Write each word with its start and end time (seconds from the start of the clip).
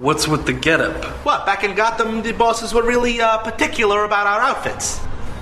What's 0.00 0.26
with 0.26 0.46
the 0.46 0.54
getup? 0.54 1.04
What, 1.26 1.44
back 1.44 1.62
in 1.62 1.74
Gotham, 1.74 2.22
the 2.22 2.32
bosses 2.32 2.72
were 2.72 2.82
really 2.82 3.20
uh, 3.20 3.36
particular 3.36 4.04
about 4.04 4.26
our 4.26 4.40
outfits. 4.40 4.98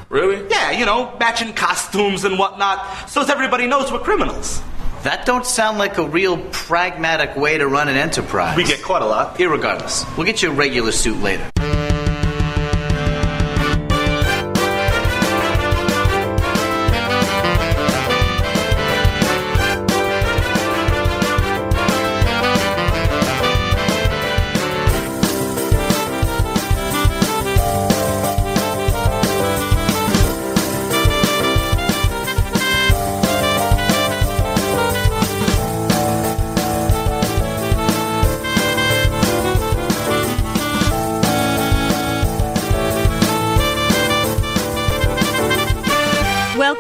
Really? 0.09 0.45
Yeah, 0.51 0.73
you 0.73 0.85
know, 0.85 1.17
matching 1.21 1.53
costumes 1.55 2.25
and 2.25 2.37
whatnot, 2.41 3.09
so 3.09 3.21
as 3.21 3.31
everybody 3.31 3.69
knows 3.69 3.93
we're 3.93 4.01
criminals. 4.01 4.61
That 5.05 5.25
don't 5.25 5.47
sound 5.47 5.79
like 5.79 5.99
a 5.99 6.09
real 6.09 6.39
pragmatic 6.51 7.37
way 7.37 7.57
to 7.57 7.69
run 7.69 7.89
an 7.89 7.97
enterprise. 7.97 8.57
We 8.57 8.65
get 8.65 8.83
caught 8.83 9.03
a 9.03 9.07
lot. 9.07 9.39
Irregardless, 9.39 10.17
we'll 10.17 10.27
get 10.27 10.43
you 10.43 10.51
a 10.51 10.53
regular 10.53 10.91
suit 10.91 11.23
later. 11.23 11.49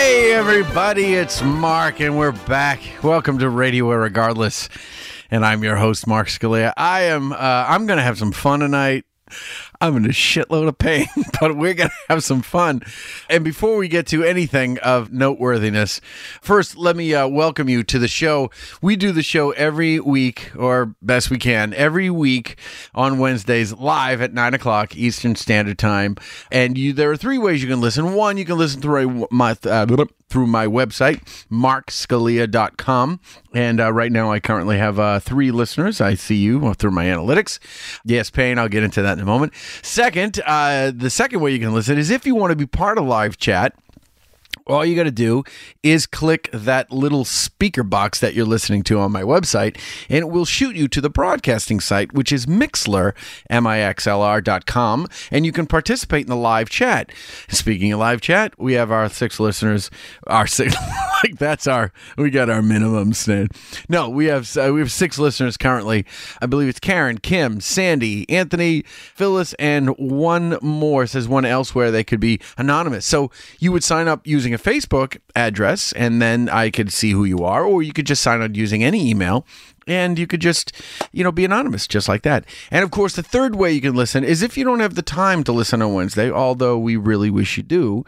Hey, 0.00 0.32
everybody, 0.32 1.12
it's 1.12 1.42
Mark, 1.42 2.00
and 2.00 2.16
we're 2.16 2.32
back. 2.32 2.80
Welcome 3.02 3.38
to 3.40 3.50
Radio 3.50 3.90
Regardless, 3.90 4.70
and 5.30 5.44
I'm 5.44 5.62
your 5.62 5.76
host, 5.76 6.06
Mark 6.06 6.28
Scalia. 6.28 6.72
I 6.74 7.02
am, 7.02 7.32
uh, 7.32 7.36
I'm 7.36 7.84
going 7.84 7.98
to 7.98 8.02
have 8.02 8.16
some 8.16 8.32
fun 8.32 8.60
tonight. 8.60 9.04
I'm 9.82 9.96
in 9.96 10.04
a 10.04 10.08
shitload 10.08 10.68
of 10.68 10.76
pain, 10.76 11.06
but 11.40 11.56
we're 11.56 11.72
going 11.72 11.88
to 11.88 11.94
have 12.10 12.22
some 12.22 12.42
fun. 12.42 12.82
And 13.30 13.42
before 13.42 13.76
we 13.76 13.88
get 13.88 14.06
to 14.08 14.22
anything 14.22 14.78
of 14.80 15.10
noteworthiness, 15.10 16.02
first, 16.42 16.76
let 16.76 16.96
me 16.96 17.14
uh, 17.14 17.26
welcome 17.28 17.68
you 17.70 17.82
to 17.84 17.98
the 17.98 18.06
show. 18.08 18.50
We 18.82 18.96
do 18.96 19.10
the 19.10 19.22
show 19.22 19.52
every 19.52 19.98
week, 19.98 20.52
or 20.54 20.94
best 21.00 21.30
we 21.30 21.38
can, 21.38 21.72
every 21.72 22.10
week 22.10 22.58
on 22.94 23.18
Wednesdays, 23.18 23.72
live 23.72 24.20
at 24.20 24.34
9 24.34 24.52
o'clock 24.52 24.94
Eastern 24.96 25.34
Standard 25.34 25.78
Time. 25.78 26.16
And 26.52 26.76
you, 26.76 26.92
there 26.92 27.10
are 27.10 27.16
three 27.16 27.38
ways 27.38 27.62
you 27.62 27.68
can 27.68 27.80
listen. 27.80 28.12
One, 28.12 28.36
you 28.36 28.44
can 28.44 28.58
listen 28.58 28.82
through 28.82 29.28
my. 29.30 29.56
Uh, 29.64 29.86
through 30.30 30.46
my 30.46 30.66
website, 30.66 31.20
markscalia.com. 31.50 33.20
And 33.52 33.80
uh, 33.80 33.92
right 33.92 34.12
now, 34.12 34.32
I 34.32 34.40
currently 34.40 34.78
have 34.78 34.98
uh, 34.98 35.20
three 35.20 35.50
listeners. 35.50 36.00
I 36.00 36.14
see 36.14 36.36
you 36.36 36.72
through 36.74 36.92
my 36.92 37.04
analytics. 37.06 37.58
Yes, 38.04 38.30
Payne, 38.30 38.58
I'll 38.58 38.68
get 38.68 38.84
into 38.84 39.02
that 39.02 39.18
in 39.18 39.22
a 39.22 39.26
moment. 39.26 39.52
Second, 39.82 40.40
uh, 40.46 40.92
the 40.94 41.10
second 41.10 41.40
way 41.40 41.52
you 41.52 41.58
can 41.58 41.74
listen 41.74 41.98
is 41.98 42.10
if 42.10 42.24
you 42.24 42.34
want 42.34 42.52
to 42.52 42.56
be 42.56 42.66
part 42.66 42.96
of 42.96 43.04
live 43.04 43.36
chat 43.36 43.74
all 44.70 44.84
you 44.84 44.96
got 44.96 45.04
to 45.04 45.10
do 45.10 45.44
is 45.82 46.06
click 46.06 46.48
that 46.52 46.90
little 46.92 47.24
speaker 47.24 47.82
box 47.82 48.20
that 48.20 48.34
you're 48.34 48.46
listening 48.46 48.82
to 48.84 48.98
on 48.98 49.12
my 49.12 49.22
website, 49.22 49.78
and 50.08 50.18
it 50.18 50.28
will 50.30 50.44
shoot 50.44 50.76
you 50.76 50.88
to 50.88 51.00
the 51.00 51.10
broadcasting 51.10 51.80
site, 51.80 52.12
which 52.12 52.32
is 52.32 52.46
Mixlr, 52.46 53.14
M-I-X-L-R.com, 53.48 55.08
and 55.30 55.46
you 55.46 55.52
can 55.52 55.66
participate 55.66 56.22
in 56.22 56.28
the 56.28 56.36
live 56.36 56.70
chat. 56.70 57.10
Speaking 57.48 57.92
of 57.92 58.00
live 58.00 58.20
chat, 58.20 58.58
we 58.58 58.74
have 58.74 58.90
our 58.90 59.08
six 59.08 59.40
listeners. 59.40 59.90
Our 60.26 60.46
six, 60.46 60.74
like 61.24 61.38
that's 61.38 61.66
our, 61.66 61.92
we 62.16 62.30
got 62.30 62.48
our 62.48 62.62
minimum 62.62 63.12
stand. 63.12 63.52
No, 63.88 64.08
we 64.08 64.26
have 64.26 64.56
uh, 64.56 64.70
we 64.72 64.80
have 64.80 64.92
six 64.92 65.18
listeners 65.18 65.56
currently. 65.56 66.06
I 66.40 66.46
believe 66.46 66.68
it's 66.68 66.80
Karen, 66.80 67.18
Kim, 67.18 67.60
Sandy, 67.60 68.28
Anthony, 68.30 68.82
Phyllis, 68.86 69.54
and 69.54 69.90
one 69.98 70.58
more 70.62 71.06
says 71.06 71.28
one 71.28 71.44
elsewhere. 71.44 71.90
They 71.90 72.04
could 72.04 72.20
be 72.20 72.40
anonymous. 72.56 73.06
So 73.06 73.30
you 73.58 73.72
would 73.72 73.84
sign 73.84 74.08
up 74.08 74.26
using 74.26 74.54
a 74.54 74.58
Facebook 74.60 75.18
address, 75.34 75.92
and 75.92 76.20
then 76.20 76.48
I 76.48 76.70
could 76.70 76.92
see 76.92 77.12
who 77.12 77.24
you 77.24 77.38
are, 77.38 77.64
or 77.64 77.82
you 77.82 77.92
could 77.92 78.06
just 78.06 78.22
sign 78.22 78.42
up 78.42 78.54
using 78.54 78.84
any 78.84 79.08
email 79.10 79.46
and 79.86 80.18
you 80.18 80.26
could 80.26 80.40
just 80.40 80.72
you 81.12 81.24
know 81.24 81.32
be 81.32 81.44
anonymous 81.44 81.86
just 81.86 82.08
like 82.08 82.22
that. 82.22 82.44
And 82.70 82.84
of 82.84 82.90
course 82.90 83.16
the 83.16 83.22
third 83.22 83.56
way 83.56 83.72
you 83.72 83.80
can 83.80 83.94
listen 83.94 84.24
is 84.24 84.42
if 84.42 84.56
you 84.56 84.64
don't 84.64 84.80
have 84.80 84.94
the 84.94 85.02
time 85.02 85.44
to 85.44 85.52
listen 85.52 85.82
on 85.82 85.94
wednesday 85.94 86.30
although 86.30 86.78
we 86.78 86.96
really 86.96 87.30
wish 87.30 87.56
you 87.56 87.62
do 87.62 88.04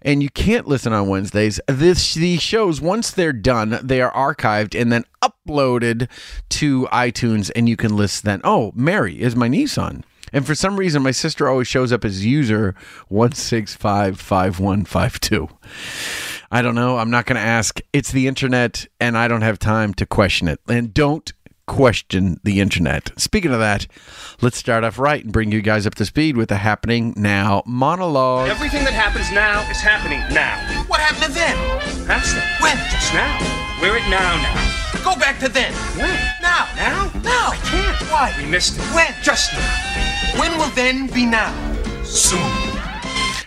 and 0.00 0.22
you 0.22 0.30
can't 0.30 0.68
listen 0.68 0.92
on 0.92 1.08
wednesdays 1.08 1.60
this 1.66 2.14
these 2.14 2.42
shows 2.42 2.80
once 2.80 3.10
they're 3.10 3.32
done 3.32 3.78
they 3.82 4.00
are 4.00 4.12
archived 4.12 4.80
and 4.80 4.92
then 4.92 5.04
uploaded 5.22 6.08
to 6.48 6.86
itunes 6.92 7.50
and 7.56 7.68
you 7.68 7.76
can 7.76 7.96
list 7.96 8.24
then. 8.24 8.40
Oh 8.44 8.72
mary 8.74 9.20
is 9.20 9.34
my 9.34 9.48
niece 9.48 9.76
on 9.76 10.04
and 10.32 10.46
for 10.46 10.54
some 10.54 10.76
reason, 10.76 11.02
my 11.02 11.10
sister 11.10 11.48
always 11.48 11.66
shows 11.68 11.92
up 11.92 12.02
as 12.04 12.24
user 12.24 12.74
1655152. 13.10 15.50
I 16.50 16.62
don't 16.62 16.74
know. 16.74 16.96
I'm 16.98 17.10
not 17.10 17.26
going 17.26 17.36
to 17.36 17.42
ask. 17.42 17.80
It's 17.92 18.10
the 18.12 18.26
internet, 18.26 18.86
and 19.00 19.16
I 19.16 19.28
don't 19.28 19.42
have 19.42 19.58
time 19.58 19.94
to 19.94 20.04
question 20.06 20.48
it. 20.48 20.60
And 20.68 20.92
don't 20.92 21.32
question 21.66 22.40
the 22.44 22.60
internet. 22.60 23.10
Speaking 23.16 23.52
of 23.52 23.60
that, 23.60 23.86
let's 24.40 24.58
start 24.58 24.82
off 24.84 24.98
right 24.98 25.24
and 25.24 25.32
bring 25.32 25.52
you 25.52 25.62
guys 25.62 25.86
up 25.86 25.94
to 25.96 26.04
speed 26.04 26.36
with 26.36 26.48
the 26.48 26.56
happening 26.56 27.14
now 27.16 27.62
monologue. 27.64 28.48
Everything 28.48 28.82
that 28.84 28.92
happens 28.92 29.30
now 29.32 29.60
is 29.70 29.80
happening 29.80 30.20
now. 30.34 30.58
What 30.88 31.00
happened 31.00 31.24
to 31.24 31.32
then? 31.32 31.56
Past 32.06 32.34
that. 32.34 32.60
When? 32.60 32.76
Just 32.90 33.14
now. 33.14 33.38
We're 33.80 33.96
at 33.96 34.10
now 34.10 34.36
now. 34.42 34.81
Go 35.04 35.16
back 35.16 35.38
to 35.40 35.48
then. 35.48 35.72
When? 35.98 36.14
Now. 36.40 36.68
Now? 36.76 37.10
Now. 37.22 37.50
I 37.50 37.56
can't. 37.64 38.10
Why? 38.10 38.34
We 38.38 38.46
missed 38.46 38.78
it. 38.78 38.82
When? 38.94 39.12
Just 39.22 39.52
now. 39.52 40.40
When 40.40 40.56
will 40.58 40.70
then 40.74 41.08
be 41.08 41.26
now? 41.26 41.52
Soon. 42.04 42.71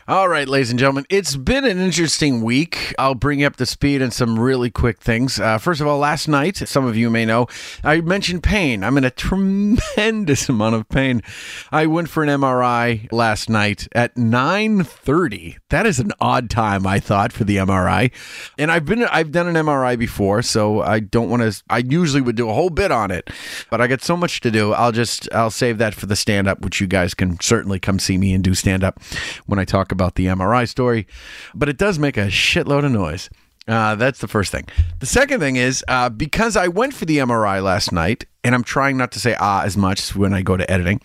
All 0.08 0.30
right, 0.30 0.48
ladies 0.48 0.70
and 0.70 0.78
gentlemen, 0.78 1.08
it's 1.10 1.36
been 1.36 1.66
an 1.66 1.80
interesting 1.80 2.44
week. 2.44 2.94
I'll 3.00 3.16
bring 3.16 3.44
up 3.44 3.56
to 3.56 3.66
speed 3.66 4.04
on 4.04 4.12
some 4.12 4.38
really 4.38 4.70
quick 4.70 5.02
things. 5.02 5.40
Uh, 5.40 5.58
first 5.58 5.82
of 5.82 5.88
all, 5.88 5.98
last 5.98 6.28
night, 6.28 6.58
some 6.58 6.86
of 6.86 6.96
you 6.96 7.10
may 7.10 7.26
know, 7.26 7.48
I 7.84 8.02
mentioned 8.02 8.44
pain. 8.44 8.84
I'm 8.84 9.00
in 9.00 9.04
a 9.04 9.10
tremendous 9.26 10.48
amount 10.48 10.76
of 10.76 10.88
pain. 10.90 11.24
I 11.72 11.88
went 11.88 12.10
for 12.10 12.22
an 12.22 12.30
MRI 12.30 13.12
last 13.12 13.50
night 13.50 13.88
at 13.94 14.14
9:30. 14.14 15.58
That 15.72 15.88
is 15.88 16.00
an 16.00 16.12
odd 16.22 16.52
time, 16.52 16.86
I 16.86 17.00
thought, 17.00 17.34
for 17.34 17.44
the 17.44 17.58
MRI. 17.58 18.12
And 18.60 18.72
I've 18.72 18.86
been 18.86 19.06
I've 19.06 19.32
done 19.32 19.48
an 19.48 19.56
MRI 19.56 19.98
before, 19.98 20.44
so 20.44 20.84
I 20.84 21.00
don't 21.00 21.32
want 21.32 21.42
to. 21.42 21.64
I 21.68 21.80
usually 21.80 22.22
would 22.22 22.36
do 22.36 22.48
a 22.48 22.54
whole 22.54 22.70
bit 22.70 22.92
on 22.92 23.10
it, 23.10 23.32
but 23.72 23.82
I 23.82 23.88
got 23.88 24.04
so 24.04 24.16
much 24.16 24.40
to 24.42 24.52
do. 24.52 24.72
I'll 24.74 24.92
just 24.92 25.28
I'll 25.34 25.50
save 25.50 25.80
that 25.80 25.96
for 25.96 26.06
the 26.06 26.16
stand 26.16 26.48
up, 26.48 26.62
which 26.62 26.80
you 26.80 26.86
guys 26.86 27.16
can 27.16 27.40
certainly 27.42 27.80
come 27.80 27.98
see 27.98 28.20
me 28.20 28.36
and 28.36 28.44
do 28.44 28.54
stand 28.54 28.84
up 28.84 29.02
when 29.48 29.58
I 29.58 29.66
talk 29.66 29.92
about 29.96 30.16
the 30.16 30.28
MRI 30.28 30.68
story, 30.68 31.08
but 31.56 31.70
it 31.70 31.78
does 31.78 31.98
make 31.98 32.18
a 32.18 32.28
shitload 32.28 32.86
of 32.86 32.92
noise. 32.92 33.30
Uh, 33.68 33.96
that's 33.96 34.20
the 34.20 34.28
first 34.28 34.52
thing. 34.52 34.66
The 35.00 35.08
second 35.08 35.40
thing 35.40 35.56
is 35.56 35.84
uh, 35.88 36.10
because 36.10 36.56
I 36.56 36.68
went 36.68 36.94
for 36.94 37.06
the 37.06 37.18
MRI 37.18 37.64
last 37.64 37.92
night, 37.92 38.26
and 38.44 38.54
I'm 38.54 38.64
trying 38.64 38.96
not 38.96 39.12
to 39.14 39.20
say 39.20 39.36
ah 39.40 39.64
as 39.64 39.76
much 39.76 40.16
when 40.16 40.34
I 40.34 40.44
go 40.44 40.56
to 40.56 40.70
editing. 40.70 41.02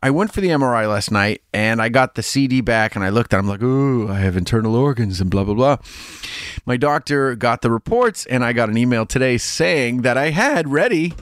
I 0.00 0.10
went 0.10 0.32
for 0.32 0.40
the 0.40 0.50
MRI 0.50 0.88
last 0.88 1.10
night, 1.10 1.42
and 1.52 1.82
I 1.82 1.88
got 1.88 2.14
the 2.14 2.22
CD 2.22 2.60
back, 2.60 2.94
and 2.94 3.04
I 3.04 3.08
looked 3.08 3.32
it, 3.32 3.38
I'm 3.38 3.48
like, 3.48 3.62
ooh, 3.62 4.08
I 4.08 4.20
have 4.20 4.36
internal 4.36 4.76
organs 4.76 5.20
and 5.20 5.30
blah 5.30 5.42
blah 5.42 5.54
blah. 5.54 5.78
My 6.64 6.76
doctor 6.76 7.34
got 7.34 7.62
the 7.62 7.72
reports, 7.72 8.24
and 8.26 8.44
I 8.44 8.52
got 8.52 8.68
an 8.68 8.78
email 8.78 9.04
today 9.04 9.36
saying 9.36 10.02
that 10.02 10.16
I 10.16 10.30
had 10.30 10.68
ready. 10.70 11.14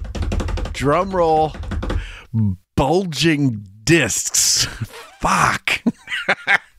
Drum 0.75 1.13
roll, 1.13 1.55
bulging 2.77 3.67
discs. 3.85 4.65
Fuck. 5.21 5.83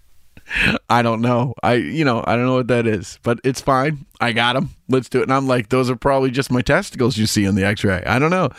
I 0.90 1.02
don't 1.02 1.22
know. 1.22 1.54
I 1.64 1.76
you 1.76 2.06
know 2.06 2.24
I 2.26 2.36
don't 2.36 2.46
know 2.46 2.56
what 2.56 2.68
that 2.68 2.88
is, 2.88 3.20
but 3.24 3.40
it's 3.44 3.62
fine. 3.62 4.06
I 4.20 4.32
got 4.32 4.54
them. 4.54 4.72
Let's 4.88 5.10
do 5.10 5.20
it. 5.20 5.24
And 5.24 5.34
I'm 5.34 5.48
like, 5.48 5.70
those 5.70 5.90
are 5.90 5.96
probably 5.96 6.32
just 6.32 6.52
my 6.52 6.62
testicles 6.62 7.18
you 7.18 7.26
see 7.26 7.48
on 7.48 7.56
the 7.56 7.64
X-ray. 7.64 8.04
I 8.06 8.20
don't 8.20 8.32
know, 8.32 8.50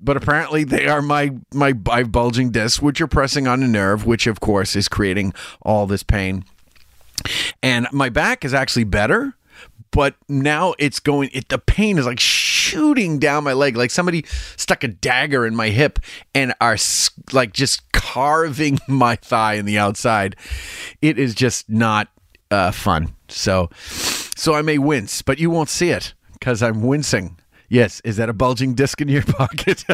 but 0.00 0.16
apparently 0.16 0.64
they 0.64 0.86
are 0.86 1.02
my 1.02 1.32
my, 1.52 1.72
my 1.72 2.02
bulging 2.04 2.50
discs, 2.50 2.80
which 2.80 3.00
are 3.00 3.06
pressing 3.06 3.46
on 3.46 3.62
a 3.62 3.68
nerve, 3.68 4.06
which 4.06 4.26
of 4.26 4.40
course 4.40 4.76
is 4.76 4.88
creating 4.88 5.34
all 5.62 5.86
this 5.86 6.02
pain. 6.02 6.44
And 7.62 7.86
my 7.92 8.08
back 8.08 8.44
is 8.44 8.54
actually 8.54 8.84
better, 8.84 9.34
but 9.90 10.16
now 10.28 10.74
it's 10.78 11.00
going. 11.00 11.30
It 11.32 11.48
the 11.48 11.58
pain 11.58 11.98
is 11.98 12.06
like 12.06 12.20
shooting 12.64 13.18
down 13.18 13.44
my 13.44 13.52
leg, 13.52 13.76
like 13.76 13.90
somebody 13.90 14.24
stuck 14.56 14.84
a 14.84 14.88
dagger 14.88 15.46
in 15.46 15.54
my 15.54 15.68
hip 15.68 15.98
and 16.34 16.54
are 16.60 16.76
like 17.32 17.52
just 17.52 17.92
carving 17.92 18.78
my 18.88 19.16
thigh 19.16 19.54
in 19.54 19.66
the 19.66 19.78
outside. 19.78 20.36
It 21.02 21.18
is 21.18 21.34
just 21.34 21.68
not 21.68 22.08
uh, 22.50 22.70
fun. 22.70 23.14
So, 23.28 23.70
so 23.76 24.54
I 24.54 24.62
may 24.62 24.78
wince, 24.78 25.22
but 25.22 25.38
you 25.38 25.50
won't 25.50 25.68
see 25.68 25.90
it 25.90 26.14
because 26.32 26.62
I'm 26.62 26.82
wincing. 26.82 27.38
Yes, 27.68 28.00
is 28.04 28.16
that 28.18 28.28
a 28.28 28.32
bulging 28.32 28.74
disc 28.74 29.00
in 29.00 29.08
your 29.08 29.22
pocket? 29.26 29.84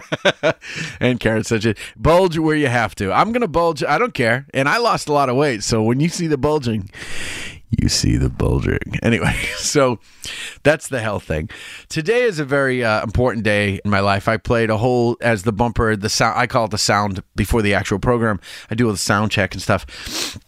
and 1.00 1.18
Karen 1.18 1.44
said, 1.44 1.78
bulge 1.96 2.38
where 2.38 2.56
you 2.56 2.66
have 2.68 2.94
to. 2.96 3.12
I'm 3.12 3.32
to 3.32 3.48
bulge. 3.48 3.82
I 3.82 3.98
don't 3.98 4.14
care. 4.14 4.46
And 4.52 4.68
I 4.68 4.78
lost 4.78 5.08
a 5.08 5.12
lot 5.12 5.28
of 5.28 5.36
weight. 5.36 5.62
So 5.62 5.82
when 5.82 5.98
you 6.00 6.08
see 6.08 6.26
the 6.26 6.38
bulging, 6.38 6.90
you 7.70 7.88
see 7.88 8.16
the 8.16 8.30
bulging. 8.30 8.78
Anyway, 9.02 9.34
so 9.56 9.98
that's 10.62 10.88
the 10.88 11.00
health 11.00 11.24
thing. 11.24 11.48
Today 11.88 12.22
is 12.22 12.38
a 12.38 12.44
very 12.44 12.84
uh, 12.84 13.02
important 13.02 13.44
day 13.44 13.80
in 13.82 13.90
my 13.90 14.00
life. 14.00 14.28
I 14.28 14.36
played 14.36 14.68
a 14.68 14.76
whole, 14.76 15.16
as 15.22 15.44
the 15.44 15.52
bumper, 15.52 15.96
the 15.96 16.10
sound, 16.10 16.38
I 16.38 16.46
call 16.46 16.66
it 16.66 16.70
the 16.70 16.78
sound 16.78 17.22
before 17.34 17.62
the 17.62 17.72
actual 17.72 17.98
program. 17.98 18.40
I 18.70 18.74
do 18.74 18.86
all 18.86 18.92
the 18.92 18.98
sound 18.98 19.30
check 19.32 19.54
and 19.54 19.62
stuff. 19.62 20.38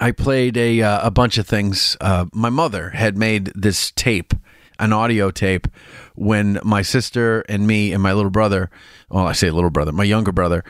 I 0.00 0.12
played 0.12 0.56
a 0.58 0.82
uh, 0.82 1.06
a 1.06 1.10
bunch 1.10 1.38
of 1.38 1.46
things. 1.46 1.96
Uh, 2.00 2.26
my 2.32 2.50
mother 2.50 2.90
had 2.90 3.16
made 3.16 3.46
this 3.54 3.90
tape, 3.92 4.34
an 4.78 4.92
audio 4.92 5.30
tape, 5.30 5.66
when 6.14 6.58
my 6.62 6.82
sister 6.82 7.40
and 7.48 7.66
me 7.66 7.92
and 7.92 8.02
my 8.02 8.12
little 8.12 8.30
brother, 8.30 8.70
well, 9.08 9.26
I 9.26 9.32
say 9.32 9.50
little 9.50 9.70
brother, 9.70 9.92
my 9.92 10.04
younger 10.04 10.32
brother, 10.32 10.62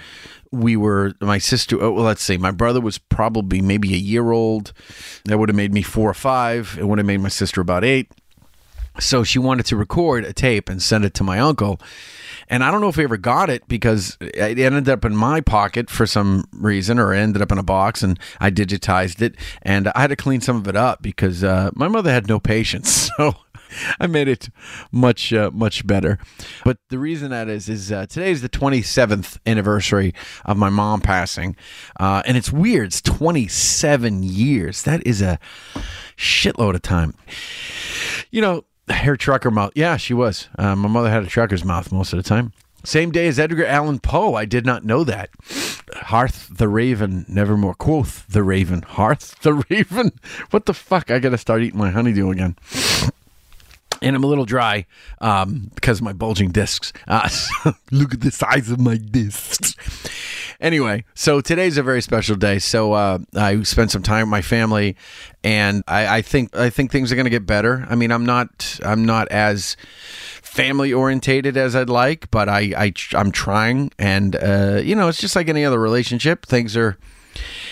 we 0.52 0.76
were 0.76 1.14
my 1.20 1.38
sister. 1.38 1.82
oh, 1.82 1.92
Well, 1.92 2.04
let's 2.04 2.22
see, 2.22 2.36
my 2.36 2.50
brother 2.50 2.80
was 2.80 2.98
probably 2.98 3.60
maybe 3.60 3.94
a 3.94 3.98
year 3.98 4.30
old. 4.30 4.72
That 5.24 5.38
would 5.38 5.48
have 5.48 5.56
made 5.56 5.72
me 5.72 5.82
four 5.82 6.10
or 6.10 6.14
five. 6.14 6.76
It 6.78 6.86
would 6.86 6.98
have 6.98 7.06
made 7.06 7.20
my 7.20 7.28
sister 7.28 7.60
about 7.60 7.84
eight. 7.84 8.10
So 8.98 9.24
she 9.24 9.38
wanted 9.38 9.66
to 9.66 9.76
record 9.76 10.24
a 10.24 10.32
tape 10.32 10.68
and 10.68 10.82
send 10.82 11.04
it 11.04 11.12
to 11.14 11.24
my 11.24 11.38
uncle. 11.38 11.78
And 12.48 12.62
I 12.62 12.70
don't 12.70 12.80
know 12.80 12.88
if 12.88 12.96
we 12.96 13.04
ever 13.04 13.16
got 13.16 13.50
it 13.50 13.66
because 13.68 14.16
it 14.20 14.58
ended 14.58 14.88
up 14.88 15.04
in 15.04 15.16
my 15.16 15.40
pocket 15.40 15.90
for 15.90 16.06
some 16.06 16.44
reason, 16.52 16.98
or 16.98 17.12
ended 17.12 17.42
up 17.42 17.50
in 17.50 17.58
a 17.58 17.62
box, 17.62 18.02
and 18.02 18.18
I 18.40 18.50
digitized 18.50 19.20
it, 19.20 19.34
and 19.62 19.88
I 19.88 20.02
had 20.02 20.10
to 20.10 20.16
clean 20.16 20.40
some 20.40 20.56
of 20.56 20.68
it 20.68 20.76
up 20.76 21.02
because 21.02 21.42
uh, 21.42 21.70
my 21.74 21.88
mother 21.88 22.12
had 22.12 22.28
no 22.28 22.38
patience. 22.40 23.10
So 23.16 23.34
I 24.00 24.06
made 24.06 24.28
it 24.28 24.48
much 24.92 25.32
uh, 25.32 25.50
much 25.52 25.86
better. 25.86 26.18
But 26.64 26.78
the 26.88 26.98
reason 26.98 27.30
that 27.30 27.48
is 27.48 27.68
is 27.68 27.90
uh, 27.92 28.06
today 28.06 28.30
is 28.30 28.42
the 28.42 28.48
27th 28.48 29.38
anniversary 29.46 30.14
of 30.44 30.56
my 30.56 30.68
mom 30.68 31.00
passing, 31.00 31.56
uh, 31.98 32.22
and 32.26 32.36
it's 32.36 32.52
weird. 32.52 32.86
It's 32.86 33.00
27 33.02 34.22
years. 34.22 34.82
That 34.82 35.06
is 35.06 35.22
a 35.22 35.38
shitload 36.16 36.74
of 36.74 36.82
time. 36.82 37.14
You 38.30 38.40
know, 38.40 38.64
her 38.88 39.16
trucker 39.16 39.50
mouth. 39.50 39.72
Yeah, 39.74 39.96
she 39.96 40.14
was. 40.14 40.48
Uh, 40.58 40.76
my 40.76 40.88
mother 40.88 41.10
had 41.10 41.24
a 41.24 41.28
trucker's 41.28 41.64
mouth 41.64 41.92
most 41.92 42.12
of 42.12 42.16
the 42.18 42.22
time. 42.22 42.52
Same 42.84 43.10
day 43.10 43.26
as 43.26 43.38
Edgar 43.40 43.66
Allan 43.66 43.98
Poe. 43.98 44.34
I 44.34 44.44
did 44.44 44.64
not 44.64 44.84
know 44.84 45.02
that. 45.02 45.30
Hearth 45.92 46.48
the 46.56 46.68
Raven, 46.68 47.24
nevermore. 47.28 47.74
Quoth 47.74 48.24
the 48.28 48.44
Raven. 48.44 48.82
Hearth 48.82 49.40
the 49.40 49.54
Raven. 49.70 50.12
What 50.50 50.66
the 50.66 50.74
fuck? 50.74 51.10
I 51.10 51.18
got 51.18 51.30
to 51.30 51.38
start 51.38 51.62
eating 51.62 51.80
my 51.80 51.90
honeydew 51.90 52.30
again. 52.30 52.56
And 54.02 54.14
I'm 54.14 54.24
a 54.24 54.26
little 54.26 54.44
dry 54.44 54.86
um, 55.20 55.70
because 55.74 55.98
of 55.98 56.04
my 56.04 56.12
bulging 56.12 56.50
discs. 56.50 56.92
Uh, 57.06 57.28
look 57.90 58.14
at 58.14 58.20
the 58.20 58.30
size 58.30 58.70
of 58.70 58.80
my 58.80 58.96
discs. 58.96 59.74
Anyway, 60.60 61.04
so 61.14 61.40
today's 61.40 61.76
a 61.76 61.82
very 61.82 62.00
special 62.00 62.36
day. 62.36 62.58
So 62.58 62.92
uh, 62.94 63.18
I 63.34 63.62
spent 63.62 63.90
some 63.90 64.02
time 64.02 64.22
with 64.22 64.30
my 64.30 64.42
family, 64.42 64.96
and 65.44 65.84
I, 65.86 66.18
I 66.18 66.22
think 66.22 66.56
I 66.56 66.70
think 66.70 66.90
things 66.90 67.12
are 67.12 67.14
going 67.14 67.24
to 67.24 67.30
get 67.30 67.46
better. 67.46 67.86
I 67.90 67.94
mean, 67.94 68.10
I'm 68.10 68.24
not 68.24 68.80
I'm 68.82 69.04
not 69.04 69.28
as 69.28 69.76
family 70.42 70.92
orientated 70.92 71.56
as 71.56 71.76
I'd 71.76 71.90
like, 71.90 72.30
but 72.30 72.48
I, 72.48 72.72
I 72.76 72.92
I'm 73.14 73.30
trying, 73.30 73.90
and 73.98 74.34
uh, 74.36 74.80
you 74.82 74.94
know, 74.94 75.08
it's 75.08 75.20
just 75.20 75.36
like 75.36 75.48
any 75.48 75.64
other 75.64 75.78
relationship. 75.78 76.46
Things 76.46 76.76
are 76.76 76.96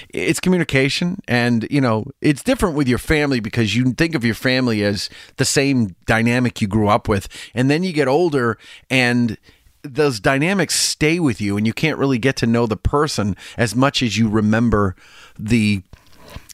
it's 0.09 0.41
communication 0.41 1.21
and 1.29 1.67
you 1.71 1.81
know 1.81 2.05
it's 2.21 2.43
different 2.43 2.77
with 2.77 2.89
your 2.89 2.99
family 2.99 3.41
because 3.41 3.75
you 3.75 3.93
think 3.93 4.15
of 4.15 4.25
your 4.25 4.35
family 4.35 4.83
as 4.83 5.11
the 5.37 5.45
same 5.45 5.95
dynamic 6.07 6.61
you 6.61 6.69
grew 6.69 6.89
up 6.89 7.09
with. 7.09 7.29
And 7.55 7.71
then 7.71 7.83
you 7.83 7.93
get 7.93 8.09
older 8.09 8.59
and 8.91 9.37
those 9.83 10.19
dynamics 10.19 10.75
stay 10.75 11.21
with 11.21 11.41
you 11.41 11.57
and 11.57 11.67
you 11.67 11.73
can't 11.73 11.99
really 11.99 12.19
get 12.19 12.37
to 12.37 12.47
know 12.47 12.67
the 12.67 12.77
person 12.77 13.37
as 13.57 13.75
much 13.77 14.03
as 14.03 14.17
you 14.17 14.29
remember 14.29 14.97
the 15.39 15.83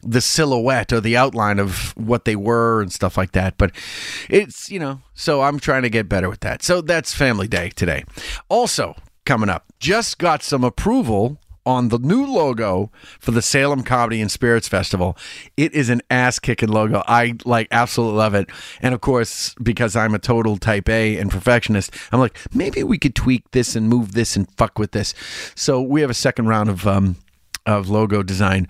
the 0.02 0.20
silhouette 0.20 0.92
or 0.92 1.00
the 1.00 1.16
outline 1.16 1.58
of 1.58 1.96
what 1.96 2.24
they 2.24 2.36
were 2.36 2.80
and 2.80 2.92
stuff 2.92 3.16
like 3.16 3.32
that. 3.32 3.56
But 3.58 3.72
it's 4.28 4.70
you 4.70 4.78
know 4.78 5.00
so 5.14 5.42
i'm 5.42 5.58
trying 5.58 5.82
to 5.82 5.90
get 5.90 6.08
better 6.08 6.28
with 6.28 6.40
that. 6.40 6.62
So 6.62 6.80
that's 6.80 7.14
family 7.14 7.48
day 7.48 7.70
today. 7.70 8.04
Also 8.48 8.96
coming 9.24 9.48
up 9.48 9.66
just 9.78 10.18
got 10.18 10.42
some 10.42 10.64
approval 10.64 11.38
on 11.66 11.88
the 11.88 11.98
new 11.98 12.26
logo 12.26 12.90
for 13.18 13.30
the 13.30 13.42
Salem 13.42 13.82
Comedy 13.82 14.20
and 14.20 14.30
Spirits 14.30 14.68
Festival. 14.68 15.16
It 15.56 15.72
is 15.72 15.90
an 15.90 16.02
ass 16.10 16.38
kicking 16.38 16.68
logo. 16.68 17.02
I 17.06 17.34
like 17.44 17.68
absolutely 17.70 18.18
love 18.18 18.34
it. 18.34 18.50
And 18.80 18.94
of 18.94 19.00
course, 19.00 19.54
because 19.62 19.96
I'm 19.96 20.14
a 20.14 20.18
total 20.18 20.56
type 20.56 20.88
A 20.88 21.16
and 21.18 21.30
perfectionist, 21.30 21.94
I'm 22.12 22.20
like, 22.20 22.38
maybe 22.54 22.82
we 22.82 22.98
could 22.98 23.14
tweak 23.14 23.50
this 23.50 23.76
and 23.76 23.88
move 23.88 24.12
this 24.12 24.36
and 24.36 24.50
fuck 24.56 24.78
with 24.78 24.92
this. 24.92 25.14
So 25.54 25.80
we 25.80 26.00
have 26.00 26.10
a 26.10 26.14
second 26.14 26.46
round 26.46 26.68
of 26.68 26.86
um 26.86 27.16
of 27.66 27.88
logo 27.88 28.22
design. 28.22 28.66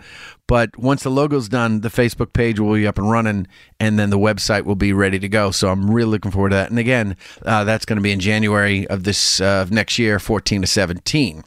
But 0.51 0.77
once 0.77 1.05
the 1.05 1.11
logo's 1.11 1.49
done, 1.49 1.83
the 1.83 1.91
Facebook 1.91 2.33
page 2.33 2.59
will 2.59 2.75
be 2.75 2.85
up 2.85 2.99
and 2.99 3.09
running, 3.09 3.47
and 3.79 4.01
then 4.01 4.11
the 4.11 4.19
website 4.19 4.65
will 4.65 4.75
be 4.75 4.93
ready 4.93 5.21
to 5.21 5.29
go. 5.29 5.53
So 5.53 5.69
I'm 5.69 5.89
really 5.89 6.11
looking 6.11 6.33
forward 6.33 6.49
to 6.49 6.57
that. 6.57 6.71
And 6.71 6.79
again, 6.81 7.17
uh, 7.47 7.63
that's 7.63 7.85
going 7.85 7.99
to 7.99 8.03
be 8.03 8.11
in 8.11 8.19
January 8.19 8.85
of 8.89 9.05
this 9.05 9.41
uh, 9.41 9.61
of 9.63 9.71
next 9.71 9.97
year, 9.97 10.19
14 10.19 10.63
to 10.63 10.67
17. 10.67 11.45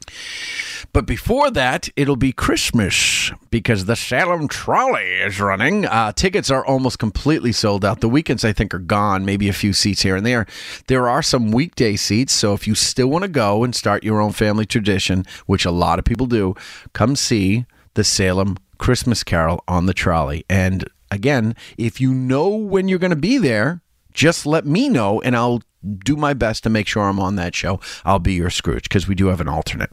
But 0.94 1.04
before 1.04 1.50
that, 1.50 1.90
it'll 1.96 2.16
be 2.16 2.32
Christmas 2.32 3.30
because 3.50 3.84
the 3.84 3.94
Salem 3.94 4.48
Trolley 4.48 5.20
is 5.20 5.38
running. 5.38 5.84
Uh, 5.84 6.12
tickets 6.12 6.50
are 6.50 6.64
almost 6.64 6.98
completely 6.98 7.52
sold 7.52 7.84
out. 7.84 8.00
The 8.00 8.08
weekends, 8.08 8.42
I 8.42 8.54
think, 8.54 8.72
are 8.72 8.78
gone, 8.78 9.26
maybe 9.26 9.50
a 9.50 9.52
few 9.52 9.74
seats 9.74 10.00
here 10.00 10.16
and 10.16 10.24
there. 10.24 10.46
There 10.86 11.10
are 11.10 11.20
some 11.20 11.52
weekday 11.52 11.96
seats. 11.96 12.32
So 12.32 12.54
if 12.54 12.66
you 12.66 12.74
still 12.74 13.08
want 13.08 13.24
to 13.24 13.28
go 13.28 13.64
and 13.64 13.74
start 13.76 14.02
your 14.02 14.22
own 14.22 14.32
family 14.32 14.64
tradition, 14.64 15.26
which 15.44 15.66
a 15.66 15.70
lot 15.70 15.98
of 15.98 16.06
people 16.06 16.24
do, 16.24 16.54
come 16.94 17.16
see 17.16 17.66
the 17.92 18.04
Salem 18.04 18.56
Christmas 18.78 19.24
Carol 19.24 19.62
on 19.68 19.86
the 19.86 19.94
trolley. 19.94 20.44
And 20.48 20.84
again, 21.10 21.54
if 21.78 22.00
you 22.00 22.12
know 22.12 22.48
when 22.48 22.88
you're 22.88 22.98
going 22.98 23.10
to 23.10 23.16
be 23.16 23.38
there, 23.38 23.82
just 24.12 24.46
let 24.46 24.64
me 24.66 24.88
know 24.88 25.20
and 25.22 25.36
I'll 25.36 25.62
do 25.84 26.16
my 26.16 26.32
best 26.32 26.62
to 26.62 26.70
make 26.70 26.86
sure 26.86 27.02
I'm 27.02 27.20
on 27.20 27.36
that 27.36 27.54
show. 27.54 27.78
I'll 28.04 28.18
be 28.18 28.34
your 28.34 28.50
Scrooge 28.50 28.84
because 28.84 29.06
we 29.06 29.14
do 29.14 29.26
have 29.26 29.40
an 29.40 29.48
alternate 29.48 29.90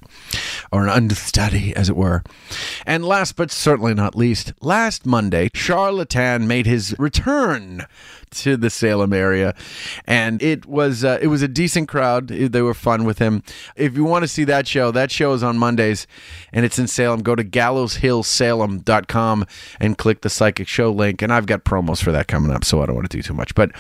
or 0.72 0.84
an 0.84 0.90
understudy, 0.90 1.76
as 1.76 1.90
it 1.90 1.96
were. 1.96 2.24
And 2.86 3.06
last 3.06 3.36
but 3.36 3.52
certainly 3.52 3.94
not 3.94 4.16
least, 4.16 4.54
last 4.62 5.06
Monday, 5.06 5.50
Charlatan 5.54 6.48
made 6.48 6.66
his 6.66 6.96
return 6.98 7.86
to 8.32 8.58
the 8.58 8.70
Salem 8.70 9.14
area, 9.14 9.56
and 10.06 10.42
it 10.42 10.66
was 10.66 11.04
uh, 11.04 11.20
it 11.22 11.28
was 11.28 11.42
a 11.42 11.48
decent 11.48 11.88
crowd. 11.88 12.28
They 12.28 12.62
were 12.62 12.74
fun 12.74 13.06
with 13.06 13.20
him. 13.20 13.44
If 13.76 13.96
you 13.96 14.04
want 14.04 14.24
to 14.24 14.28
see 14.28 14.44
that 14.46 14.68
show, 14.68 14.92
that 14.92 15.12
show 15.12 15.34
is 15.34 15.44
on 15.44 15.58
Mondays, 15.58 16.08
and 16.52 16.66
it's 16.66 16.80
in 16.80 16.88
Salem. 16.88 17.22
Go 17.22 17.36
to 17.36 17.44
gallowshillsalem.com 17.44 19.46
and 19.80 19.98
click 19.98 20.22
the 20.22 20.30
Psychic 20.30 20.68
Show 20.68 20.92
link. 20.92 21.22
And 21.22 21.32
I've 21.32 21.46
got 21.46 21.64
promos 21.64 22.04
for 22.04 22.12
that 22.12 22.28
coming 22.28 22.52
up, 22.52 22.66
so 22.66 22.82
I 22.82 22.86
don't 22.86 22.96
want 22.96 23.10
to 23.10 23.18
do 23.18 23.24
too 23.24 23.34
much, 23.34 23.56
but 23.56 23.72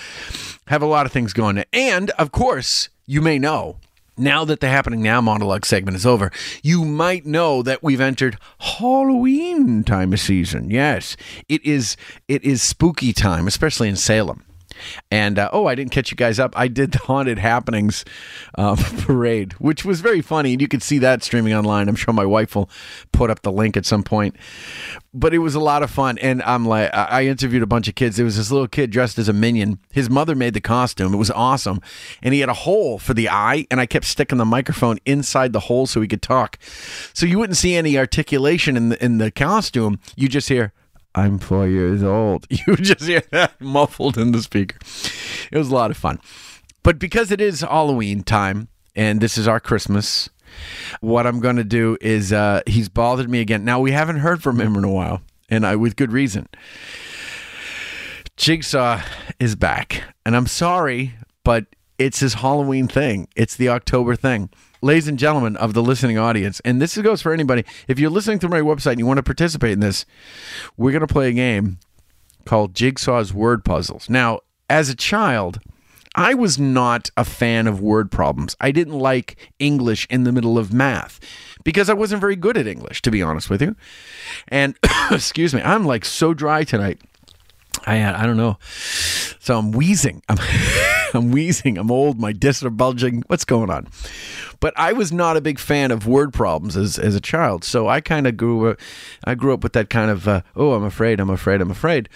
have 0.67 0.81
a 0.81 0.87
lot 0.87 1.05
of 1.05 1.11
things 1.11 1.33
going. 1.33 1.63
And 1.73 2.11
of 2.11 2.31
course, 2.31 2.87
you 3.05 3.21
may 3.21 3.37
know 3.39 3.75
now 4.17 4.45
that 4.45 4.59
the 4.59 4.67
happening 4.67 5.01
now 5.01 5.21
monologue 5.21 5.65
segment 5.65 5.95
is 5.95 6.05
over, 6.05 6.31
you 6.63 6.85
might 6.85 7.25
know 7.25 7.61
that 7.63 7.83
we've 7.83 8.01
entered 8.01 8.37
Halloween 8.59 9.83
time 9.83 10.13
of 10.13 10.19
season. 10.19 10.69
Yes, 10.69 11.17
it 11.47 11.63
is. 11.65 11.97
It 12.27 12.43
is 12.43 12.61
spooky 12.61 13.13
time, 13.13 13.47
especially 13.47 13.89
in 13.89 13.95
Salem. 13.95 14.43
And 15.09 15.39
uh, 15.39 15.49
oh, 15.53 15.67
I 15.67 15.75
didn't 15.75 15.91
catch 15.91 16.11
you 16.11 16.17
guys 16.17 16.39
up. 16.39 16.57
I 16.57 16.67
did 16.67 16.91
the 16.91 16.97
haunted 17.05 17.39
happenings 17.39 18.05
um, 18.55 18.77
parade, 18.99 19.53
which 19.53 19.85
was 19.85 20.01
very 20.01 20.21
funny, 20.21 20.53
and 20.53 20.61
you 20.61 20.67
can 20.67 20.79
see 20.79 20.99
that 20.99 21.23
streaming 21.23 21.53
online. 21.53 21.89
I'm 21.89 21.95
sure 21.95 22.13
my 22.13 22.25
wife 22.25 22.55
will 22.55 22.69
put 23.11 23.29
up 23.29 23.41
the 23.41 23.51
link 23.51 23.77
at 23.77 23.85
some 23.85 24.03
point. 24.03 24.35
But 25.13 25.33
it 25.33 25.39
was 25.39 25.55
a 25.55 25.59
lot 25.59 25.83
of 25.83 25.91
fun, 25.91 26.17
and 26.19 26.41
I'm 26.43 26.65
like, 26.65 26.93
I 26.93 27.21
I 27.21 27.25
interviewed 27.25 27.61
a 27.61 27.67
bunch 27.67 27.87
of 27.87 27.95
kids. 27.95 28.15
There 28.15 28.25
was 28.25 28.37
this 28.37 28.51
little 28.51 28.67
kid 28.67 28.91
dressed 28.91 29.19
as 29.19 29.27
a 29.27 29.33
minion. 29.33 29.79
His 29.91 30.09
mother 30.09 30.35
made 30.35 30.53
the 30.53 30.61
costume. 30.61 31.13
It 31.13 31.17
was 31.17 31.31
awesome, 31.31 31.81
and 32.21 32.33
he 32.33 32.39
had 32.39 32.49
a 32.49 32.53
hole 32.53 32.97
for 32.97 33.13
the 33.13 33.29
eye, 33.29 33.67
and 33.69 33.79
I 33.79 33.85
kept 33.85 34.05
sticking 34.05 34.37
the 34.37 34.45
microphone 34.45 34.99
inside 35.05 35.53
the 35.53 35.61
hole 35.61 35.85
so 35.85 36.01
he 36.01 36.07
could 36.07 36.21
talk. 36.21 36.57
So 37.13 37.25
you 37.25 37.37
wouldn't 37.39 37.57
see 37.57 37.75
any 37.75 37.97
articulation 37.97 38.77
in 38.77 38.89
the 38.89 39.03
in 39.03 39.17
the 39.17 39.31
costume. 39.31 39.99
You 40.15 40.29
just 40.29 40.49
hear. 40.49 40.73
I'm 41.13 41.39
four 41.39 41.67
years 41.67 42.03
old. 42.03 42.47
You 42.67 42.75
just 42.77 43.01
hear 43.01 43.23
that 43.31 43.59
muffled 43.59 44.17
in 44.17 44.31
the 44.31 44.41
speaker. 44.41 44.77
It 45.51 45.57
was 45.57 45.69
a 45.69 45.75
lot 45.75 45.91
of 45.91 45.97
fun. 45.97 46.19
But 46.83 46.99
because 46.99 47.31
it 47.31 47.41
is 47.41 47.61
Halloween 47.61 48.23
time 48.23 48.69
and 48.95 49.21
this 49.21 49.37
is 49.37 49.47
our 49.47 49.59
Christmas, 49.59 50.29
what 50.99 51.27
I'm 51.27 51.39
going 51.39 51.55
to 51.57 51.63
do 51.63 51.97
is 52.01 52.33
uh, 52.33 52.61
he's 52.67 52.89
bothered 52.89 53.29
me 53.29 53.39
again. 53.39 53.63
Now, 53.63 53.79
we 53.79 53.91
haven't 53.91 54.17
heard 54.17 54.43
from 54.43 54.59
him 54.59 54.75
in 54.75 54.83
a 54.83 54.91
while, 54.91 55.21
and 55.49 55.65
I 55.65 55.75
with 55.75 55.95
good 55.95 56.11
reason. 56.11 56.47
Jigsaw 58.37 59.01
is 59.39 59.55
back. 59.55 60.03
And 60.25 60.35
I'm 60.35 60.47
sorry, 60.47 61.13
but 61.43 61.65
It's 62.01 62.19
his 62.19 62.33
Halloween 62.33 62.87
thing. 62.87 63.27
It's 63.35 63.55
the 63.55 63.69
October 63.69 64.15
thing. 64.15 64.49
Ladies 64.81 65.07
and 65.07 65.19
gentlemen 65.19 65.55
of 65.57 65.75
the 65.75 65.83
listening 65.83 66.17
audience, 66.17 66.59
and 66.65 66.81
this 66.81 66.97
goes 66.97 67.21
for 67.21 67.31
anybody. 67.31 67.63
If 67.87 67.99
you're 67.99 68.09
listening 68.09 68.39
through 68.39 68.49
my 68.49 68.61
website 68.61 68.93
and 68.93 68.99
you 68.99 69.05
want 69.05 69.17
to 69.17 69.23
participate 69.23 69.73
in 69.73 69.81
this, 69.81 70.07
we're 70.75 70.89
going 70.89 71.05
to 71.05 71.13
play 71.13 71.29
a 71.29 71.31
game 71.31 71.77
called 72.43 72.73
Jigsaw's 72.73 73.35
Word 73.35 73.63
Puzzles. 73.63 74.09
Now, 74.09 74.39
as 74.67 74.89
a 74.89 74.95
child, 74.95 75.59
I 76.15 76.33
was 76.33 76.57
not 76.57 77.11
a 77.15 77.23
fan 77.23 77.67
of 77.67 77.81
word 77.81 78.09
problems. 78.09 78.55
I 78.59 78.71
didn't 78.71 78.97
like 78.97 79.37
English 79.59 80.07
in 80.09 80.23
the 80.23 80.31
middle 80.31 80.57
of 80.57 80.73
math 80.73 81.19
because 81.63 81.87
I 81.87 81.93
wasn't 81.93 82.19
very 82.19 82.35
good 82.35 82.57
at 82.57 82.65
English, 82.65 83.03
to 83.03 83.11
be 83.11 83.21
honest 83.21 83.47
with 83.47 83.61
you. 83.61 83.75
And 84.47 84.75
excuse 85.11 85.53
me, 85.53 85.61
I'm 85.61 85.85
like 85.85 86.05
so 86.05 86.33
dry 86.33 86.63
tonight. 86.63 86.99
I 87.85 88.03
I 88.11 88.25
don't 88.25 88.37
know. 88.37 88.57
So 89.39 89.59
I'm 89.59 89.71
wheezing. 89.71 90.23
I'm, 90.27 90.37
I'm 91.13 91.31
wheezing. 91.31 91.77
I'm 91.77 91.91
old. 91.91 92.19
My 92.19 92.31
discs 92.31 92.63
are 92.63 92.69
bulging. 92.69 93.23
What's 93.27 93.45
going 93.45 93.69
on? 93.69 93.87
But 94.59 94.73
I 94.77 94.93
was 94.93 95.11
not 95.11 95.37
a 95.37 95.41
big 95.41 95.59
fan 95.59 95.91
of 95.91 96.07
word 96.07 96.33
problems 96.33 96.77
as, 96.77 96.97
as 96.97 97.15
a 97.15 97.21
child. 97.21 97.63
So 97.63 97.87
I 97.87 98.01
kind 98.01 98.27
of 98.27 98.37
grew 98.37 98.75
I 99.23 99.35
grew 99.35 99.53
up 99.53 99.63
with 99.63 99.73
that 99.73 99.89
kind 99.89 100.11
of, 100.11 100.27
uh, 100.27 100.41
oh, 100.55 100.73
I'm 100.73 100.83
afraid, 100.83 101.19
I'm 101.19 101.29
afraid, 101.29 101.61
I'm 101.61 101.71
afraid. 101.71 102.09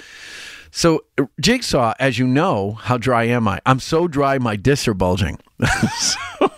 So 0.72 1.06
Jigsaw, 1.40 1.94
as 2.00 2.20
you 2.20 2.28
know, 2.28 2.74
how 2.74 2.98
dry 2.98 3.24
am 3.24 3.48
I? 3.48 3.60
I'm 3.66 3.80
so 3.80 4.08
dry, 4.08 4.38
my 4.38 4.56
discs 4.56 4.88
are 4.88 4.94
bulging. 4.94 5.40
so, 5.98 6.52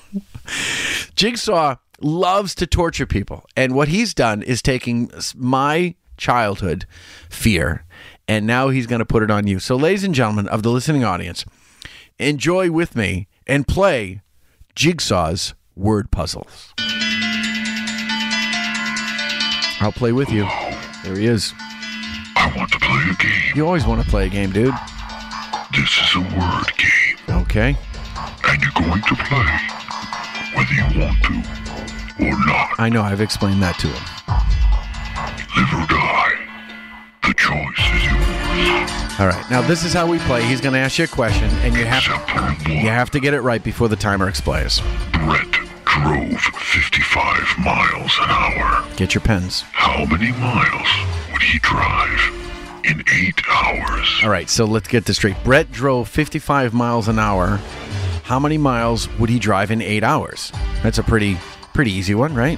Jigsaw 1.16 1.76
loves 2.02 2.56
to 2.56 2.68
torture 2.68 3.06
people. 3.06 3.46
And 3.56 3.76
what 3.76 3.88
he's 3.88 4.14
done 4.14 4.42
is 4.42 4.62
taking 4.62 5.12
my 5.36 5.96
childhood 6.18 6.86
fear 7.30 7.86
and 8.28 8.46
now 8.46 8.70
he's 8.70 8.88
going 8.88 9.00
to 9.00 9.06
put 9.06 9.24
it 9.24 9.32
on 9.32 9.48
you. 9.48 9.60
So, 9.60 9.76
ladies 9.76 10.04
and 10.04 10.14
gentlemen 10.14 10.48
of 10.48 10.64
the 10.64 10.72
listening 10.72 11.04
audience, 11.04 11.46
enjoy 12.20 12.72
with 12.72 12.96
me 12.96 13.28
and 13.46 13.68
play 13.68 14.22
Jigsaw's 14.76 15.54
word 15.76 16.12
puzzles. 16.12 16.74
I'll 19.80 19.92
play 19.92 20.12
with 20.12 20.30
you. 20.32 20.48
There 21.04 21.16
he 21.18 21.28
is. 21.28 21.54
I 22.36 22.52
want 22.58 22.72
to 22.72 22.80
play 22.80 23.04
a 23.12 23.16
game. 23.24 23.52
You 23.56 23.66
always 23.66 23.86
want 23.86 24.04
to 24.04 24.10
play 24.10 24.26
a 24.26 24.30
game, 24.30 24.52
dude. 24.52 24.74
This 25.72 25.90
is 26.00 26.16
a 26.16 26.20
word 26.20 26.72
game, 26.78 27.42
Okay. 27.42 27.78
and 28.46 28.62
you're 28.62 28.72
going 28.76 29.02
to 29.02 29.16
play 29.16 29.60
whether 30.56 30.74
you 30.74 31.00
want 31.00 31.24
to 31.24 32.26
or 32.26 32.46
not. 32.48 32.70
I 32.80 32.90
know, 32.90 33.04
I've 33.04 33.22
explained 33.22 33.62
that 33.62 33.78
to 33.80 33.88
him. 33.88 34.04
Live 35.56 35.74
or 35.74 35.86
die. 35.88 36.47
The 37.28 37.34
choice 37.34 37.78
is 37.94 38.06
yours. 38.06 39.20
All 39.20 39.28
right. 39.28 39.46
Now, 39.52 39.62
this 39.62 39.84
is 39.84 39.92
how 39.92 40.08
we 40.08 40.18
play. 40.20 40.44
He's 40.44 40.62
going 40.62 40.74
to 40.74 40.80
ask 40.80 40.98
you 40.98 41.04
a 41.04 41.08
question, 41.08 41.50
and 41.60 41.76
you 41.76 41.84
have 41.84 42.04
Example 42.04 42.72
you 42.72 42.88
have 42.88 43.12
to 43.12 43.20
get 43.20 43.34
it 43.34 43.42
right 43.42 43.62
before 43.62 43.90
the 43.90 43.98
timer 43.98 44.30
expires. 44.30 44.82
Brett 45.12 45.52
drove 45.84 46.40
55 46.40 47.58
miles 47.60 48.18
an 48.22 48.30
hour. 48.30 48.88
Get 48.96 49.14
your 49.14 49.22
pens. 49.22 49.66
How 49.74 50.06
many 50.06 50.32
miles 50.32 50.88
would 51.34 51.42
he 51.42 51.60
drive 51.60 52.22
in 52.86 53.04
eight 53.12 53.42
hours? 53.50 54.08
All 54.24 54.30
right, 54.30 54.50
so 54.50 54.64
let's 54.64 54.88
get 54.88 55.04
this 55.04 55.18
straight. 55.18 55.36
Brett 55.44 55.70
drove 55.70 56.08
55 56.08 56.74
miles 56.74 57.10
an 57.10 57.20
hour. 57.20 57.60
How 58.24 58.40
many 58.40 58.58
miles 58.58 59.10
would 59.18 59.30
he 59.30 59.40
drive 59.40 59.70
in 59.70 59.82
eight 59.82 60.04
hours? 60.04 60.54
That's 60.82 60.98
a 60.98 61.04
pretty 61.04 61.38
pretty 61.74 61.92
easy 61.92 62.16
one, 62.16 62.34
right? 62.34 62.58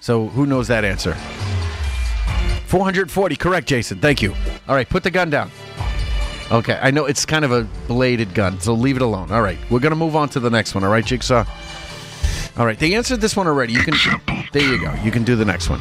So 0.00 0.28
who 0.28 0.46
knows 0.46 0.68
that 0.68 0.84
answer? 0.84 1.14
440, 2.66 3.36
correct, 3.36 3.68
Jason. 3.68 3.98
Thank 3.98 4.22
you. 4.22 4.34
All 4.68 4.74
right, 4.74 4.88
put 4.88 5.02
the 5.02 5.10
gun 5.10 5.30
down. 5.30 5.50
Okay, 6.50 6.78
I 6.80 6.90
know 6.90 7.06
it's 7.06 7.24
kind 7.26 7.44
of 7.44 7.50
a 7.52 7.64
bladed 7.88 8.34
gun, 8.34 8.60
so 8.60 8.72
leave 8.74 8.96
it 8.96 9.02
alone. 9.02 9.30
All 9.32 9.42
right, 9.42 9.58
we're 9.70 9.80
gonna 9.80 9.96
move 9.96 10.14
on 10.14 10.28
to 10.30 10.40
the 10.40 10.50
next 10.50 10.74
one. 10.74 10.84
All 10.84 10.90
right, 10.90 11.04
Jigsaw. 11.04 11.44
All 12.56 12.64
right, 12.66 12.78
they 12.78 12.94
answered 12.94 13.20
this 13.20 13.36
one 13.36 13.46
already. 13.46 13.72
You 13.72 13.80
can. 13.82 13.94
There 14.52 14.62
you 14.62 14.80
go. 14.80 14.94
You 15.04 15.10
can 15.10 15.24
do 15.24 15.34
the 15.36 15.44
next 15.44 15.68
one. 15.68 15.80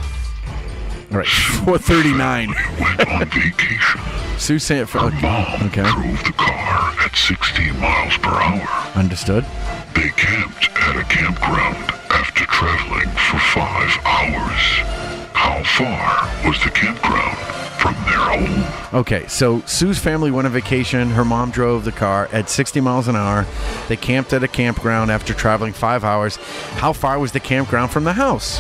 All 1.12 1.20
right, 1.20 1.28
439. 1.28 2.48
Went 2.80 3.08
on 3.08 3.26
vacation. 3.30 4.02
Sue 4.40 4.60
San. 4.60 4.86
Her 4.88 5.12
mom 5.22 5.46
Okay, 5.68 5.84
drove 5.84 6.24
the 6.24 6.34
car 6.36 6.94
at 7.04 7.16
60 7.16 7.72
miles 7.74 8.18
per 8.18 8.30
hour. 8.32 8.68
understood. 8.96 9.46
They 9.94 10.10
camped 10.18 10.68
at 10.76 10.98
a 10.98 11.04
campground 11.04 11.78
after 12.10 12.44
traveling 12.46 13.10
for 13.10 13.40
five 13.40 13.98
hours. 14.04 15.05
How 15.46 15.64
far 15.64 16.50
was 16.50 16.60
the 16.64 16.72
campground 16.72 17.38
from 17.78 17.94
their 18.06 18.18
home? 18.18 19.00
Okay, 19.00 19.28
so 19.28 19.62
Sue's 19.68 20.00
family 20.00 20.32
went 20.32 20.48
on 20.48 20.52
vacation. 20.52 21.12
Her 21.12 21.24
mom 21.24 21.52
drove 21.52 21.86
the 21.86 21.92
car 21.92 22.28
at 22.32 22.50
60 22.50 22.82
miles 22.82 23.08
an 23.08 23.16
hour. 23.16 23.46
They 23.88 23.96
camped 23.96 24.34
at 24.34 24.44
a 24.44 24.48
campground 24.48 25.12
after 25.12 25.36
traveling 25.36 25.74
five 25.74 26.04
hours. 26.04 26.38
How 26.78 26.94
far 26.94 27.20
was 27.20 27.32
the 27.32 27.40
campground 27.40 27.92
from 27.92 28.06
the 28.06 28.14
house? 28.14 28.60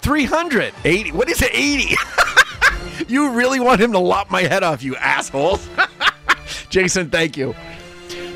380. 0.00 1.12
What 1.12 1.28
is 1.28 1.42
it? 1.42 1.50
80. 1.52 1.94
you 3.12 3.32
really 3.32 3.60
want 3.60 3.78
him 3.78 3.92
to 3.92 3.98
lop 3.98 4.30
my 4.30 4.40
head 4.40 4.62
off, 4.62 4.82
you 4.82 4.96
assholes. 4.96 5.68
Jason, 6.70 7.10
thank 7.10 7.36
you. 7.36 7.54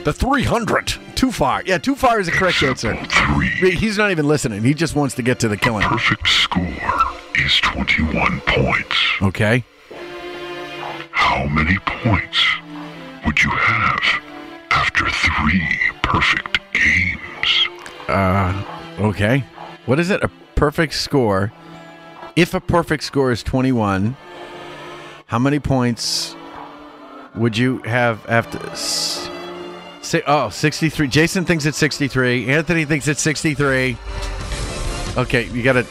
The 0.05 0.13
300. 0.13 0.95
Too 1.15 1.33
far. 1.33 1.63
Yeah, 1.65 1.79
too 1.79 1.95
far 1.95 2.21
is 2.21 2.27
the 2.27 2.33
correct 2.33 2.63
answer. 2.63 2.95
Three. 3.07 3.71
He's 3.75 3.97
not 3.97 4.11
even 4.11 4.29
listening. 4.29 4.63
He 4.63 4.75
just 4.75 4.95
wants 4.95 5.15
to 5.15 5.23
get 5.23 5.41
to 5.41 5.49
the 5.49 5.57
killing. 5.57 5.89
Perfect 5.89 6.29
score 6.29 7.24
is 7.37 7.61
21 7.61 8.41
points. 8.47 8.97
Okay. 9.23 9.65
How 11.11 11.47
many 11.47 11.79
points 11.79 12.45
would 13.25 13.43
you 13.43 13.51
have 13.51 14.01
after 14.71 15.09
three 15.11 15.79
perfect 16.03 16.61
games? 16.73 17.69
Uh, 18.09 18.65
okay. 18.99 19.45
What 19.87 19.99
is 20.01 20.11
it? 20.11 20.23
A 20.23 20.31
perfect 20.55 20.95
score. 20.95 21.53
If 22.37 22.55
a 22.55 22.61
perfect 22.61 23.05
score 23.05 23.31
is 23.31 23.43
21, 23.43 24.17
how 25.27 25.39
many 25.39 25.61
points 25.61 26.35
would 27.35 27.57
you 27.57 27.79
have 27.79 28.25
after. 28.29 28.59
Say, 30.03 30.23
oh, 30.27 30.51
63. 30.51 31.09
Jason 31.09 31.45
thinks 31.45 31.65
it's 31.65 31.79
63. 31.79 32.49
Anthony 32.49 32.85
thinks 32.85 33.09
it's 33.09 33.23
63. 33.23 33.97
Okay, 35.17 35.49
you 35.49 35.63
got 35.63 35.75
to. 35.75 35.87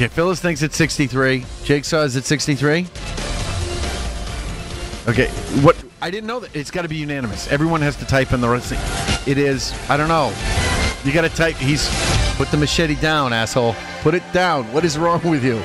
Okay, 0.00 0.08
Phyllis 0.08 0.40
thinks 0.40 0.62
it's 0.62 0.78
63. 0.78 1.44
Jake 1.62 1.84
says 1.84 2.16
it's 2.16 2.26
63. 2.26 2.86
Okay, 5.06 5.28
what? 5.60 5.76
I 6.00 6.10
didn't 6.10 6.26
know 6.26 6.40
that. 6.40 6.56
It's 6.56 6.70
got 6.70 6.82
to 6.82 6.88
be 6.88 6.96
unanimous. 6.96 7.52
Everyone 7.52 7.82
has 7.82 7.96
to 7.96 8.06
type 8.06 8.32
in 8.32 8.40
the 8.40 8.48
right 8.48 8.62
thing. 8.62 8.80
It 9.30 9.36
is. 9.36 9.74
I 9.90 9.98
don't 9.98 10.08
know. 10.08 10.32
You 11.04 11.12
got 11.12 11.28
to 11.28 11.28
type. 11.28 11.56
He's 11.56 11.86
put 12.38 12.50
the 12.50 12.56
machete 12.56 12.94
down, 12.94 13.34
asshole. 13.34 13.76
Put 14.00 14.14
it 14.14 14.22
down. 14.32 14.72
What 14.72 14.86
is 14.86 14.96
wrong 14.96 15.20
with 15.22 15.44
you? 15.44 15.58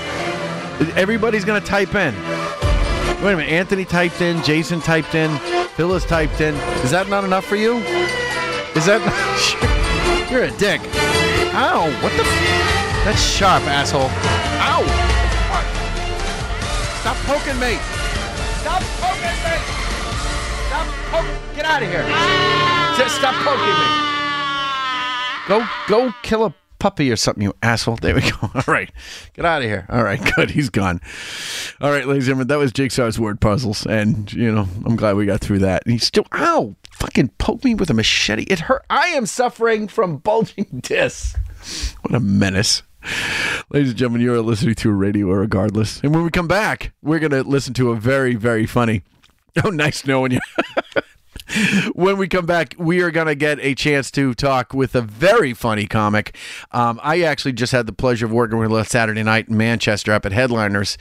Everybody's 0.98 1.46
gonna 1.46 1.62
type 1.62 1.96
in. 1.96 2.14
Wait 3.24 3.32
a 3.32 3.38
minute. 3.38 3.48
Anthony 3.48 3.86
typed 3.86 4.20
in. 4.20 4.44
Jason 4.44 4.82
typed 4.82 5.16
in. 5.16 5.34
Phyllis 5.78 6.04
typed 6.04 6.42
in. 6.42 6.56
Is 6.84 6.92
that 6.92 7.08
not 7.08 7.24
enough 7.24 7.46
for 7.46 7.56
you? 7.56 7.78
Is 8.76 8.86
that? 8.86 9.00
You're 10.30 10.44
a 10.44 10.52
dick. 10.58 10.82
Ow! 11.54 11.90
What 12.04 12.12
the? 12.18 12.24
F- 12.24 12.85
That's 13.06 13.22
sharp, 13.22 13.62
asshole. 13.66 14.10
Ow! 14.10 14.82
Stop 17.02 17.18
poking 17.18 17.60
me! 17.60 17.78
Stop 18.66 18.82
poking 18.98 19.38
me! 19.46 19.58
Stop 20.66 20.88
poking! 21.12 21.56
Get 21.56 21.66
out 21.66 21.84
of 21.84 21.88
here! 21.88 22.02
Just 22.98 23.16
stop 23.16 23.36
poking 23.46 23.78
me! 23.78 24.06
Go, 25.48 25.68
go, 25.88 26.16
kill 26.24 26.46
a 26.46 26.56
puppy 26.80 27.12
or 27.12 27.16
something, 27.16 27.44
you 27.44 27.54
asshole. 27.62 27.98
There 27.98 28.16
we 28.16 28.22
go. 28.22 28.38
All 28.56 28.64
right, 28.68 28.90
get 29.34 29.46
out 29.46 29.62
of 29.62 29.68
here. 29.68 29.86
All 29.90 30.04
right, 30.04 30.20
good. 30.36 30.50
He's 30.50 30.72
gone. 30.72 31.00
All 31.82 31.92
right, 31.92 32.08
ladies 32.08 32.24
and 32.24 32.40
gentlemen, 32.40 32.48
that 32.48 32.58
was 32.58 32.72
Jigsaw's 32.72 33.20
word 33.20 33.40
puzzles, 33.40 33.86
and 33.86 34.34
you 34.34 34.52
know, 34.52 34.68
I'm 34.84 34.96
glad 34.96 35.16
we 35.16 35.28
got 35.28 35.42
through 35.42 35.60
that. 35.60 35.84
And 35.86 35.94
he's 35.94 36.08
still, 36.08 36.26
ow, 36.34 36.76
fucking 36.92 37.30
poke 37.38 37.64
me 37.64 37.76
with 37.76 37.92
a 37.92 37.94
machete. 37.94 38.44
It 38.44 38.62
hurt. 38.62 38.84
I 38.90 39.10
am 39.10 39.28
suffering 39.28 39.88
from 39.88 40.18
bulging 40.18 40.66
discs. 40.82 41.36
What 42.02 42.16
a 42.16 42.20
menace. 42.20 42.82
Ladies 43.70 43.90
and 43.90 43.98
gentlemen, 43.98 44.22
you're 44.22 44.42
listening 44.42 44.76
to 44.76 44.92
radio 44.92 45.28
regardless. 45.28 46.02
And 46.02 46.14
when 46.14 46.24
we 46.24 46.30
come 46.30 46.48
back, 46.48 46.94
we're 47.02 47.20
going 47.20 47.32
to 47.32 47.44
listen 47.44 47.74
to 47.76 47.92
a 47.92 47.96
very, 47.96 48.36
very 48.36 48.66
funny. 48.66 49.04
Oh, 49.64 49.70
nice 49.70 50.06
knowing 50.06 50.34
you. 50.34 50.40
when 51.94 52.18
we 52.18 52.28
come 52.28 52.46
back, 52.46 52.76
we 52.78 53.02
are 53.02 53.12
going 53.12 53.28
to 53.28 53.36
get 53.36 53.60
a 53.60 53.76
chance 53.76 54.12
to 54.12 54.34
talk 54.34 54.74
with 54.74 54.96
a 54.96 55.02
very 55.02 55.54
funny 55.54 55.86
comic. 55.86 56.36
Um, 56.72 57.00
I 57.04 57.22
actually 57.22 57.54
just 57.54 57.72
had 57.72 57.86
the 57.86 57.94
pleasure 57.94 58.26
of 58.26 58.32
working 58.32 58.58
with 58.58 58.70
her 58.70 58.76
last 58.76 58.92
Saturday 58.92 59.24
night 59.24 59.48
in 59.48 59.58
Manchester 59.58 60.12
up 60.12 60.26
at 60.26 60.32
Headliners, 60.32 60.98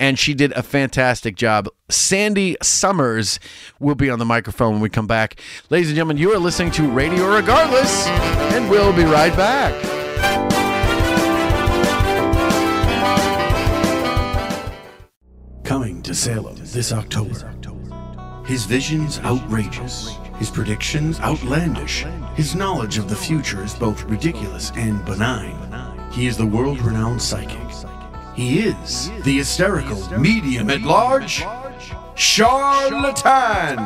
and 0.00 0.18
she 0.18 0.34
did 0.34 0.52
a 0.52 0.62
fantastic 0.62 1.36
job. 1.36 1.68
Sandi 1.88 2.56
Summers 2.62 3.38
will 3.78 3.94
be 3.94 4.10
on 4.10 4.18
the 4.18 4.24
microphone 4.24 4.72
when 4.72 4.82
we 4.82 4.88
come 4.88 5.06
back. 5.06 5.40
Ladies 5.70 5.88
and 5.88 5.96
gentlemen, 5.96 6.16
you 6.16 6.32
are 6.32 6.38
listening 6.38 6.72
to 6.72 6.90
Radio 6.90 7.32
Regardless, 7.32 8.06
and 8.06 8.68
we'll 8.70 8.92
be 8.92 9.04
right 9.04 9.36
back. 9.36 10.01
Coming 15.72 16.02
to 16.02 16.14
Salem 16.14 16.56
this 16.58 16.92
October. 16.92 17.50
His 18.44 18.66
vision's 18.66 19.18
outrageous, 19.20 20.18
His 20.36 20.50
predictions 20.50 21.18
outlandish. 21.20 22.04
His 22.34 22.54
knowledge 22.54 22.98
of 22.98 23.08
the 23.08 23.16
future 23.16 23.64
is 23.64 23.72
both 23.72 24.04
ridiculous 24.04 24.70
and 24.76 25.02
benign. 25.06 25.56
He 26.12 26.26
is 26.26 26.36
the 26.36 26.44
world 26.44 26.78
renowned 26.82 27.22
psychic. 27.22 27.56
He 28.34 28.58
is 28.58 29.10
the 29.22 29.38
hysterical 29.38 30.06
medium 30.18 30.68
at 30.68 30.82
large, 30.82 31.42
Charlatan. 32.16 33.78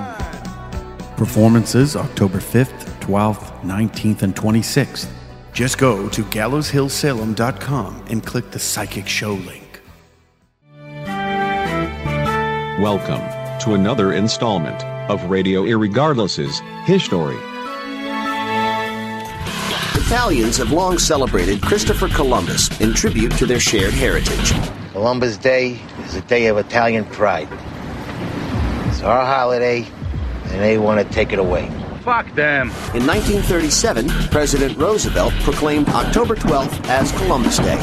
Performances 1.17 1.95
October 1.95 2.39
5th, 2.39 2.99
12th, 2.99 3.61
19th, 3.61 4.23
and 4.23 4.35
26th. 4.35 5.07
Just 5.53 5.79
go 5.79 6.09
to 6.09 6.25
gallowshillsalem.com 6.25 8.07
and 8.11 8.27
click 8.27 8.51
the 8.51 8.59
psychic 8.59 9.07
show 9.07 9.35
link. 9.35 9.66
Welcome 12.81 13.23
to 13.61 13.73
another 13.73 14.13
installment 14.13 14.85
of 15.11 15.31
Radio 15.31 15.63
Irregardless's 15.65 16.61
History. 16.85 17.39
Italians 19.99 20.59
have 20.59 20.73
long 20.73 20.99
celebrated 20.99 21.63
Christopher 21.63 22.09
Columbus 22.09 22.79
in 22.83 22.93
tribute 22.93 23.33
to 23.39 23.47
their 23.47 23.61
shared 23.61 23.95
heritage. 23.95 24.53
Columbus 24.93 25.39
Day 25.39 25.81
is 26.05 26.17
a 26.17 26.21
day 26.21 26.49
of 26.49 26.59
Italian 26.59 27.07
pride. 27.07 27.49
It's 28.91 29.01
our 29.01 29.25
holiday, 29.25 29.87
and 30.45 30.61
they 30.61 30.77
want 30.77 31.01
to 31.01 31.15
take 31.15 31.33
it 31.33 31.39
away. 31.39 31.71
Fuck 32.03 32.27
them. 32.35 32.69
In 32.93 33.07
1937, 33.07 34.07
President 34.31 34.77
Roosevelt 34.77 35.33
proclaimed 35.45 35.89
October 35.89 36.35
12th 36.35 36.87
as 36.91 37.11
Columbus 37.13 37.57
Day. 37.57 37.81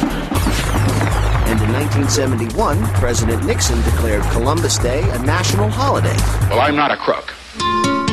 And 1.64 1.74
in 1.74 1.80
1971, 1.80 2.78
President 3.00 3.42
Nixon 3.46 3.80
declared 3.84 4.22
Columbus 4.32 4.76
Day 4.76 5.00
a 5.12 5.18
national 5.20 5.70
holiday. 5.70 6.14
Well, 6.50 6.60
I'm 6.60 6.76
not 6.76 6.90
a 6.90 6.96
crook. 6.98 7.32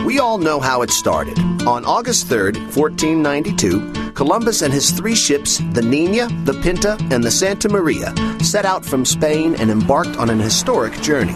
We 0.05 0.19
all 0.19 0.37
know 0.37 0.61
how 0.61 0.83
it 0.83 0.89
started. 0.89 1.37
On 1.63 1.83
August 1.83 2.27
3rd, 2.27 2.55
1492, 2.73 4.13
Columbus 4.13 4.61
and 4.61 4.73
his 4.73 4.91
three 4.91 5.15
ships, 5.15 5.57
the 5.73 5.81
Nina, 5.81 6.29
the 6.45 6.53
Pinta, 6.61 6.97
and 7.11 7.21
the 7.21 7.31
Santa 7.31 7.67
Maria, 7.67 8.13
set 8.41 8.65
out 8.65 8.85
from 8.85 9.03
Spain 9.03 9.55
and 9.55 9.69
embarked 9.69 10.15
on 10.15 10.29
an 10.29 10.39
historic 10.39 10.93
journey. 11.01 11.35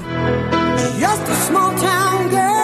Just 0.98 1.22
a 1.30 1.36
small 1.48 1.78
town 1.78 2.30
girl 2.30 2.55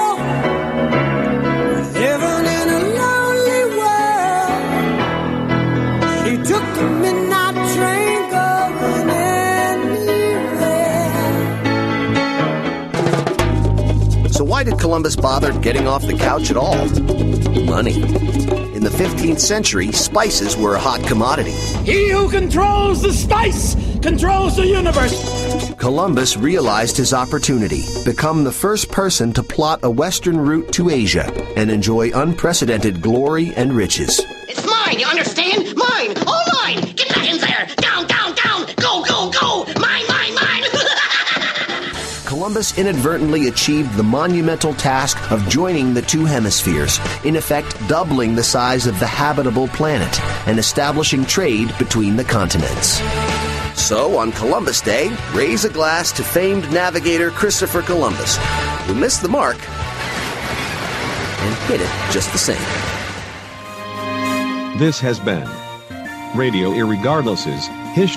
So 14.42 14.46
why 14.46 14.64
did 14.64 14.80
Columbus 14.80 15.16
bother 15.16 15.54
getting 15.60 15.86
off 15.88 16.02
the 16.02 16.18
couch 16.18 16.50
at 16.50 16.58
all? 16.58 16.88
Money. 17.64 18.02
In 18.74 18.82
the 18.82 18.90
15th 18.90 19.40
century, 19.40 19.92
spices 19.92 20.58
were 20.58 20.74
a 20.74 20.80
hot 20.80 21.04
commodity. 21.04 21.52
He 21.86 22.10
who 22.10 22.28
controls 22.28 23.04
the 23.04 23.14
spice 23.14 23.76
controls 24.02 24.56
the 24.56 24.66
universe. 24.66 25.72
Columbus 25.76 26.38
realized 26.38 26.98
his 26.98 27.14
opportunity, 27.14 27.84
become 28.04 28.44
the 28.44 28.52
first 28.52 28.90
person 28.90 29.32
to 29.34 29.44
plot 29.44 29.82
a 29.84 29.92
western 29.92 30.38
route 30.38 30.74
to 30.74 30.90
Asia 30.90 31.32
and 31.56 31.70
enjoy 31.70 32.10
unprecedented 32.12 33.00
glory 33.00 33.54
and 33.54 33.74
riches. 33.74 34.22
It's 34.50 34.66
mine, 34.66 34.98
you 34.98 35.06
understand? 35.06 35.31
Columbus 42.52 42.78
inadvertently 42.78 43.48
achieved 43.48 43.96
the 43.96 44.04
monumental 44.04 44.74
task 44.74 45.32
of 45.32 45.48
joining 45.48 45.94
the 45.94 46.02
two 46.02 46.26
hemispheres, 46.26 47.00
in 47.24 47.38
effect 47.38 47.78
doubling 47.88 48.36
the 48.36 48.44
size 48.44 48.88
of 48.88 49.00
the 49.00 49.08
habitable 49.08 49.70
planet 49.70 50.20
and 50.50 50.60
establishing 50.60 51.24
trade 51.24 51.74
between 51.80 52.18
the 52.18 52.26
continents. 52.26 53.00
So, 53.82 54.18
on 54.18 54.34
Columbus 54.34 54.82
Day, 54.82 55.16
raise 55.32 55.64
a 55.64 55.70
glass 55.70 56.12
to 56.12 56.26
famed 56.26 56.70
navigator 56.74 57.32
Christopher 57.32 57.82
Columbus, 57.84 58.36
who 58.86 58.96
missed 58.96 59.22
the 59.22 59.30
mark 59.30 59.56
and 61.40 61.56
hit 61.70 61.80
it 61.80 62.12
just 62.12 62.34
the 62.34 62.38
same. 62.38 62.58
This 64.78 65.00
has 65.00 65.22
been 65.22 65.50
Radio 66.36 66.72
Irregardless's 66.72 67.68
His 67.94 68.12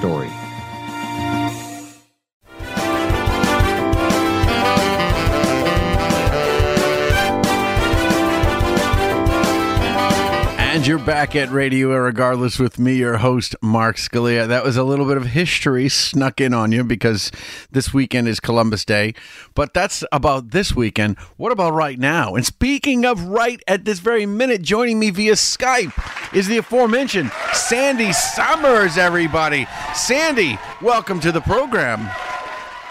And 10.84 10.90
you're 10.90 10.98
back 10.98 11.34
at 11.34 11.50
Radio 11.50 11.92
Irregardless 11.92 12.60
with 12.60 12.78
me, 12.78 12.96
your 12.96 13.16
host, 13.16 13.56
Mark 13.62 13.96
Scalia. 13.96 14.46
That 14.46 14.62
was 14.62 14.76
a 14.76 14.84
little 14.84 15.06
bit 15.06 15.16
of 15.16 15.24
history 15.24 15.88
snuck 15.88 16.42
in 16.42 16.52
on 16.52 16.72
you 16.72 16.84
because 16.84 17.32
this 17.70 17.94
weekend 17.94 18.28
is 18.28 18.38
Columbus 18.38 18.84
Day. 18.84 19.14
But 19.54 19.72
that's 19.72 20.04
about 20.12 20.50
this 20.50 20.76
weekend. 20.76 21.16
What 21.38 21.52
about 21.52 21.72
right 21.72 21.98
now? 21.98 22.34
And 22.34 22.44
speaking 22.44 23.06
of 23.06 23.28
right 23.28 23.62
at 23.66 23.86
this 23.86 23.98
very 24.00 24.26
minute, 24.26 24.60
joining 24.60 24.98
me 24.98 25.08
via 25.08 25.32
Skype 25.32 26.34
is 26.34 26.48
the 26.48 26.58
aforementioned 26.58 27.32
Sandi 27.54 28.12
Summers, 28.12 28.98
everybody. 28.98 29.66
Sandi, 29.94 30.58
welcome 30.82 31.18
to 31.20 31.32
the 31.32 31.40
program. 31.40 32.10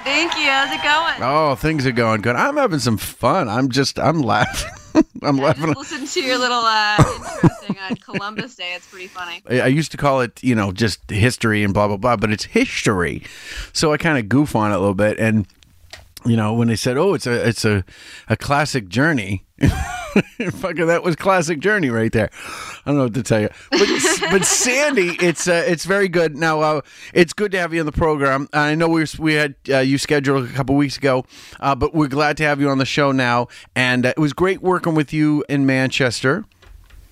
Thank 0.03 0.35
you. 0.37 0.45
How's 0.45 0.71
it 0.71 0.83
going? 0.83 1.15
Oh, 1.21 1.55
things 1.55 1.85
are 1.85 1.91
going 1.91 2.21
good. 2.21 2.35
I'm 2.35 2.57
having 2.57 2.79
some 2.79 2.97
fun. 2.97 3.47
I'm 3.47 3.69
just, 3.69 3.97
I'm 3.99 4.21
laughing. 4.21 4.71
I'm 5.23 5.39
I 5.39 5.43
laughing. 5.43 5.73
listen 5.73 6.05
to 6.05 6.21
your 6.21 6.37
little 6.37 6.61
uh, 6.63 6.95
intro 6.97 7.49
thing 7.61 7.77
on 7.79 7.95
Columbus 7.95 8.55
Day. 8.55 8.73
It's 8.75 8.85
pretty 8.87 9.07
funny. 9.07 9.41
I 9.49 9.61
I 9.61 9.67
used 9.67 9.91
to 9.91 9.97
call 9.97 10.21
it, 10.21 10.43
you 10.43 10.53
know, 10.55 10.71
just 10.71 11.09
history 11.09 11.63
and 11.63 11.73
blah 11.73 11.87
blah 11.87 11.97
blah, 11.97 12.15
but 12.17 12.31
it's 12.31 12.43
history. 12.43 13.23
So 13.71 13.93
I 13.93 13.97
kind 13.97 14.17
of 14.17 14.27
goof 14.29 14.55
on 14.55 14.71
it 14.71 14.75
a 14.75 14.79
little 14.79 14.93
bit, 14.93 15.17
and 15.19 15.47
you 16.25 16.35
know, 16.35 16.53
when 16.53 16.67
they 16.67 16.75
said, 16.75 16.97
"Oh, 16.97 17.13
it's 17.13 17.25
a 17.25 17.47
it's 17.47 17.63
a 17.65 17.83
a 18.29 18.35
classic 18.37 18.87
journey," 18.89 19.45
fucking 20.51 20.87
that 20.87 21.03
was 21.03 21.15
classic 21.15 21.59
journey 21.59 21.89
right 21.89 22.11
there. 22.11 22.29
I 22.85 22.91
don't 22.91 22.97
know 22.97 23.03
what 23.03 23.13
to 23.15 23.23
tell 23.23 23.41
you, 23.41 23.49
but 23.71 23.87
but 24.31 24.45
Sandi, 24.45 25.17
it's 25.19 25.47
uh, 25.47 25.63
it's 25.65 25.85
very 25.85 26.07
good. 26.07 26.37
Now, 26.37 26.61
uh, 26.61 26.81
it's 27.13 27.33
good 27.33 27.51
to 27.53 27.59
have 27.59 27.73
you 27.73 27.79
on 27.79 27.85
the 27.85 27.91
program. 27.91 28.47
I 28.53 28.75
know 28.75 28.87
we 28.89 29.05
we 29.19 29.33
had 29.33 29.55
uh, 29.69 29.79
you 29.79 29.97
scheduled 29.97 30.49
a 30.49 30.53
couple 30.53 30.75
weeks 30.75 30.97
ago, 30.97 31.25
uh, 31.59 31.75
but 31.75 31.93
we're 31.93 32.07
glad 32.07 32.37
to 32.37 32.43
have 32.43 32.59
you 32.61 32.69
on 32.69 32.77
the 32.77 32.85
show 32.85 33.11
now, 33.11 33.47
and 33.75 34.05
uh, 34.05 34.09
it 34.09 34.19
was 34.19 34.33
great 34.33 34.61
working 34.61 34.95
with 34.95 35.13
you 35.13 35.43
in 35.49 35.65
Manchester. 35.65 36.45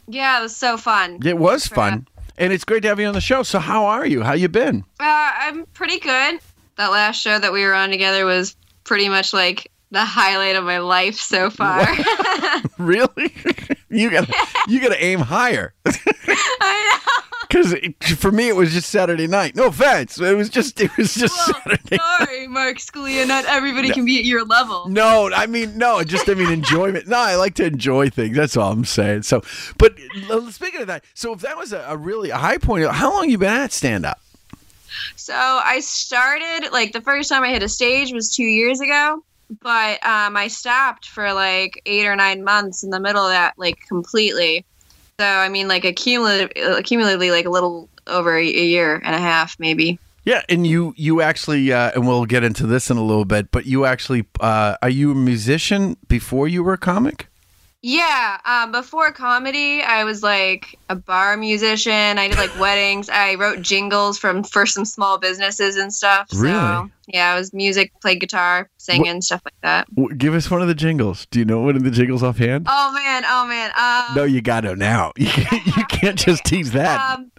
Yeah, 0.07 0.39
it 0.39 0.41
was 0.41 0.55
so 0.55 0.77
fun. 0.77 1.19
It 1.25 1.37
was 1.37 1.67
fun. 1.67 2.07
And 2.37 2.51
it's 2.51 2.63
great 2.63 2.81
to 2.81 2.89
have 2.89 2.99
you 2.99 3.07
on 3.07 3.13
the 3.13 3.21
show. 3.21 3.43
So 3.43 3.59
how 3.59 3.85
are 3.85 4.05
you? 4.05 4.23
How 4.23 4.33
you 4.33 4.49
been? 4.49 4.83
Uh, 4.99 5.03
I'm 5.39 5.65
pretty 5.67 5.99
good. 5.99 6.39
That 6.77 6.91
last 6.91 7.21
show 7.21 7.37
that 7.37 7.53
we 7.53 7.63
were 7.63 7.73
on 7.73 7.91
together 7.91 8.25
was 8.25 8.55
pretty 8.83 9.09
much 9.09 9.33
like 9.33 9.70
the 9.91 10.05
highlight 10.05 10.55
of 10.55 10.63
my 10.63 10.79
life 10.79 11.15
so 11.15 11.49
far. 11.49 11.85
really? 12.77 13.33
you 13.89 14.09
got 14.09 14.27
to 14.27 14.33
you 14.67 14.81
got 14.81 14.89
to 14.89 15.03
aim 15.03 15.19
higher. 15.19 15.73
I 15.85 16.99
know. 17.05 17.11
Because 17.47 17.75
for 18.17 18.31
me, 18.31 18.47
it 18.47 18.55
was 18.55 18.71
just 18.71 18.87
Saturday 18.87 19.27
night. 19.27 19.57
No 19.57 19.67
offense, 19.67 20.17
it 20.21 20.37
was 20.37 20.49
just 20.49 20.79
it 20.79 20.95
was 20.95 21.13
just 21.13 21.35
Saturday. 21.45 21.97
Sorry, 21.97 22.47
Mark 22.47 22.77
Scalia. 22.77 23.27
Not 23.27 23.43
everybody 23.43 23.91
can 23.91 24.05
be 24.05 24.17
at 24.19 24.23
your 24.23 24.45
level. 24.45 24.87
No, 24.87 25.29
I 25.33 25.47
mean 25.47 25.77
no, 25.77 26.01
just 26.01 26.29
I 26.29 26.33
mean 26.33 26.49
enjoyment. 26.49 27.07
No, 27.09 27.17
I 27.17 27.35
like 27.35 27.55
to 27.55 27.65
enjoy 27.65 28.09
things. 28.09 28.37
That's 28.37 28.55
all 28.55 28.71
I'm 28.71 28.85
saying. 28.85 29.23
So, 29.23 29.41
but 29.77 29.97
speaking 30.51 30.79
of 30.79 30.87
that, 30.87 31.03
so 31.13 31.33
if 31.33 31.41
that 31.41 31.57
was 31.57 31.73
a, 31.73 31.83
a 31.89 31.97
really 31.97 32.29
a 32.29 32.37
high 32.37 32.57
point, 32.57 32.89
how 32.89 33.11
long 33.11 33.29
you 33.29 33.37
been 33.37 33.49
at 33.49 33.73
stand 33.73 34.05
up? 34.05 34.21
So 35.17 35.33
I 35.35 35.81
started 35.81 36.69
like 36.71 36.93
the 36.93 37.01
first 37.01 37.29
time 37.29 37.43
I 37.43 37.49
hit 37.49 37.63
a 37.63 37.69
stage 37.69 38.13
was 38.13 38.33
two 38.33 38.43
years 38.43 38.79
ago, 38.79 39.23
but 39.59 40.05
um, 40.05 40.37
I 40.37 40.47
stopped 40.47 41.07
for 41.07 41.33
like 41.33 41.81
eight 41.85 42.05
or 42.05 42.15
nine 42.15 42.43
months 42.43 42.83
in 42.83 42.89
the 42.89 42.99
middle 42.99 43.23
of 43.23 43.31
that, 43.31 43.55
like 43.57 43.79
completely. 43.87 44.65
So 45.19 45.25
I 45.25 45.49
mean, 45.49 45.67
like 45.67 45.83
accumulative, 45.83 46.49
accumulatively, 46.55 47.31
like 47.31 47.45
a 47.45 47.49
little 47.49 47.89
over 48.07 48.37
a, 48.37 48.41
a 48.41 48.65
year 48.65 48.95
and 49.03 49.13
a 49.13 49.19
half, 49.19 49.59
maybe. 49.59 49.99
Yeah, 50.23 50.43
and 50.49 50.65
you 50.65 50.93
you 50.97 51.21
actually, 51.21 51.73
uh, 51.73 51.91
and 51.95 52.07
we'll 52.07 52.25
get 52.25 52.43
into 52.43 52.67
this 52.67 52.89
in 52.89 52.97
a 52.97 53.03
little 53.03 53.25
bit, 53.25 53.51
but 53.51 53.65
you 53.65 53.85
actually, 53.85 54.25
uh, 54.39 54.77
are 54.81 54.89
you 54.89 55.11
a 55.11 55.15
musician 55.15 55.97
before 56.07 56.47
you 56.47 56.63
were 56.63 56.73
a 56.73 56.77
comic? 56.77 57.27
Yeah, 57.83 58.37
um, 58.45 58.71
before 58.71 59.11
comedy, 59.11 59.81
I 59.81 60.03
was 60.03 60.21
like 60.21 60.77
a 60.89 60.95
bar 60.95 61.35
musician. 61.35 62.19
I 62.19 62.27
did 62.27 62.37
like 62.37 62.57
weddings. 62.59 63.09
I 63.09 63.33
wrote 63.35 63.61
jingles 63.63 64.19
from 64.19 64.43
for 64.43 64.67
some 64.67 64.85
small 64.85 65.17
businesses 65.17 65.77
and 65.77 65.91
stuff. 65.91 66.27
So, 66.29 66.39
Really? 66.39 66.91
yeah, 67.07 67.33
I 67.33 67.35
was 67.39 67.53
music, 67.53 67.91
played 67.99 68.19
guitar, 68.19 68.69
singing, 68.77 69.21
stuff 69.21 69.41
like 69.43 69.55
that. 69.63 69.87
W- 69.95 70.15
Give 70.15 70.35
us 70.35 70.51
one 70.51 70.61
of 70.61 70.67
the 70.67 70.75
jingles. 70.75 71.25
Do 71.31 71.39
you 71.39 71.45
know 71.45 71.61
one 71.61 71.75
of 71.75 71.83
the 71.83 71.89
jingles 71.89 72.21
offhand? 72.21 72.67
Oh 72.69 72.91
man, 72.93 73.23
oh 73.27 73.47
man. 73.47 73.71
Um, 73.75 74.15
no, 74.15 74.23
you 74.25 74.41
got 74.43 74.61
to 74.61 74.75
now. 74.75 75.11
You 75.17 75.27
can't, 75.27 75.65
you 75.77 75.83
can't 75.85 76.19
just 76.19 76.43
tease 76.45 76.71
that. 76.73 76.99
Um, 77.17 77.31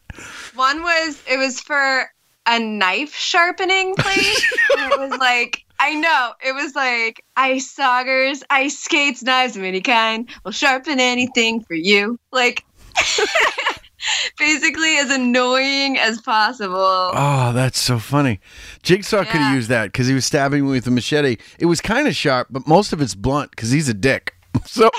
one 0.57 0.83
was 0.83 1.23
it 1.31 1.39
was 1.39 1.61
for 1.61 2.11
a 2.47 2.59
knife 2.59 3.15
sharpening 3.15 3.95
place. 3.95 4.53
it 4.71 4.99
was 4.99 5.19
like 5.21 5.65
I 5.85 5.95
know. 5.95 6.33
It 6.47 6.55
was 6.55 6.75
like 6.77 7.25
ice 7.37 7.77
augers, 7.79 8.43
ice 8.51 8.79
skates, 8.79 9.23
knives 9.23 9.57
of 9.57 9.65
any 9.65 9.81
kind 9.81 10.29
will 10.45 10.53
sharpen 10.53 11.01
anything 11.01 11.61
for 11.65 11.75
you. 11.75 12.19
Like 12.31 12.65
basically 14.39 14.97
as 14.99 15.11
annoying 15.11 15.99
as 15.99 16.21
possible. 16.21 16.77
Oh, 17.15 17.53
that's 17.53 17.79
so 17.81 17.99
funny. 17.99 18.41
Jigsaw 18.83 19.25
could 19.25 19.41
have 19.41 19.55
used 19.55 19.69
that 19.71 19.87
because 19.87 20.07
he 20.07 20.15
was 20.15 20.25
stabbing 20.25 20.65
me 20.65 20.71
with 20.71 20.87
a 20.87 20.91
machete. 20.91 21.37
It 21.59 21.67
was 21.67 21.81
kind 21.81 22.07
of 22.07 22.15
sharp, 22.15 22.49
but 22.51 22.67
most 22.67 22.93
of 22.93 23.01
it's 23.01 23.15
blunt 23.15 23.51
because 23.51 23.71
he's 23.71 23.89
a 23.89 23.95
dick. 23.95 24.35
So, 24.67 24.91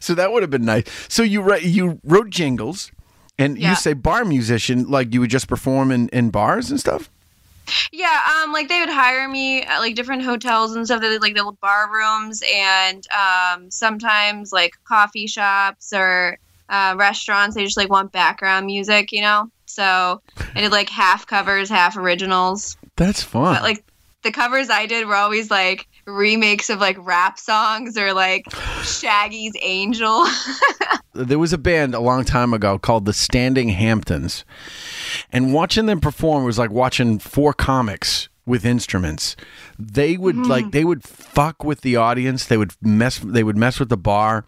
so 0.00 0.14
that 0.14 0.32
would 0.32 0.42
have 0.42 0.50
been 0.50 0.64
nice. 0.64 0.84
So 1.08 1.22
you 1.22 1.42
write, 1.42 1.62
you 1.62 2.00
wrote 2.02 2.30
jingles, 2.30 2.90
and 3.38 3.56
Yeah. 3.58 3.70
you 3.70 3.76
say 3.76 3.92
bar 3.92 4.24
musician, 4.24 4.90
like 4.90 5.12
you 5.14 5.20
would 5.20 5.30
just 5.30 5.46
perform 5.48 5.92
in, 5.92 6.08
in 6.08 6.30
bars 6.30 6.70
and 6.70 6.80
stuff. 6.80 7.08
Yeah, 7.92 8.20
um, 8.42 8.52
like 8.52 8.68
they 8.68 8.80
would 8.80 8.88
hire 8.88 9.28
me 9.28 9.62
at 9.62 9.78
like 9.78 9.94
different 9.94 10.22
hotels 10.22 10.74
and 10.74 10.84
stuff. 10.84 11.00
They 11.00 11.18
like 11.18 11.34
little 11.34 11.58
bar 11.60 11.90
rooms 11.92 12.42
and 12.52 13.06
um, 13.10 13.70
sometimes 13.70 14.52
like 14.52 14.72
coffee 14.84 15.26
shops 15.26 15.92
or 15.92 16.38
uh, 16.68 16.94
restaurants. 16.98 17.54
They 17.54 17.64
just 17.64 17.76
like 17.76 17.90
want 17.90 18.12
background 18.12 18.66
music, 18.66 19.12
you 19.12 19.22
know. 19.22 19.50
So 19.66 20.22
I 20.54 20.60
did 20.60 20.72
like 20.72 20.88
half 20.88 21.26
covers, 21.26 21.68
half 21.68 21.96
originals. 21.96 22.76
That's 22.96 23.22
fun. 23.22 23.54
But 23.54 23.62
like 23.62 23.84
the 24.22 24.32
covers 24.32 24.70
I 24.70 24.86
did 24.86 25.06
were 25.06 25.14
always 25.14 25.50
like 25.50 25.86
remakes 26.06 26.70
of 26.70 26.80
like 26.80 26.96
rap 26.98 27.38
songs 27.38 27.96
or 27.96 28.12
like 28.12 28.46
Shaggy's 28.82 29.54
Angel. 29.60 30.26
there 31.14 31.38
was 31.38 31.52
a 31.52 31.58
band 31.58 31.94
a 31.94 32.00
long 32.00 32.24
time 32.24 32.52
ago 32.52 32.78
called 32.78 33.04
the 33.04 33.12
Standing 33.12 33.68
Hamptons, 33.70 34.44
and 35.32 35.52
watching 35.52 35.86
them 35.86 36.00
perform 36.00 36.44
was 36.44 36.58
like 36.58 36.70
watching 36.70 37.18
four 37.18 37.52
comics 37.52 38.28
with 38.46 38.64
instruments. 38.64 39.36
They 39.78 40.16
would 40.16 40.36
like 40.46 40.70
they 40.70 40.84
would 40.84 41.02
fuck 41.02 41.64
with 41.64 41.80
the 41.80 41.96
audience. 41.96 42.46
They 42.46 42.56
would 42.56 42.72
mess. 42.82 43.18
They 43.18 43.42
would 43.42 43.56
mess 43.56 43.80
with 43.80 43.88
the 43.88 43.96
bar. 43.96 44.44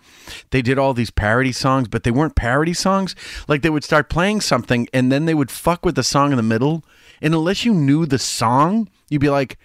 They 0.51 0.63
did 0.63 0.79
all 0.79 0.95
these 0.95 1.11
parody 1.11 1.53
songs, 1.53 1.89
but 1.89 2.05
they 2.05 2.11
weren't 2.11 2.37
parody 2.37 2.75
songs. 2.75 3.15
Like 3.49 3.63
they 3.63 3.71
would 3.71 3.85
start 3.85 4.11
playing 4.11 4.43
something, 4.43 4.89
and 4.93 5.11
then 5.11 5.25
they 5.25 5.35
would 5.35 5.51
fuck 5.51 5.85
with 5.85 5.95
the 5.95 6.03
song 6.03 6.31
in 6.31 6.37
the 6.37 6.43
middle. 6.43 6.85
And 7.23 7.35
unless 7.35 7.65
you 7.65 7.73
knew 7.73 8.07
the 8.07 8.19
song, 8.19 8.89
you'd 9.09 9.21
be 9.21 9.31
like. 9.31 9.59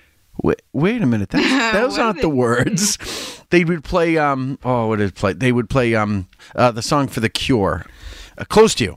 Wait, 0.43 0.61
wait 0.71 1.01
a 1.01 1.05
minute. 1.05 1.29
That's, 1.29 1.73
those 1.77 1.99
aren't 1.99 2.21
the 2.21 2.29
words. 2.29 2.97
They 3.49 3.65
would 3.65 3.83
play. 3.83 4.17
Um. 4.17 4.57
Oh, 4.63 4.87
what 4.87 5.01
it 5.01 5.13
play? 5.13 5.33
They 5.33 5.51
would 5.51 5.69
play. 5.69 5.93
Um. 5.93 6.29
Uh, 6.55 6.71
the 6.71 6.81
song 6.81 7.09
for 7.09 7.19
the 7.19 7.29
Cure, 7.29 7.85
uh, 8.37 8.45
"Close 8.45 8.73
to 8.75 8.85
You." 8.85 8.95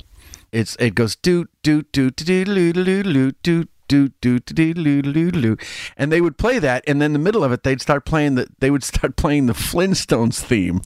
It's 0.55 0.77
it 0.79 0.95
goes 0.95 1.17
do 1.17 1.47
do 1.65 1.83
do 1.83 2.13
do 2.13 2.45
do 2.45 2.73
do 2.73 3.03
do 3.03 3.33
do 3.43 3.65
do 3.89 4.09
do 4.09 4.39
do 4.39 4.73
do 4.73 5.03
do 5.03 5.31
do 5.33 5.57
and 5.97 6.13
they 6.13 6.21
would 6.21 6.39
play 6.39 6.61
that, 6.61 6.85
and 6.87 7.03
then 7.03 7.07
in 7.07 7.13
the 7.13 7.19
middle 7.19 7.43
of 7.43 7.51
it, 7.51 7.65
they'd 7.65 7.81
start 7.83 8.05
playing 8.05 8.37
the. 8.37 8.47
They 8.61 8.71
would 8.71 8.85
start 8.85 9.17
playing 9.23 9.47
the 9.47 9.53
Flintstones 9.53 10.41
theme. 10.41 10.83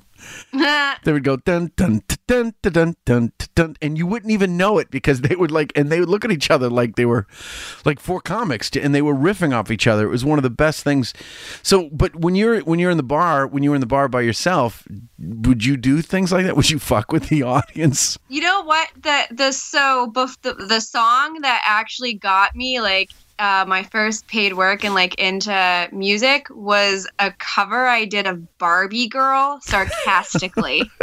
They 1.04 1.12
would 1.12 1.24
go 1.24 1.37
dun 1.37 1.72
dun 1.76 2.02
dun 2.26 2.54
dun 2.61 2.72
dun 2.72 2.96
dun 3.04 3.33
dun, 3.54 3.76
and 3.81 3.96
you 3.96 4.07
wouldn't 4.07 4.33
even 4.33 4.57
know 4.57 4.78
it 4.78 4.90
because 4.90 5.20
they 5.20 5.35
would 5.35 5.50
like, 5.50 5.72
and 5.76 5.90
they 5.90 6.00
would 6.00 6.09
look 6.09 6.24
at 6.24 6.33
each 6.33 6.50
other 6.50 6.68
like 6.68 6.96
they 6.96 7.07
were 7.07 7.26
like 7.85 8.00
four 8.00 8.20
comics, 8.20 8.70
and 8.76 8.94
they 8.94 9.02
were 9.02 9.14
riffing 9.14 9.54
off 9.54 9.70
each 9.70 9.87
other. 9.87 10.07
It 10.07 10.11
was 10.11 10.24
one 10.24 10.38
of 10.38 10.42
the 10.42 10.50
best 10.50 10.83
things. 10.83 11.14
So, 11.62 11.88
but 11.92 12.16
when 12.16 12.35
you're 12.35 12.61
when 12.61 12.78
you're 12.78 12.90
in 12.90 12.96
the 12.96 13.02
bar, 13.02 13.46
when 13.46 13.62
you 13.62 13.70
were 13.70 13.76
in 13.76 13.81
the 13.81 13.87
bar 13.87 14.09
by 14.09 14.22
yourself, 14.22 14.87
would 15.18 15.64
you 15.64 15.76
do 15.76 16.02
things 16.02 16.33
like 16.33 16.44
that? 16.44 16.57
Would 16.57 16.70
you 16.70 16.78
fuck 16.78 17.12
with 17.12 17.28
the 17.28 17.42
audience? 17.54 18.18
You 18.28 18.42
know 18.42 18.62
what? 18.62 18.88
The 18.96 19.26
the 19.31 19.52
so 19.52 20.12
the, 20.14 20.54
the 20.54 20.81
song 20.81 21.40
that 21.42 21.62
actually 21.64 22.14
got 22.14 22.54
me 22.57 22.81
like 22.81 23.11
uh, 23.38 23.64
my 23.66 23.83
first 23.85 24.27
paid 24.27 24.55
work 24.55 24.85
and 24.85 24.94
like 24.94 25.14
into 25.16 25.88
music 25.92 26.46
was 26.51 27.09
a 27.18 27.33
cover 27.38 27.87
I 27.87 28.05
did 28.05 28.27
of 28.27 28.59
Barbie 28.59 29.09
Girl 29.09 29.61
sarcastically. 29.62 30.90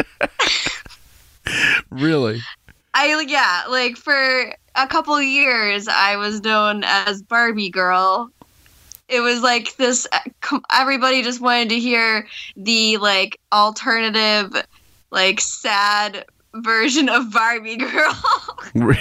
Really? 1.89 2.41
I 2.93 3.23
yeah, 3.27 3.63
like 3.69 3.97
for 3.97 4.53
a 4.75 4.87
couple 4.87 5.21
years 5.21 5.87
I 5.87 6.17
was 6.17 6.41
known 6.41 6.83
as 6.83 7.21
Barbie 7.21 7.69
Girl. 7.69 8.29
It 9.07 9.19
was 9.19 9.41
like 9.41 9.75
this 9.77 10.07
uh, 10.11 10.59
everybody 10.71 11.21
just 11.21 11.41
wanted 11.41 11.69
to 11.69 11.79
hear 11.79 12.27
the 12.57 12.97
like 12.97 13.39
alternative 13.51 14.53
like 15.11 15.39
sad 15.39 16.25
version 16.55 17.09
of 17.09 17.31
Barbie 17.31 17.77
Girl. 17.77 18.23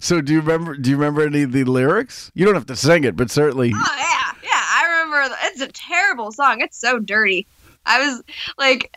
So 0.00 0.20
do 0.20 0.32
you 0.32 0.40
remember? 0.40 0.76
Do 0.76 0.90
you 0.90 0.96
remember 0.96 1.22
any 1.26 1.42
of 1.42 1.52
the 1.52 1.64
lyrics? 1.64 2.30
You 2.34 2.44
don't 2.44 2.54
have 2.54 2.66
to 2.66 2.76
sing 2.76 3.04
it, 3.04 3.16
but 3.16 3.30
certainly. 3.30 3.72
Oh 3.74 3.94
yeah, 3.98 4.32
yeah. 4.42 4.50
I 4.52 5.02
remember. 5.04 5.34
It's 5.44 5.60
a 5.60 5.68
terrible 5.68 6.32
song. 6.32 6.60
It's 6.60 6.78
so 6.78 6.98
dirty. 6.98 7.46
I 7.84 8.06
was 8.06 8.22
like, 8.58 8.96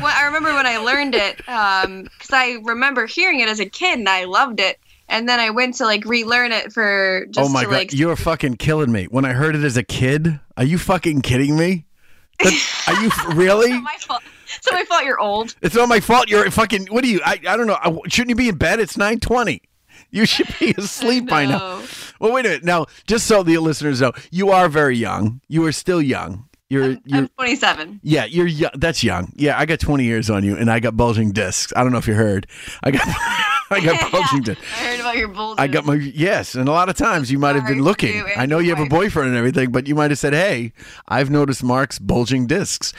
when, 0.00 0.12
I 0.12 0.24
remember 0.24 0.52
when 0.54 0.66
I 0.66 0.78
learned 0.78 1.14
it 1.14 1.48
um, 1.48 2.04
because 2.04 2.30
I 2.32 2.58
remember 2.62 3.06
hearing 3.06 3.40
it 3.40 3.48
as 3.48 3.60
a 3.60 3.66
kid 3.66 3.98
and 3.98 4.08
I 4.08 4.24
loved 4.24 4.60
it. 4.60 4.78
And 5.08 5.28
then 5.28 5.40
I 5.40 5.50
went 5.50 5.74
to 5.76 5.84
like 5.84 6.04
relearn 6.04 6.52
it 6.52 6.72
for 6.72 7.26
just 7.30 7.50
oh 7.50 7.52
my 7.52 7.62
to 7.62 7.66
god, 7.66 7.74
like. 7.74 7.92
you're 7.92 8.14
fucking 8.16 8.56
killing 8.56 8.92
me. 8.92 9.06
When 9.06 9.24
I 9.24 9.32
heard 9.32 9.56
it 9.56 9.64
as 9.64 9.76
a 9.76 9.82
kid, 9.82 10.38
are 10.56 10.64
you 10.64 10.78
fucking 10.78 11.22
kidding 11.22 11.56
me? 11.56 11.86
That- 12.40 12.84
are 12.88 13.02
you 13.02 13.10
really? 13.36 13.78
my 13.80 13.96
fault. 13.98 14.22
It's 14.56 14.66
not 14.66 14.74
my 14.74 14.84
fault. 14.84 15.04
You're 15.04 15.18
old. 15.20 15.54
It's 15.62 15.74
not 15.74 15.88
my 15.88 16.00
fault. 16.00 16.28
You're 16.30 16.50
fucking. 16.50 16.86
What 16.86 17.04
are 17.04 17.06
you? 17.06 17.20
I, 17.24 17.38
I 17.46 17.56
don't 17.56 17.66
know. 17.66 17.76
I, 17.80 17.94
shouldn't 18.08 18.30
you 18.30 18.34
be 18.36 18.48
in 18.48 18.56
bed? 18.56 18.80
It's 18.80 18.96
nine 18.96 19.20
twenty. 19.20 19.62
You 20.10 20.26
should 20.26 20.48
be 20.58 20.70
asleep 20.78 21.28
by 21.28 21.46
now. 21.46 21.82
Well, 22.20 22.32
wait 22.32 22.44
a 22.46 22.48
minute. 22.50 22.64
Now, 22.64 22.86
just 23.06 23.26
so 23.26 23.42
the 23.42 23.56
listeners 23.58 24.00
know, 24.00 24.12
you 24.30 24.50
are 24.50 24.68
very 24.68 24.96
young. 24.96 25.40
You 25.48 25.64
are 25.66 25.72
still 25.72 26.02
young. 26.02 26.46
You're 26.68 26.98
you're 27.04 27.22
I'm 27.22 27.28
27. 27.36 27.98
yeah. 28.04 28.26
You're 28.26 28.46
young. 28.46 28.70
That's 28.76 29.02
young. 29.02 29.32
Yeah, 29.34 29.58
I 29.58 29.66
got 29.66 29.80
twenty 29.80 30.04
years 30.04 30.30
on 30.30 30.44
you, 30.44 30.56
and 30.56 30.70
I 30.70 30.78
got 30.78 30.96
bulging 30.96 31.32
discs. 31.32 31.72
I 31.74 31.82
don't 31.82 31.90
know 31.90 31.98
if 31.98 32.06
you 32.06 32.14
heard. 32.14 32.46
I 32.84 32.92
got 32.92 33.02
I 33.72 33.80
got 33.80 34.12
bulging 34.12 34.42
discs. 34.42 34.62
I 34.74 34.84
heard 34.84 35.00
about 35.00 35.16
your 35.16 35.26
bulges. 35.28 35.56
I 35.58 35.66
got 35.66 35.84
my 35.84 35.94
yes, 35.94 36.54
and 36.54 36.68
a 36.68 36.72
lot 36.72 36.88
of 36.88 36.96
times 36.96 37.28
you 37.32 37.40
might 37.40 37.56
have 37.56 37.66
been 37.66 37.82
looking. 37.82 38.22
I 38.36 38.46
know 38.46 38.60
you 38.60 38.72
have 38.72 38.84
a 38.84 38.88
boyfriend 38.88 39.30
and 39.30 39.36
everything, 39.36 39.72
but 39.72 39.88
you 39.88 39.96
might 39.96 40.12
have 40.12 40.18
said, 40.20 40.32
"Hey, 40.32 40.72
I've 41.08 41.28
noticed 41.28 41.64
Mark's 41.64 41.98
bulging 41.98 42.46
discs," 42.46 42.92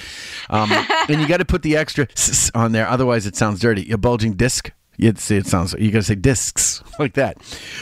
um, 0.50 0.70
and 1.08 1.22
you 1.22 1.28
got 1.30 1.38
to 1.38 1.46
put 1.46 1.62
the 1.62 1.78
extra 1.78 2.08
on 2.54 2.74
there, 2.74 2.90
otherwise 2.90 3.26
it 3.26 3.38
sounds 3.38 3.62
dirty. 3.62 3.90
A 3.92 3.98
bulging 3.98 4.34
disc. 4.34 4.70
You'd 4.98 5.18
see 5.18 5.38
it 5.38 5.48
sounds. 5.48 5.74
You 5.80 5.90
got 5.90 6.00
to 6.00 6.04
say 6.04 6.16
discs 6.16 6.84
like 7.00 7.14
that. 7.14 7.38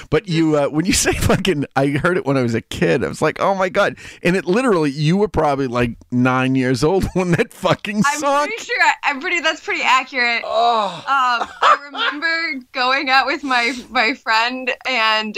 But 0.09 0.27
you, 0.27 0.55
uh, 0.57 0.67
when 0.69 0.85
you 0.85 0.93
say 1.05 1.13
fucking, 1.13 1.65
I 1.75 1.87
heard 1.87 2.17
it 2.17 2.25
when 2.25 2.37
I 2.37 2.41
was 2.41 2.53
a 2.53 2.61
kid. 2.61 3.03
I 3.03 3.07
was 3.07 3.21
like, 3.21 3.39
oh 3.39 3.55
my 3.55 3.69
god! 3.69 3.97
And 4.23 4.35
it 4.35 4.45
literally, 4.45 4.91
you 4.91 5.17
were 5.17 5.27
probably 5.27 5.67
like 5.67 5.97
nine 6.11 6.55
years 6.55 6.83
old 6.83 7.03
when 7.13 7.31
that 7.31 7.53
fucking 7.53 8.03
I'm 8.05 8.19
song. 8.19 8.47
pretty 8.47 8.63
sure 8.63 8.81
I, 8.81 8.93
I'm 9.03 9.19
pretty. 9.21 9.41
That's 9.41 9.61
pretty 9.61 9.83
accurate. 9.83 10.43
Oh. 10.45 10.87
Um, 10.97 11.49
I 11.61 11.77
remember 11.85 12.65
going 12.71 13.09
out 13.09 13.25
with 13.25 13.43
my 13.43 13.73
my 13.89 14.13
friend, 14.13 14.71
and 14.87 15.37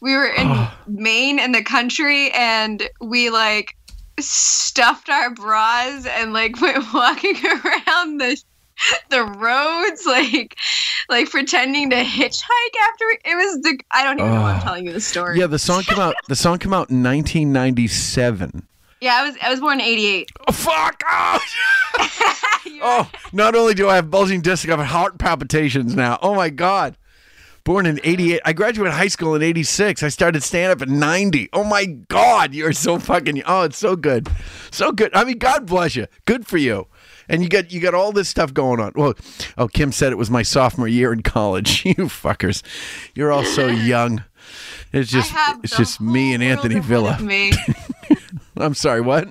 we 0.00 0.16
were 0.16 0.26
in 0.26 0.68
Maine 0.88 1.38
in 1.38 1.52
the 1.52 1.62
country, 1.62 2.30
and 2.32 2.82
we 3.00 3.30
like 3.30 3.76
stuffed 4.18 5.08
our 5.08 5.30
bras 5.30 6.06
and 6.06 6.32
like 6.32 6.60
went 6.60 6.84
walking 6.92 7.36
around 7.44 8.20
the 8.20 8.42
the 9.10 9.22
roads, 9.24 10.06
like 10.06 10.56
like 11.08 11.30
pretending 11.30 11.90
to 11.90 11.96
hitchhike 11.96 12.76
after 12.90 13.04
it 13.24 13.36
was 13.36 13.60
the. 13.62 13.78
I 13.90 14.02
don't 14.04 14.18
even 14.18 14.32
know 14.34 14.40
why 14.42 14.52
I'm 14.52 14.60
Oh. 14.60 14.64
telling 14.64 14.86
you 14.86 14.92
the 14.92 15.00
story. 15.00 15.38
Yeah, 15.38 15.46
the 15.46 15.58
song 15.58 15.82
came 15.82 15.98
out. 15.98 16.14
The 16.28 16.36
song 16.36 16.58
came 16.58 16.72
out 16.72 16.90
in 16.90 17.02
1997. 17.02 18.66
Yeah, 19.00 19.14
I 19.16 19.26
was 19.28 19.36
I 19.42 19.50
was 19.50 19.60
born 19.60 19.80
in 19.80 19.86
'88. 19.86 20.30
Oh 20.48 20.52
fuck! 20.52 21.02
Oh, 21.08 21.38
oh 22.82 23.10
not 23.32 23.54
only 23.54 23.74
do 23.74 23.88
I 23.88 23.94
have 23.96 24.10
bulging 24.10 24.40
discs, 24.42 24.68
I 24.68 24.76
have 24.76 24.86
heart 24.86 25.18
palpitations 25.18 25.94
now. 25.96 26.18
Oh 26.22 26.34
my 26.34 26.50
god. 26.50 26.96
Born 27.64 27.84
in 27.84 28.00
88. 28.02 28.40
I 28.44 28.52
graduated 28.54 28.94
high 28.94 29.08
school 29.08 29.34
in 29.34 29.42
86. 29.42 30.02
I 30.02 30.08
started 30.08 30.42
stand 30.42 30.72
up 30.72 30.80
at 30.80 30.88
90. 30.88 31.50
Oh 31.52 31.62
my 31.62 31.84
god, 31.84 32.54
you're 32.54 32.72
so 32.72 32.98
fucking 32.98 33.42
Oh, 33.46 33.62
it's 33.62 33.76
so 33.78 33.96
good. 33.96 34.28
So 34.70 34.92
good. 34.92 35.14
I 35.14 35.24
mean, 35.24 35.38
God 35.38 35.66
bless 35.66 35.94
you. 35.94 36.06
Good 36.24 36.46
for 36.46 36.56
you. 36.56 36.86
And 37.30 37.42
you 37.44 37.48
got 37.48 37.72
you 37.72 37.80
got 37.80 37.94
all 37.94 38.12
this 38.12 38.28
stuff 38.28 38.52
going 38.52 38.80
on. 38.80 38.92
Well, 38.96 39.14
oh, 39.56 39.68
Kim 39.68 39.92
said 39.92 40.12
it 40.12 40.16
was 40.16 40.30
my 40.30 40.42
sophomore 40.42 40.88
year 40.88 41.12
in 41.12 41.22
college. 41.22 41.84
you 41.86 41.94
fuckers. 41.94 42.62
You're 43.14 43.32
all 43.32 43.44
so 43.44 43.66
young. 43.68 44.24
It's 44.92 45.10
just 45.10 45.32
it's 45.62 45.76
just 45.76 46.00
me 46.00 46.34
and 46.34 46.42
Anthony 46.42 46.80
Villa. 46.80 47.18
me. 47.20 47.52
I'm 48.56 48.74
sorry, 48.74 49.00
what? 49.00 49.28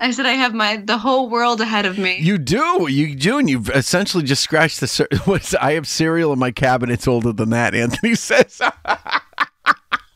I 0.00 0.12
said 0.12 0.24
I 0.24 0.32
have 0.32 0.54
my 0.54 0.76
the 0.76 0.98
whole 0.98 1.28
world 1.28 1.60
ahead 1.60 1.84
of 1.84 1.98
me. 1.98 2.18
You 2.18 2.38
do, 2.38 2.86
you 2.88 3.16
do, 3.16 3.38
and 3.38 3.50
you've 3.50 3.68
essentially 3.70 4.22
just 4.22 4.42
scratched 4.42 4.80
the. 4.80 5.20
What's 5.24 5.54
I 5.56 5.72
have 5.72 5.88
cereal 5.88 6.32
in 6.32 6.38
my 6.38 6.52
cabinet's 6.52 7.08
older 7.08 7.32
than 7.32 7.50
that. 7.50 7.74
Anthony 7.74 8.14
says. 8.14 8.62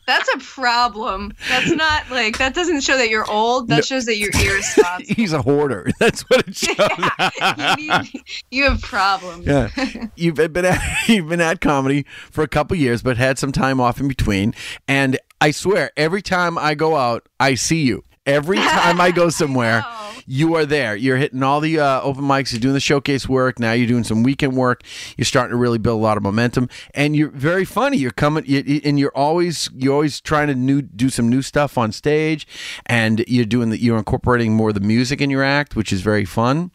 That's 0.07 0.29
a 0.33 0.37
problem. 0.39 1.33
That's 1.49 1.69
not 1.69 2.09
like 2.09 2.37
that 2.37 2.55
doesn't 2.55 2.81
show 2.81 2.97
that 2.97 3.09
you're 3.09 3.29
old. 3.29 3.67
That 3.67 3.85
shows 3.85 4.05
that 4.05 4.15
you're 4.15 4.31
irresponsible. 4.33 5.13
He's 5.15 5.33
a 5.33 5.41
hoarder. 5.41 5.91
That's 5.99 6.21
what 6.29 6.47
it 6.47 6.55
shows. 6.55 6.77
you, 7.77 7.99
need, 7.99 8.23
you 8.49 8.63
have 8.63 8.81
problems. 8.81 9.45
yeah, 9.45 9.69
you've 10.15 10.35
been 10.35 10.63
at, 10.63 10.81
you've 11.09 11.27
been 11.27 11.41
at 11.41 11.59
comedy 11.59 12.05
for 12.31 12.41
a 12.41 12.47
couple 12.47 12.77
years, 12.77 13.03
but 13.03 13.17
had 13.17 13.37
some 13.37 13.51
time 13.51 13.81
off 13.81 13.99
in 13.99 14.07
between. 14.07 14.53
And 14.87 15.19
I 15.41 15.51
swear, 15.51 15.91
every 15.97 16.21
time 16.21 16.57
I 16.57 16.73
go 16.73 16.95
out, 16.95 17.27
I 17.37 17.55
see 17.55 17.83
you. 17.83 18.03
Every 18.27 18.57
time 18.57 18.99
I 19.01 19.11
go 19.11 19.29
somewhere, 19.41 19.83
you 20.27 20.55
are 20.55 20.65
there. 20.65 20.95
You're 20.95 21.15
hitting 21.17 21.41
all 21.41 21.61
the 21.61 21.79
uh, 21.79 22.01
open 22.01 22.23
mics. 22.23 22.51
You're 22.51 22.59
doing 22.59 22.73
the 22.73 22.79
showcase 22.81 23.27
work. 23.29 23.59
Now 23.59 23.71
you're 23.71 23.87
doing 23.87 24.03
some 24.03 24.21
weekend 24.23 24.55
work. 24.57 24.83
You're 25.15 25.25
starting 25.25 25.51
to 25.51 25.57
really 25.57 25.77
build 25.77 25.99
a 25.99 26.03
lot 26.03 26.17
of 26.17 26.23
momentum, 26.23 26.67
and 26.93 27.15
you're 27.15 27.29
very 27.29 27.63
funny. 27.65 27.97
You're 27.97 28.11
coming, 28.11 28.43
you, 28.45 28.61
you- 28.65 28.81
and 28.83 28.99
you're 28.99 29.15
always 29.15 29.69
you're 29.73 29.93
always 29.93 30.19
trying 30.19 30.47
to 30.47 30.55
new 30.55 30.81
do 30.81 31.09
some 31.09 31.29
new 31.29 31.41
stuff 31.41 31.77
on 31.77 31.91
stage, 31.93 32.45
and 32.85 33.23
you're 33.27 33.45
doing 33.45 33.69
the 33.69 33.81
you're 33.81 33.97
incorporating 33.97 34.53
more 34.53 34.69
of 34.69 34.75
the 34.75 34.81
music 34.81 35.21
in 35.21 35.29
your 35.29 35.43
act, 35.43 35.75
which 35.75 35.93
is 35.93 36.01
very 36.01 36.25
fun. 36.25 36.71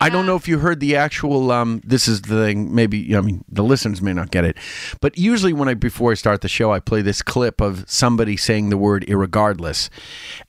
I 0.00 0.08
don't 0.08 0.26
know 0.26 0.36
if 0.36 0.48
you 0.48 0.58
heard 0.58 0.80
the 0.80 0.96
actual. 0.96 1.50
Um, 1.50 1.80
this 1.84 2.08
is 2.08 2.22
the 2.22 2.36
thing. 2.44 2.74
Maybe 2.74 3.14
I 3.16 3.20
mean 3.20 3.44
the 3.48 3.62
listeners 3.62 4.02
may 4.02 4.12
not 4.12 4.30
get 4.30 4.44
it, 4.44 4.56
but 5.00 5.16
usually 5.18 5.52
when 5.52 5.68
I 5.68 5.74
before 5.74 6.12
I 6.12 6.14
start 6.14 6.40
the 6.40 6.48
show, 6.48 6.72
I 6.72 6.80
play 6.80 7.02
this 7.02 7.22
clip 7.22 7.60
of 7.60 7.84
somebody 7.88 8.36
saying 8.36 8.70
the 8.70 8.78
word 8.78 9.04
"irregardless," 9.06 9.88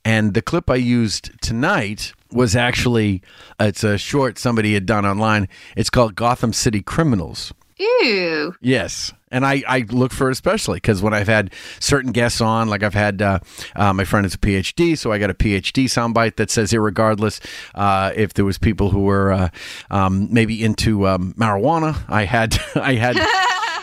and 0.03 0.33
the 0.33 0.41
clip 0.41 0.69
I 0.69 0.75
used 0.75 1.31
tonight 1.41 2.13
was 2.31 2.55
actually 2.55 3.21
it's 3.59 3.83
a 3.83 3.97
short 3.97 4.37
somebody 4.39 4.73
had 4.73 4.85
done 4.85 5.05
online. 5.05 5.47
It's 5.75 5.89
called 5.89 6.15
Gotham 6.15 6.53
City 6.53 6.81
Criminals. 6.81 7.53
Ew. 7.77 8.55
Yes. 8.61 9.13
And 9.33 9.45
I, 9.45 9.63
I 9.67 9.85
look 9.89 10.13
for 10.13 10.29
it 10.29 10.31
especially 10.31 10.77
because 10.77 11.01
when 11.01 11.13
I've 11.13 11.27
had 11.27 11.53
certain 11.79 12.11
guests 12.11 12.39
on, 12.39 12.69
like 12.69 12.83
I've 12.83 12.93
had 12.93 13.21
uh, 13.21 13.39
uh, 13.75 13.91
my 13.93 14.05
friend 14.05 14.25
is 14.25 14.35
a 14.35 14.37
PhD, 14.37 14.97
so 14.97 15.11
I 15.11 15.17
got 15.17 15.29
a 15.29 15.33
PhD 15.33 15.85
soundbite 15.85 16.35
that 16.37 16.49
says, 16.49 16.71
irregardless, 16.71 17.43
uh, 17.75 18.11
if 18.15 18.33
there 18.33 18.45
was 18.45 18.57
people 18.57 18.91
who 18.91 19.01
were 19.01 19.31
uh, 19.31 19.49
um, 19.89 20.27
maybe 20.31 20.63
into 20.63 21.07
um, 21.07 21.33
marijuana, 21.37 22.03
I 22.07 22.25
had 22.25 22.57
I 22.75 22.93
had 22.93 23.17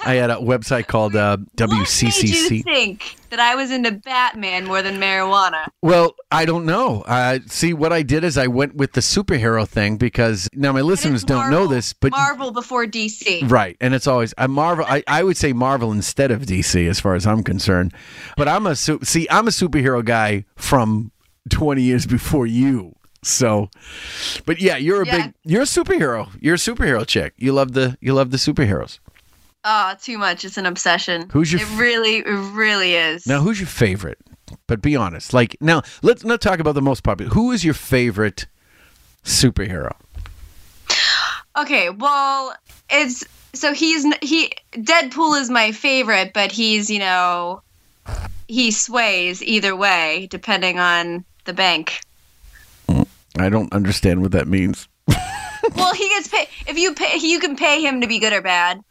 I 0.05 0.15
had 0.15 0.31
a 0.31 0.37
website 0.37 0.87
called 0.87 1.15
uh, 1.15 1.37
Made 1.59 1.71
you 1.71 2.63
think 2.63 3.17
that 3.31 3.39
I 3.39 3.55
was 3.55 3.71
into 3.71 3.93
Batman 3.93 4.67
more 4.67 4.83
than 4.83 4.97
marijuana? 4.97 5.67
Well, 5.83 6.15
I 6.31 6.45
don't 6.45 6.65
know. 6.67 7.03
Uh, 7.03 7.41
see, 7.47 7.73
what 7.75 7.93
I 7.93 8.03
did 8.03 8.25
is 8.25 8.39
I 8.39 8.47
went 8.47 8.75
with 8.77 8.93
the 8.93 9.01
superhero 9.01 9.67
thing 9.69 9.97
because 9.97 10.49
now 10.55 10.73
my 10.73 10.81
listeners 10.81 11.25
don't 11.25 11.51
know 11.51 11.67
this, 11.67 11.93
but 11.93 12.13
Marvel 12.13 12.51
before 12.51 12.87
DC. 12.87 13.51
Right, 13.51 13.77
and 13.81 13.95
it's 13.95 14.07
always 14.07 14.35
I 14.39 14.47
Marvel. 14.47 14.85
I, 14.89 15.03
I 15.07 15.23
would 15.23 15.37
say 15.37 15.53
Marvel 15.53 15.93
instead 15.93 16.31
of 16.31 16.43
DC, 16.43 16.89
as 16.89 17.01
far 17.01 17.15
as 17.15 17.27
I'm 17.27 17.43
concerned. 17.43 17.93
But 18.37 18.49
I'm 18.49 18.67
a 18.67 18.77
see, 18.77 19.27
I'm 19.31 19.47
a 19.49 19.53
superhero 19.53 20.05
guy 20.05 20.45
from 20.57 21.13
20 21.51 21.83
years 21.83 22.07
before 22.07 22.47
you. 22.47 22.95
So, 23.23 23.69
but 24.47 24.61
yeah, 24.63 24.77
you're 24.77 25.03
a 25.03 25.07
Yeah. 25.07 25.27
big, 25.27 25.35
you're 25.45 25.63
a 25.63 25.67
superhero. 25.67 26.31
You're 26.41 26.55
a 26.55 26.59
superhero 26.59 27.07
chick. 27.07 27.35
You 27.37 27.53
love 27.53 27.73
the, 27.73 27.99
you 28.01 28.15
love 28.15 28.31
the 28.31 28.39
superheroes. 28.39 28.99
Oh, 29.65 29.95
too 30.01 30.19
much. 30.19 30.45
It's 30.45 30.57
an 30.57 30.67
obsession. 30.67 31.29
Who's 31.33 31.53
your 31.53 31.61
It 31.61 31.69
really, 31.79 32.19
it 32.19 32.53
really 32.53 32.95
is. 32.95 33.27
Now, 33.27 33.41
who's 33.41 33.61
your 33.61 33.67
favorite? 33.67 34.19
But 34.67 34.83
be 34.83 34.97
honest. 34.97 35.33
Like 35.33 35.57
now, 35.61 35.83
let's 36.03 36.25
not 36.25 36.41
talk 36.41 36.59
about 36.59 36.75
the 36.75 36.83
most 36.83 37.03
popular. 37.03 37.33
Who 37.33 37.53
is 37.53 37.65
your 37.65 37.75
favorite 37.75 38.47
superhero? 39.25 39.95
Okay, 41.57 41.91
well, 41.91 42.55
it's 42.89 43.25
so 43.53 43.73
he's 43.73 44.05
he 44.23 44.53
Deadpool 44.73 45.41
is 45.41 45.51
my 45.51 45.73
favorite, 45.73 46.33
but 46.33 46.53
he's 46.53 46.91
you 46.91 46.99
know 46.99 47.63
he 48.49 48.71
sways 48.71 49.43
either 49.43 49.77
way 49.77 50.27
depending 50.31 50.79
on 50.79 51.25
the 51.45 51.53
bank. 51.53 52.01
I 53.39 53.49
don't 53.49 53.73
understand 53.73 54.23
what 54.23 54.33
that 54.33 54.49
means. 54.49 54.89
well, 55.77 55.95
he 55.95 56.09
gets 56.09 56.29
paid 56.29 56.49
if 56.67 56.77
you 56.77 56.95
pay. 56.95 57.17
You 57.19 57.39
can 57.39 57.57
pay 57.57 57.81
him 57.81 58.01
to 58.01 58.07
be 58.07 58.19
good 58.19 58.33
or 58.33 58.43
bad. 58.43 58.83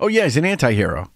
Oh 0.00 0.06
yeah, 0.06 0.24
he's 0.24 0.36
an 0.36 0.44
anti-hero. 0.44 1.10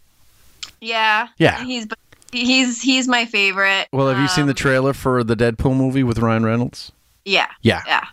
Yeah. 0.81 1.29
Yeah. 1.39 1.65
He's 1.65 1.87
he's 2.33 2.81
he's 2.83 3.07
my 3.09 3.25
favorite. 3.25 3.89
Well, 3.93 4.09
have 4.09 4.19
you 4.19 4.29
seen 4.29 4.47
the 4.47 4.53
Um, 4.53 4.57
trailer 4.57 4.93
for 4.93 5.23
the 5.23 5.37
Deadpool 5.37 5.77
movie 5.77 6.03
with 6.03 6.19
Ryan 6.19 6.45
Reynolds? 6.45 6.93
Yeah. 7.25 7.47
Yeah. 7.63 7.83
Yeah. 7.87 8.05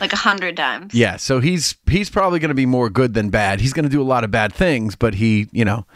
Like 0.00 0.12
a 0.12 0.16
hundred 0.16 0.56
times. 0.56 0.94
Yeah, 0.94 1.16
so 1.16 1.38
he's 1.38 1.76
he's 1.88 2.10
probably 2.10 2.40
going 2.40 2.48
to 2.48 2.54
be 2.56 2.66
more 2.66 2.90
good 2.90 3.14
than 3.14 3.30
bad. 3.30 3.60
He's 3.60 3.72
going 3.72 3.84
to 3.84 3.88
do 3.88 4.02
a 4.02 4.04
lot 4.04 4.24
of 4.24 4.30
bad 4.32 4.52
things, 4.52 4.96
but 4.96 5.14
he, 5.14 5.48
you 5.52 5.64
know, 5.64 5.86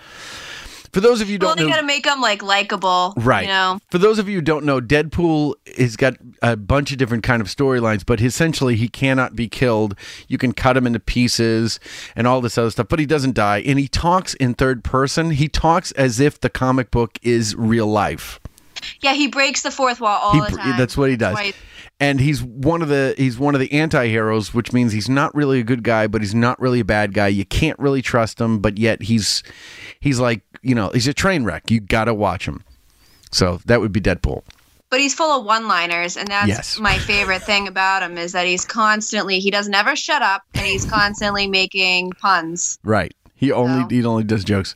for 0.96 1.02
those 1.02 1.20
of 1.20 1.28
you 1.28 1.34
who 1.34 1.40
don't 1.40 1.58
they 1.58 1.64
know, 1.64 1.68
gotta 1.68 1.84
make 1.84 2.06
him 2.06 2.22
like 2.22 2.42
likable. 2.42 3.12
right? 3.18 3.42
You 3.42 3.48
know. 3.48 3.78
For 3.90 3.98
those 3.98 4.18
of 4.18 4.30
you 4.30 4.36
who 4.36 4.40
don't 4.40 4.64
know, 4.64 4.80
Deadpool 4.80 5.52
has 5.76 5.94
got 5.94 6.14
a 6.40 6.56
bunch 6.56 6.90
of 6.90 6.96
different 6.96 7.22
kind 7.22 7.42
of 7.42 7.48
storylines, 7.48 8.02
but 8.06 8.18
essentially 8.18 8.76
he 8.76 8.88
cannot 8.88 9.36
be 9.36 9.46
killed. 9.46 9.94
You 10.26 10.38
can 10.38 10.52
cut 10.52 10.74
him 10.74 10.86
into 10.86 10.98
pieces 10.98 11.78
and 12.16 12.26
all 12.26 12.40
this 12.40 12.56
other 12.56 12.70
stuff, 12.70 12.88
but 12.88 12.98
he 12.98 13.04
doesn't 13.04 13.34
die. 13.34 13.58
And 13.58 13.78
he 13.78 13.88
talks 13.88 14.32
in 14.36 14.54
third 14.54 14.84
person. 14.84 15.32
He 15.32 15.48
talks 15.48 15.92
as 15.92 16.18
if 16.18 16.40
the 16.40 16.48
comic 16.48 16.90
book 16.90 17.18
is 17.22 17.54
real 17.54 17.86
life. 17.86 18.40
Yeah, 19.00 19.14
he 19.14 19.28
breaks 19.28 19.62
the 19.62 19.70
fourth 19.70 20.00
wall 20.00 20.18
all 20.20 20.32
He 20.34 20.40
the 20.40 20.56
time. 20.56 20.76
That's 20.78 20.96
what 20.96 21.10
he 21.10 21.16
does. 21.16 21.34
why- 21.34 21.52
And 21.98 22.20
he's 22.20 22.42
one 22.42 22.82
of 22.82 22.88
the 22.88 23.14
he's 23.16 23.38
one 23.38 23.54
of 23.54 23.60
the 23.60 23.72
anti-heroes, 23.72 24.52
which 24.52 24.72
means 24.72 24.92
he's 24.92 25.08
not 25.08 25.34
really 25.34 25.60
a 25.60 25.64
good 25.64 25.82
guy, 25.82 26.06
but 26.06 26.20
he's 26.20 26.34
not 26.34 26.60
really 26.60 26.80
a 26.80 26.84
bad 26.84 27.14
guy. 27.14 27.28
You 27.28 27.44
can't 27.46 27.78
really 27.78 28.02
trust 28.02 28.40
him, 28.40 28.58
but 28.58 28.76
yet 28.78 29.02
he's 29.02 29.42
he's 30.00 30.20
like, 30.20 30.42
you 30.62 30.74
know, 30.74 30.90
he's 30.92 31.08
a 31.08 31.14
train 31.14 31.44
wreck. 31.44 31.70
You 31.70 31.80
got 31.80 32.04
to 32.04 32.14
watch 32.14 32.46
him. 32.46 32.62
So 33.32 33.60
that 33.66 33.80
would 33.80 33.92
be 33.92 34.00
Deadpool. 34.00 34.42
but 34.88 35.00
he's 35.00 35.14
full 35.14 35.30
of 35.40 35.44
one-liners, 35.44 36.16
and 36.16 36.28
that's 36.28 36.46
Yes. 36.48 36.78
my 36.78 36.96
favorite 36.98 37.42
thing 37.42 37.66
about 37.66 38.02
him 38.02 38.16
is 38.18 38.32
that 38.32 38.46
he's 38.46 38.64
constantly 38.64 39.40
he 39.40 39.50
doesn't 39.50 39.74
ever 39.74 39.96
shut 39.96 40.22
up, 40.22 40.42
and 40.54 40.64
he's 40.64 40.84
constantly 40.98 41.46
making 41.48 42.12
puns. 42.12 42.78
Right. 42.84 43.12
He 43.38 43.52
only 43.52 43.94
he 43.94 44.04
only 44.04 44.24
does 44.24 44.44
jokes. 44.44 44.74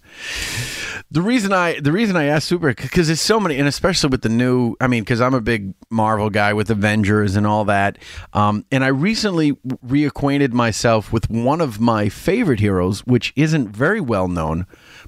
The 1.11 1.23
reason 1.23 1.51
I 1.53 1.81
the 1.81 1.93
reason 1.93 2.15
I 2.15 2.25
asked 2.25 2.47
Super 2.47 2.75
because 2.75 3.07
there's 3.07 3.21
so 3.21 3.41
many, 3.41 3.57
and 3.59 3.67
especially 3.67 4.11
with 4.11 4.21
the 4.21 4.29
new. 4.29 4.77
I 4.81 4.87
mean, 4.87 5.03
because 5.03 5.23
I'm 5.23 5.33
a 5.33 5.41
big 5.41 5.73
Marvel 5.89 6.29
guy 6.29 6.53
with 6.53 6.71
Avengers 6.71 7.37
and 7.37 7.47
all 7.47 7.65
that. 7.65 7.97
Um, 8.35 8.67
and 8.71 8.85
I 8.85 8.89
recently 8.89 9.53
reacquainted 9.87 10.53
myself 10.53 11.11
with 11.11 11.31
one 11.31 11.63
of 11.63 11.81
my 11.81 12.11
favorite 12.11 12.61
heroes, 12.61 13.01
which 13.07 13.33
isn't 13.35 13.71
very 13.71 14.01
well 14.01 14.29
known, 14.29 14.67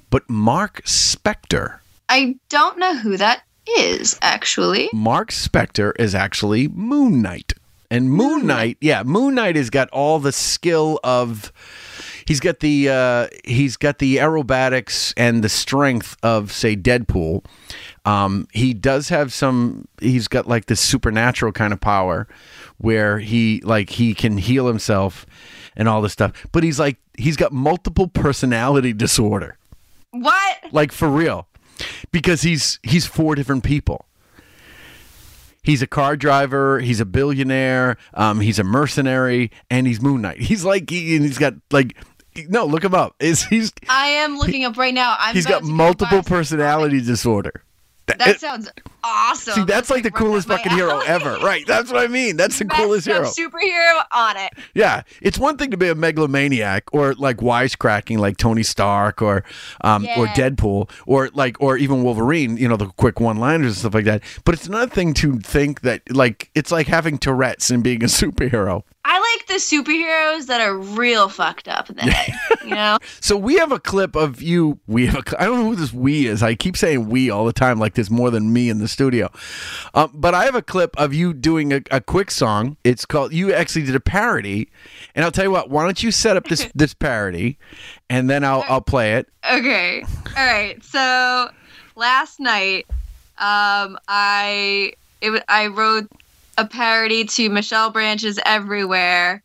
but 0.09 0.27
Mark 0.27 0.81
Spector. 0.83 1.77
I 2.09 2.37
don't 2.49 2.79
know 2.79 2.97
who 2.97 3.17
that 3.17 3.43
is 3.67 4.17
actually. 4.23 4.89
Mark 4.93 5.29
Spector 5.29 5.93
is 5.99 6.15
actually 6.15 6.67
Moon 6.69 7.21
Knight. 7.21 7.53
And 7.91 8.11
Moon 8.11 8.47
Knight, 8.47 8.77
yeah, 8.81 9.03
Moon 9.03 9.35
Knight 9.35 9.55
has 9.55 9.69
got 9.69 9.87
all 9.91 10.17
the 10.17 10.31
skill 10.31 10.99
of 11.03 11.53
he's 12.25 12.39
got 12.39 12.59
the 12.59 12.89
uh 12.89 13.27
he's 13.43 13.77
got 13.77 13.99
the 13.99 14.17
aerobatics 14.17 15.13
and 15.17 15.43
the 15.43 15.49
strength 15.49 16.15
of 16.23 16.51
say 16.51 16.75
Deadpool. 16.75 17.45
Um 18.05 18.47
he 18.53 18.73
does 18.73 19.09
have 19.09 19.33
some 19.33 19.87
he's 19.99 20.27
got 20.27 20.47
like 20.47 20.65
this 20.65 20.81
supernatural 20.81 21.51
kind 21.51 21.73
of 21.73 21.79
power 21.79 22.27
where 22.77 23.19
he 23.19 23.61
like 23.63 23.91
he 23.91 24.13
can 24.13 24.37
heal 24.37 24.67
himself 24.67 25.25
and 25.75 25.87
all 25.87 26.01
this 26.01 26.13
stuff. 26.13 26.47
But 26.51 26.63
he's 26.63 26.79
like 26.79 26.97
he's 27.17 27.37
got 27.37 27.51
multiple 27.51 28.07
personality 28.07 28.93
disorder. 29.05 29.57
What? 30.11 30.57
Like 30.71 30.91
for 30.91 31.07
real. 31.07 31.47
Because 32.11 32.43
he's 32.43 32.79
he's 32.83 33.05
four 33.05 33.35
different 33.35 33.63
people. 33.63 34.05
He's 35.63 35.81
a 35.81 35.87
car 35.87 36.17
driver. 36.17 36.81
He's 36.81 36.99
a 36.99 37.05
billionaire. 37.05 37.97
Um, 38.13 38.41
he's 38.41 38.59
a 38.59 38.65
mercenary, 38.65 39.49
and 39.69 39.87
he's 39.87 40.01
Moon 40.01 40.21
Knight. 40.21 40.41
He's 40.41 40.65
like 40.65 40.89
he, 40.89 41.15
and 41.15 41.25
he's 41.25 41.37
got 41.37 41.53
like 41.71 41.95
no, 42.49 42.65
look 42.65 42.83
him 42.83 42.93
up. 42.93 43.15
Is 43.19 43.43
he's 43.43 43.71
I 43.89 44.07
am 44.07 44.37
looking 44.37 44.65
up 44.65 44.77
right 44.77 44.93
now. 44.93 45.15
I'm 45.19 45.35
he's 45.35 45.45
got 45.45 45.63
multiple 45.63 46.23
personality 46.23 47.01
disorder. 47.01 47.63
That 48.07 48.39
sounds 48.39 48.69
awesome. 49.03 49.53
See, 49.53 49.63
that's 49.63 49.89
like 49.89 50.03
the 50.03 50.11
coolest 50.11 50.47
fucking 50.47 50.71
hero 50.71 50.99
ever. 51.05 51.37
Right. 51.43 51.65
That's 51.67 51.91
what 51.91 52.03
I 52.03 52.07
mean. 52.07 52.37
That's 52.37 52.57
the 52.59 52.65
coolest 52.65 53.07
hero. 53.07 53.23
Superhero 53.23 54.03
on 54.11 54.37
it. 54.37 54.53
Yeah, 54.73 55.03
it's 55.21 55.37
one 55.37 55.57
thing 55.57 55.71
to 55.71 55.77
be 55.77 55.89
a 55.89 55.95
megalomaniac 55.95 56.85
or 56.93 57.13
like 57.15 57.37
wisecracking 57.37 58.17
like 58.17 58.37
Tony 58.37 58.63
Stark 58.63 59.21
or 59.21 59.43
um, 59.81 60.05
or 60.17 60.27
Deadpool 60.27 60.89
or 61.05 61.29
like 61.33 61.59
or 61.59 61.77
even 61.77 62.03
Wolverine, 62.03 62.57
you 62.57 62.67
know, 62.67 62.77
the 62.77 62.87
quick 62.87 63.19
one-liners 63.19 63.67
and 63.67 63.75
stuff 63.75 63.93
like 63.93 64.05
that. 64.05 64.23
But 64.45 64.55
it's 64.55 64.67
another 64.67 64.89
thing 64.89 65.13
to 65.15 65.39
think 65.39 65.81
that 65.81 66.01
like 66.13 66.49
it's 66.55 66.71
like 66.71 66.87
having 66.87 67.17
Tourette's 67.17 67.69
and 67.69 67.83
being 67.83 68.03
a 68.03 68.07
superhero. 68.07 68.83
I 69.05 69.19
like 69.19 69.47
the 69.47 69.55
superheroes 69.55 70.47
that 70.47 70.61
are 70.61 70.77
real 70.77 71.27
fucked 71.27 71.67
up 71.67 71.89
in 71.89 71.97
the 71.97 72.03
head. 72.03 72.39
You 72.63 72.69
know? 72.75 72.97
So 73.19 73.37
we 73.37 73.55
have 73.55 73.71
a 73.71 73.79
clip 73.79 74.15
of 74.15 74.41
you. 74.41 74.79
We 74.87 75.07
have 75.07 75.15
a. 75.15 75.41
I 75.41 75.45
don't 75.45 75.59
know 75.59 75.69
who 75.69 75.75
this 75.75 75.93
we 75.93 76.27
is. 76.27 76.41
I 76.43 76.55
keep 76.55 76.75
saying 76.77 77.09
we 77.09 77.29
all 77.29 77.45
the 77.45 77.53
time, 77.53 77.79
like 77.79 77.93
there's 77.93 78.09
more 78.09 78.31
than 78.31 78.51
me 78.51 78.69
in 78.69 78.79
the 78.79 78.87
studio. 78.93 79.29
Um, 79.93 80.11
but 80.13 80.33
I 80.33 80.45
have 80.45 80.55
a 80.55 80.61
clip 80.61 80.97
of 80.97 81.13
you 81.13 81.33
doing 81.33 81.73
a, 81.73 81.81
a 81.91 81.99
quick 81.99 82.31
song. 82.31 82.77
It's 82.83 83.05
called. 83.05 83.33
You 83.33 83.53
actually 83.53 83.85
did 83.85 83.95
a 83.95 83.99
parody, 83.99 84.69
and 85.15 85.25
I'll 85.25 85.31
tell 85.31 85.43
you 85.43 85.51
what. 85.51 85.69
Why 85.69 85.83
don't 85.83 86.01
you 86.01 86.11
set 86.11 86.37
up 86.37 86.45
this 86.45 86.67
this 86.75 86.93
parody, 86.93 87.57
and 88.09 88.29
then 88.29 88.43
I'll 88.43 88.63
I'll 88.69 88.81
play 88.81 89.15
it. 89.15 89.27
Okay. 89.51 90.03
All 90.37 90.45
right. 90.45 90.81
So 90.83 91.49
last 91.95 92.39
night, 92.39 92.85
um, 93.37 93.97
I 94.07 94.93
it 95.21 95.43
I 95.49 95.67
wrote 95.67 96.09
a 96.57 96.65
parody 96.65 97.25
to 97.25 97.49
Michelle 97.49 97.89
Branch's 97.89 98.39
Everywhere, 98.45 99.43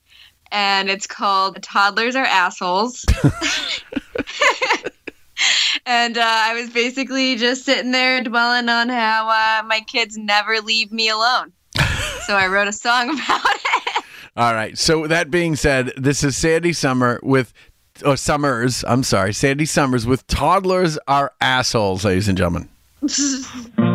and 0.52 0.88
it's 0.88 1.06
called 1.06 1.62
"Toddlers 1.62 2.14
Are 2.14 2.24
Assholes." 2.24 3.04
and 5.86 6.18
uh, 6.18 6.22
I 6.24 6.54
was 6.54 6.70
basically 6.70 7.36
just 7.36 7.64
sitting 7.64 7.92
there 7.92 8.22
dwelling 8.22 8.68
on 8.68 8.88
how 8.88 9.28
uh, 9.28 9.66
my 9.66 9.80
kids 9.80 10.16
never 10.16 10.60
leave 10.60 10.92
me 10.92 11.08
alone. 11.08 11.52
so 12.26 12.34
I 12.34 12.46
wrote 12.48 12.68
a 12.68 12.72
song 12.72 13.10
about 13.14 13.40
it. 13.44 14.04
All 14.36 14.54
right. 14.54 14.78
So 14.78 15.06
that 15.06 15.30
being 15.30 15.56
said, 15.56 15.92
this 15.96 16.22
is 16.22 16.36
Sandi 16.36 16.72
Summer 16.72 17.20
with 17.22 17.52
or 18.04 18.16
Summers. 18.16 18.84
I'm 18.86 19.02
sorry, 19.02 19.32
Sandi 19.32 19.64
Summers 19.64 20.06
with 20.06 20.26
toddlers 20.26 20.98
are 21.08 21.32
assholes, 21.40 22.04
ladies 22.04 22.28
and 22.28 22.38
gentlemen. 22.38 22.68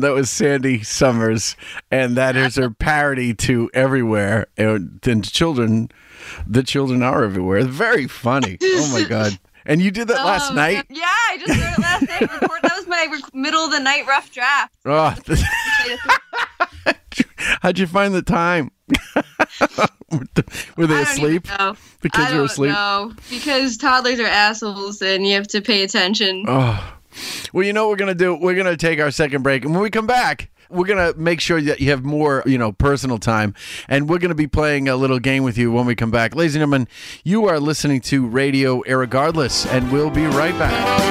gentlemen, 0.00 0.14
that 0.16 0.20
was 0.20 0.30
Sandi 0.30 0.82
Summers, 0.82 1.56
and 1.90 2.16
that 2.16 2.36
is 2.36 2.56
her 2.56 2.70
parody 2.70 3.34
to 3.34 3.70
"Everywhere." 3.74 4.46
And, 4.56 5.00
and 5.06 5.24
children, 5.30 5.88
the 6.46 6.62
children 6.62 7.02
are 7.02 7.24
everywhere. 7.24 7.64
Very 7.64 8.06
funny. 8.06 8.58
Oh 8.62 8.90
my 8.92 9.04
god! 9.08 9.38
And 9.66 9.80
you 9.82 9.90
did 9.90 10.08
that 10.08 10.24
last 10.24 10.52
Oh, 10.52 10.54
night. 10.54 10.86
Yeah, 10.88 11.04
I 11.04 11.38
just 11.38 11.60
wrote 11.60 11.72
it 11.72 11.78
last 11.80 12.08
night. 12.08 12.20
Record, 12.42 12.60
that 12.62 12.76
was 12.76 12.86
my 12.86 13.06
rec- 13.10 13.34
middle 13.34 13.64
of 13.64 13.72
the 13.72 13.80
night 13.80 14.06
rough 14.06 14.30
draft. 14.32 14.74
Oh, 14.84 15.14
how'd 17.62 17.78
you 17.78 17.86
find 17.86 18.14
the 18.14 18.22
time? 18.22 18.70
Were 20.76 20.86
they 20.88 21.02
asleep? 21.02 21.46
even 21.46 21.58
know. 21.58 21.76
The 22.00 22.08
kids 22.10 22.26
I 22.28 22.32
were 22.32 22.36
don't 22.38 22.46
asleep. 22.46 22.72
know 22.72 23.12
because 23.30 23.76
toddlers 23.76 24.18
are 24.18 24.26
assholes 24.26 25.00
and 25.02 25.24
you 25.26 25.34
have 25.34 25.46
to 25.48 25.60
pay 25.60 25.84
attention. 25.84 26.44
Oh. 26.48 26.96
Well, 27.52 27.64
you 27.64 27.72
know 27.72 27.84
what 27.84 27.90
we're 27.90 27.96
gonna 27.96 28.14
do? 28.14 28.34
We're 28.34 28.54
gonna 28.54 28.76
take 28.76 29.00
our 29.00 29.10
second 29.10 29.42
break, 29.42 29.64
and 29.64 29.72
when 29.74 29.82
we 29.82 29.90
come 29.90 30.06
back, 30.06 30.50
we're 30.68 30.86
gonna 30.86 31.12
make 31.16 31.40
sure 31.40 31.60
that 31.60 31.80
you 31.80 31.90
have 31.90 32.04
more, 32.04 32.42
you 32.46 32.56
know, 32.56 32.72
personal 32.72 33.18
time, 33.18 33.54
and 33.88 34.08
we're 34.08 34.18
gonna 34.18 34.34
be 34.34 34.46
playing 34.46 34.88
a 34.88 34.96
little 34.96 35.18
game 35.18 35.42
with 35.42 35.58
you 35.58 35.72
when 35.72 35.86
we 35.86 35.94
come 35.94 36.10
back, 36.10 36.34
ladies 36.34 36.54
and 36.54 36.60
gentlemen. 36.60 36.86
You 37.24 37.46
are 37.46 37.58
listening 37.58 38.00
to 38.02 38.26
Radio 38.26 38.82
Irregardless, 38.82 39.66
and 39.66 39.90
we'll 39.90 40.10
be 40.10 40.26
right 40.26 40.56
back. 40.58 41.10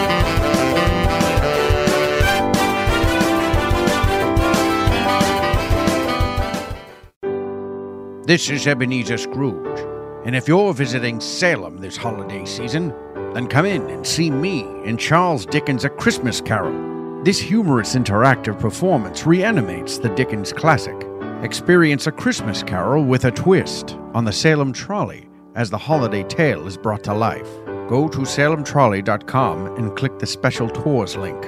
This 8.26 8.50
is 8.52 8.68
Ebenezer 8.68 9.18
Scrooge, 9.18 9.80
and 10.24 10.36
if 10.36 10.48
you're 10.48 10.72
visiting 10.72 11.20
Salem 11.20 11.80
this 11.80 11.98
holiday 11.98 12.46
season, 12.46 12.94
then 13.34 13.48
come 13.48 13.65
in 13.65 13.89
and 13.89 14.06
see 14.06 14.30
me 14.30 14.62
in 14.84 14.98
Charles 14.98 15.46
Dickens' 15.46 15.86
A 15.86 15.89
Christmas 15.89 16.42
Carol. 16.42 17.24
This 17.24 17.39
humorous 17.39 17.96
interactive 17.96 18.60
performance 18.60 19.26
reanimates 19.26 19.98
the 19.98 20.10
Dickens 20.10 20.54
classic. 20.54 20.96
Experience 21.42 22.08
A 22.08 22.12
Christmas 22.12 22.63
Carol 22.63 23.04
with 23.04 23.26
a 23.26 23.32
twist 23.32 23.98
on 24.13 24.26
the 24.26 24.32
Salem 24.32 24.74
Trolley 24.74 25.30
as 25.56 25.70
the 25.70 25.78
holiday 25.78 26.24
tale 26.24 26.68
is 26.68 26.78
brought 26.78 27.04
to 27.04 27.13
life. 27.13 27.50
Go 27.89 28.08
to 28.08 28.20
salemtrolley.com 28.20 29.76
and 29.78 29.95
click 29.97 30.20
the 30.20 30.28
special 30.28 30.70
tours 30.70 31.16
link. 31.18 31.41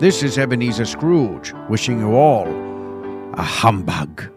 This 0.00 0.22
is 0.22 0.38
Ebenezer 0.38 0.86
Scrooge 0.86 1.52
wishing 1.68 1.98
you 1.98 2.14
all 2.14 2.46
a 3.34 3.42
humbug. 3.42 4.30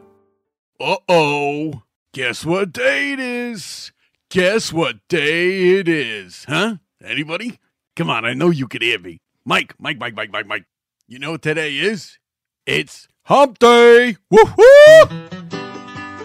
Uh 0.79 0.97
oh. 1.09 1.83
Guess 2.13 2.45
what 2.45 2.71
day 2.71 3.13
it 3.13 3.19
is? 3.19 3.91
Guess 4.33 4.73
what 4.73 4.95
day 5.09 5.77
it 5.77 5.87
is? 5.87 6.45
Huh? 6.49 6.77
Anybody? 7.05 7.59
Come 7.95 8.09
on, 8.09 8.25
I 8.25 8.33
know 8.33 8.49
you 8.49 8.67
could 8.67 8.81
hear 8.81 8.97
me. 8.97 9.19
Mike, 9.45 9.75
Mike, 9.77 9.99
Mike, 9.99 10.15
Mike, 10.15 10.31
Mike, 10.31 10.47
Mike. 10.47 10.65
You 11.07 11.19
know 11.19 11.33
what 11.33 11.43
today 11.43 11.77
is? 11.77 12.17
It's 12.65 13.07
Hump 13.25 13.59
Day! 13.59 14.17
Woohoo! 14.33 15.53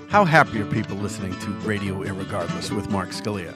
How 0.09 0.25
happy 0.25 0.59
are 0.59 0.65
people 0.65 0.97
listening 0.97 1.39
to 1.41 1.51
Radio 1.67 2.03
Irregardless 2.03 2.75
with 2.75 2.89
Mark 2.89 3.11
Scalia? 3.11 3.55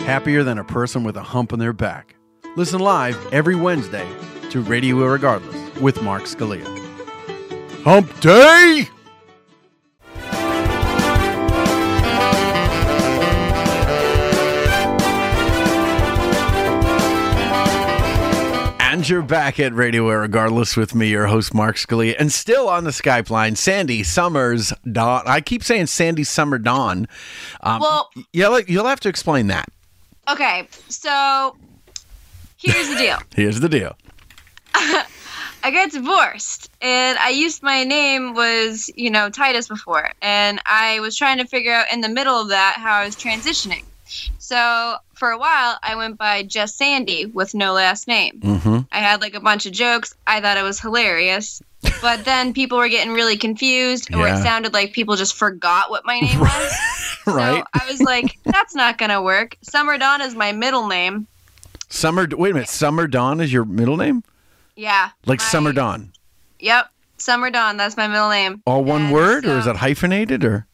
Happier 0.00 0.42
than 0.42 0.58
a 0.58 0.64
person 0.64 1.02
with 1.02 1.16
a 1.16 1.22
hump 1.22 1.54
on 1.54 1.58
their 1.58 1.72
back. 1.72 2.16
Listen 2.56 2.80
live 2.80 3.16
every 3.32 3.56
Wednesday 3.56 4.06
to 4.50 4.60
Radio 4.60 4.96
Irregardless 4.96 5.80
with 5.80 6.02
Mark 6.02 6.24
Scalia. 6.24 6.66
Hump 7.82 8.20
Day! 8.20 8.90
And 19.04 19.10
you're 19.10 19.20
back 19.20 19.60
at 19.60 19.74
Radio 19.74 20.04
Irregardless 20.08 20.78
with 20.78 20.94
me, 20.94 21.10
your 21.10 21.26
host, 21.26 21.52
Mark 21.52 21.76
Scalia, 21.76 22.16
and 22.18 22.32
still 22.32 22.70
on 22.70 22.84
the 22.84 22.90
Skype 22.90 23.28
line, 23.28 23.54
Sandi 23.54 24.02
Summers 24.02 24.72
Dawn. 24.90 25.24
I 25.26 25.42
keep 25.42 25.62
saying 25.62 25.88
Sandi 25.88 26.24
Summer 26.24 26.56
Dawn. 26.56 27.06
Um, 27.60 27.80
Well- 27.82 28.10
you'll, 28.32 28.60
you'll 28.60 28.86
have 28.86 29.00
to 29.00 29.10
explain 29.10 29.48
that. 29.48 29.68
Okay, 30.26 30.66
so 30.88 31.54
here's 32.56 32.88
the 32.88 32.96
deal. 32.96 33.18
Here's 33.36 33.60
the 33.60 33.68
deal. 33.68 33.94
I 34.74 35.04
got 35.70 35.90
divorced, 35.90 36.70
and 36.80 37.18
I 37.18 37.28
used 37.28 37.62
my 37.62 37.84
name 37.84 38.32
was 38.32 38.88
you 38.96 39.10
know 39.10 39.28
Titus 39.28 39.68
before, 39.68 40.12
and 40.22 40.62
I 40.64 41.00
was 41.00 41.14
trying 41.14 41.36
to 41.36 41.46
figure 41.46 41.74
out 41.74 41.92
in 41.92 42.00
the 42.00 42.08
middle 42.08 42.40
of 42.40 42.48
that 42.48 42.76
how 42.78 42.94
I 42.94 43.04
was 43.04 43.16
transitioning. 43.16 43.84
So 44.38 44.96
for 45.16 45.30
a 45.30 45.38
while, 45.38 45.78
I 45.82 45.94
went 45.96 46.18
by 46.18 46.42
just 46.42 46.76
Sandi 46.78 47.26
with 47.26 47.54
no 47.54 47.72
last 47.72 48.06
name. 48.08 48.40
Mm-hmm. 48.40 48.78
I 48.92 48.98
had 48.98 49.20
like 49.20 49.34
a 49.34 49.40
bunch 49.40 49.66
of 49.66 49.72
jokes. 49.72 50.14
I 50.26 50.40
thought 50.40 50.56
it 50.56 50.62
was 50.62 50.80
hilarious. 50.80 51.62
But 52.00 52.24
then 52.24 52.52
people 52.52 52.78
were 52.78 52.88
getting 52.88 53.12
really 53.14 53.36
confused, 53.36 54.12
or 54.14 54.26
Yeah. 54.26 54.38
it 54.38 54.42
sounded 54.42 54.72
like 54.72 54.92
people 54.92 55.16
just 55.16 55.34
forgot 55.36 55.90
what 55.90 56.04
my 56.04 56.20
name 56.20 56.40
was. 56.40 56.72
Right? 57.26 57.64
I 57.72 57.86
was 57.90 58.02
like, 58.02 58.38
that's 58.44 58.74
not 58.74 58.98
going 58.98 59.08
to 59.10 59.22
work. 59.22 59.56
Summer 59.62 59.96
Dawn 59.96 60.20
is 60.20 60.34
my 60.34 60.52
middle 60.52 60.88
name. 60.88 61.26
Summer, 61.88 62.26
wait 62.30 62.50
a 62.50 62.54
minute. 62.54 62.68
Summer 62.68 63.06
Dawn 63.06 63.40
is 63.40 63.50
your 63.50 63.64
middle 63.64 63.96
name? 63.96 64.22
Yeah. 64.76 65.08
Like 65.24 65.38
my- 65.38 65.44
Summer 65.46 65.72
Dawn? 65.72 66.12
Yep. 66.60 66.90
Summer 67.16 67.50
Dawn. 67.50 67.78
That's 67.78 67.96
my 67.96 68.08
middle 68.08 68.28
name. 68.28 68.62
All 68.66 68.84
one 68.84 69.10
word, 69.10 69.46
or 69.46 69.56
is 69.58 69.66
it 69.66 69.76
hyphenated? 69.76 70.44
Or 70.44 70.66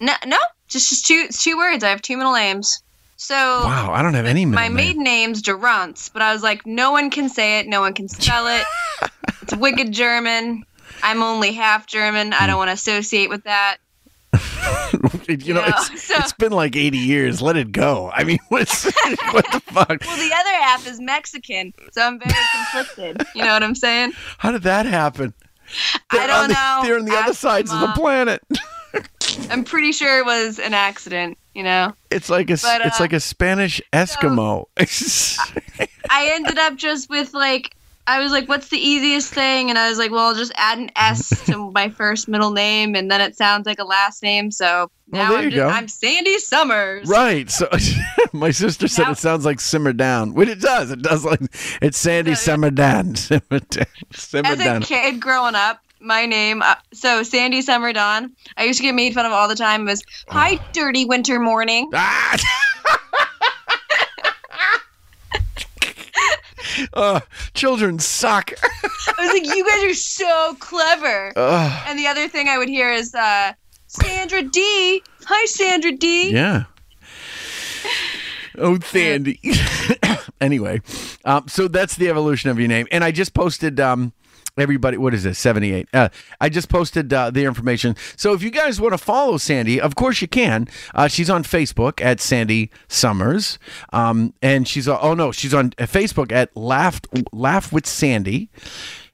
No, 0.00 0.14
no, 0.26 0.38
just 0.66 0.88
just 0.88 1.06
two 1.06 1.26
it's 1.28 1.44
two 1.44 1.56
words. 1.56 1.84
I 1.84 1.90
have 1.90 2.02
two 2.02 2.16
middle 2.16 2.32
names. 2.32 2.82
So 3.16 3.34
wow, 3.34 3.92
I 3.92 4.02
don't 4.02 4.14
have 4.14 4.26
any 4.26 4.44
my 4.44 4.64
name. 4.64 4.74
maiden 4.74 5.04
name's 5.04 5.42
Durantz, 5.42 6.12
but 6.12 6.22
I 6.22 6.32
was 6.32 6.42
like, 6.42 6.66
no 6.66 6.92
one 6.92 7.10
can 7.10 7.28
say 7.28 7.60
it, 7.60 7.66
no 7.66 7.80
one 7.80 7.94
can 7.94 8.08
spell 8.08 8.46
it. 8.48 8.64
it's 9.42 9.54
wicked 9.56 9.92
German. 9.92 10.64
I'm 11.02 11.22
only 11.22 11.52
half 11.52 11.86
German. 11.86 12.32
I 12.32 12.46
don't 12.46 12.54
hmm. 12.54 12.58
want 12.58 12.68
to 12.68 12.74
associate 12.74 13.28
with 13.28 13.44
that. 13.44 13.78
you 15.28 15.54
know, 15.54 15.60
Yeah, 15.60 15.74
it's, 15.76 16.02
so- 16.02 16.14
it's 16.16 16.32
been 16.32 16.52
like 16.52 16.76
80 16.76 16.98
years. 16.98 17.40
Let 17.40 17.56
it 17.56 17.72
go. 17.72 18.10
I 18.12 18.24
mean, 18.24 18.38
what's, 18.48 18.84
what 18.84 19.46
the 19.52 19.62
fuck? 19.66 19.88
Well, 19.88 20.16
the 20.16 20.34
other 20.34 20.62
half 20.62 20.86
is 20.86 21.00
Mexican, 21.00 21.72
so 21.92 22.02
I'm 22.02 22.18
very 22.18 22.34
conflicted. 22.52 23.26
You 23.34 23.44
know 23.44 23.52
what 23.52 23.62
I'm 23.62 23.74
saying? 23.74 24.12
How 24.38 24.50
did 24.50 24.62
that 24.62 24.86
happen? 24.86 25.34
I 26.10 26.18
They're 26.18 26.26
don't 26.26 26.48
the, 26.48 26.54
know. 26.54 26.80
They're 26.84 26.98
on 26.98 27.04
the 27.04 27.16
other 27.16 27.34
sides 27.34 27.72
of 27.72 27.80
the 27.80 27.92
planet. 27.94 28.42
I'm 29.50 29.64
pretty 29.64 29.92
sure 29.92 30.18
it 30.18 30.24
was 30.24 30.58
an 30.58 30.74
accident. 30.74 31.38
You 31.54 31.62
know. 31.62 31.94
It's 32.10 32.28
like 32.28 32.50
a 32.50 32.58
But, 32.60 32.84
it's 32.84 33.00
uh, 33.00 33.04
like 33.04 33.12
a 33.12 33.20
Spanish 33.20 33.80
Eskimo. 33.92 34.66
I 36.10 36.30
ended 36.32 36.58
up 36.58 36.76
just 36.76 37.08
with 37.08 37.32
like 37.32 37.74
I 38.06 38.20
was 38.20 38.32
like, 38.32 38.48
"What's 38.48 38.68
the 38.68 38.78
easiest 38.78 39.32
thing?" 39.32 39.70
And 39.70 39.78
I 39.78 39.88
was 39.88 39.98
like, 39.98 40.10
"Well, 40.10 40.26
I'll 40.26 40.34
just 40.34 40.52
add 40.56 40.78
an 40.78 40.90
S 40.96 41.44
to 41.46 41.70
my 41.70 41.88
first 41.88 42.28
middle 42.28 42.50
name, 42.50 42.94
and 42.94 43.10
then 43.10 43.20
it 43.20 43.36
sounds 43.36 43.66
like 43.66 43.78
a 43.78 43.84
last 43.84 44.22
name." 44.22 44.50
So 44.50 44.90
now 45.08 45.30
there 45.30 45.38
I'm 45.38 45.50
just. 45.50 45.76
I'm 45.76 45.88
Sandi 45.88 46.38
Summers. 46.38 47.08
right. 47.08 47.48
So 47.50 47.68
my 48.32 48.50
sister 48.50 48.88
said 48.88 49.08
it 49.08 49.18
sounds 49.18 49.44
like 49.46 49.58
simmer 49.60 49.92
down. 49.94 50.34
Which 50.34 50.48
it 50.50 50.60
does. 50.60 50.90
It 50.90 51.00
does 51.02 51.24
like 51.24 51.40
it's 51.80 51.96
Sandi 51.96 52.34
simmer 52.34 52.70
down. 52.70 53.14
Simmer 53.14 53.60
down. 53.70 53.86
Simmer 54.12 54.48
As 54.48 54.60
a 54.60 54.64
down. 54.64 54.82
kid 54.82 55.20
growing 55.20 55.54
up, 55.54 55.80
my 56.04 56.26
name 56.26 56.62
uh, 56.62 56.74
so 56.92 57.22
Sandi 57.22 57.62
Summer 57.62 57.92
Dawn. 57.92 58.32
I 58.56 58.64
used 58.64 58.78
to 58.78 58.82
get 58.82 58.94
made 58.94 59.14
fun 59.14 59.26
of 59.26 59.32
all 59.32 59.48
the 59.48 59.56
time. 59.56 59.82
It 59.82 59.90
Was 59.90 60.02
hi, 60.28 60.60
dirty 60.72 61.04
winter 61.04 61.40
morning. 61.40 61.90
Ah! 61.94 62.38
Uh, 66.92 67.20
children 67.54 67.98
suck. 67.98 68.52
I 68.62 69.14
was 69.18 69.28
like, 69.32 69.56
you 69.56 69.64
guys 69.66 69.84
are 69.84 69.94
so 69.94 70.56
clever. 70.58 71.32
Ugh. 71.36 71.82
And 71.86 71.98
the 71.98 72.06
other 72.06 72.28
thing 72.28 72.48
I 72.48 72.58
would 72.58 72.68
hear 72.68 72.92
is 72.92 73.14
uh, 73.14 73.52
Sandra 73.86 74.42
D. 74.42 75.02
Hi, 75.26 75.46
Sandra 75.46 75.92
D. 75.92 76.32
Yeah. 76.32 76.64
Oh, 78.56 78.78
Sandy. 78.80 79.40
anyway, 80.40 80.80
um, 81.24 81.48
so 81.48 81.68
that's 81.68 81.96
the 81.96 82.08
evolution 82.08 82.50
of 82.50 82.58
your 82.58 82.68
name, 82.68 82.86
and 82.90 83.02
I 83.02 83.10
just 83.10 83.34
posted. 83.34 83.80
Um, 83.80 84.12
everybody, 84.56 84.96
what 84.96 85.14
is 85.14 85.22
this? 85.24 85.38
Seventy-eight. 85.38 85.88
Uh, 85.92 86.08
I 86.40 86.48
just 86.48 86.68
posted 86.68 87.12
uh, 87.12 87.30
the 87.30 87.44
information. 87.44 87.96
So 88.16 88.32
if 88.32 88.42
you 88.42 88.50
guys 88.50 88.80
want 88.80 88.92
to 88.94 88.98
follow 88.98 89.36
Sandi, 89.36 89.80
of 89.80 89.94
course 89.96 90.20
you 90.20 90.28
can. 90.28 90.68
Uh, 90.94 91.08
she's 91.08 91.30
on 91.30 91.44
Facebook 91.44 92.00
at 92.00 92.20
Sandi 92.20 92.70
Summers, 92.88 93.58
um, 93.92 94.34
and 94.42 94.66
she's 94.66 94.88
uh, 94.88 94.98
oh 95.00 95.14
no, 95.14 95.32
she's 95.32 95.54
on 95.54 95.70
Facebook 95.70 96.32
at 96.32 96.56
Laugh 96.56 97.00
Laugh 97.32 97.72
with 97.72 97.86
Sandy. 97.86 98.50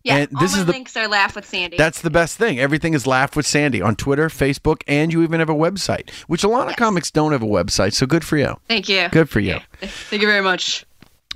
Yeah, 0.02 0.16
and 0.16 0.34
all 0.34 0.40
this 0.40 0.54
my 0.54 0.60
is 0.60 0.66
the 0.66 0.72
links 0.72 0.96
are 0.96 1.06
Laugh 1.08 1.36
with 1.36 1.44
Sandy. 1.44 1.76
that's 1.76 2.00
the 2.00 2.08
best 2.08 2.38
thing. 2.38 2.58
Everything 2.58 2.94
is 2.94 3.06
Laugh 3.06 3.36
with 3.36 3.46
Sandy 3.46 3.82
on 3.82 3.96
Twitter, 3.96 4.28
Facebook, 4.28 4.82
and 4.88 5.12
you 5.12 5.22
even 5.22 5.40
have 5.40 5.50
a 5.50 5.54
website, 5.54 6.08
which 6.26 6.42
a 6.42 6.48
lot 6.48 6.68
of 6.70 6.76
comics 6.76 7.10
don't 7.10 7.32
have 7.32 7.42
a 7.42 7.46
website. 7.46 7.92
So 7.92 8.06
good 8.06 8.24
for 8.24 8.38
you. 8.38 8.56
Thank 8.66 8.88
you. 8.88 9.10
Good 9.10 9.28
for 9.28 9.40
you. 9.40 9.58
Thank 9.82 10.22
you 10.22 10.28
very 10.28 10.40
much. 10.40 10.86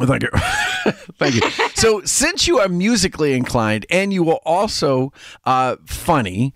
Thank 0.01 0.25
you. 0.25 0.31
Thank 1.19 1.37
you. 1.37 1.51
So, 1.75 2.03
since 2.05 2.49
you 2.49 2.59
are 2.59 2.69
musically 2.69 3.35
inclined 3.35 3.87
and 3.89 4.13
you 4.13 4.29
are 4.31 4.41
also 4.45 5.13
uh, 5.45 5.77
funny, 5.87 6.53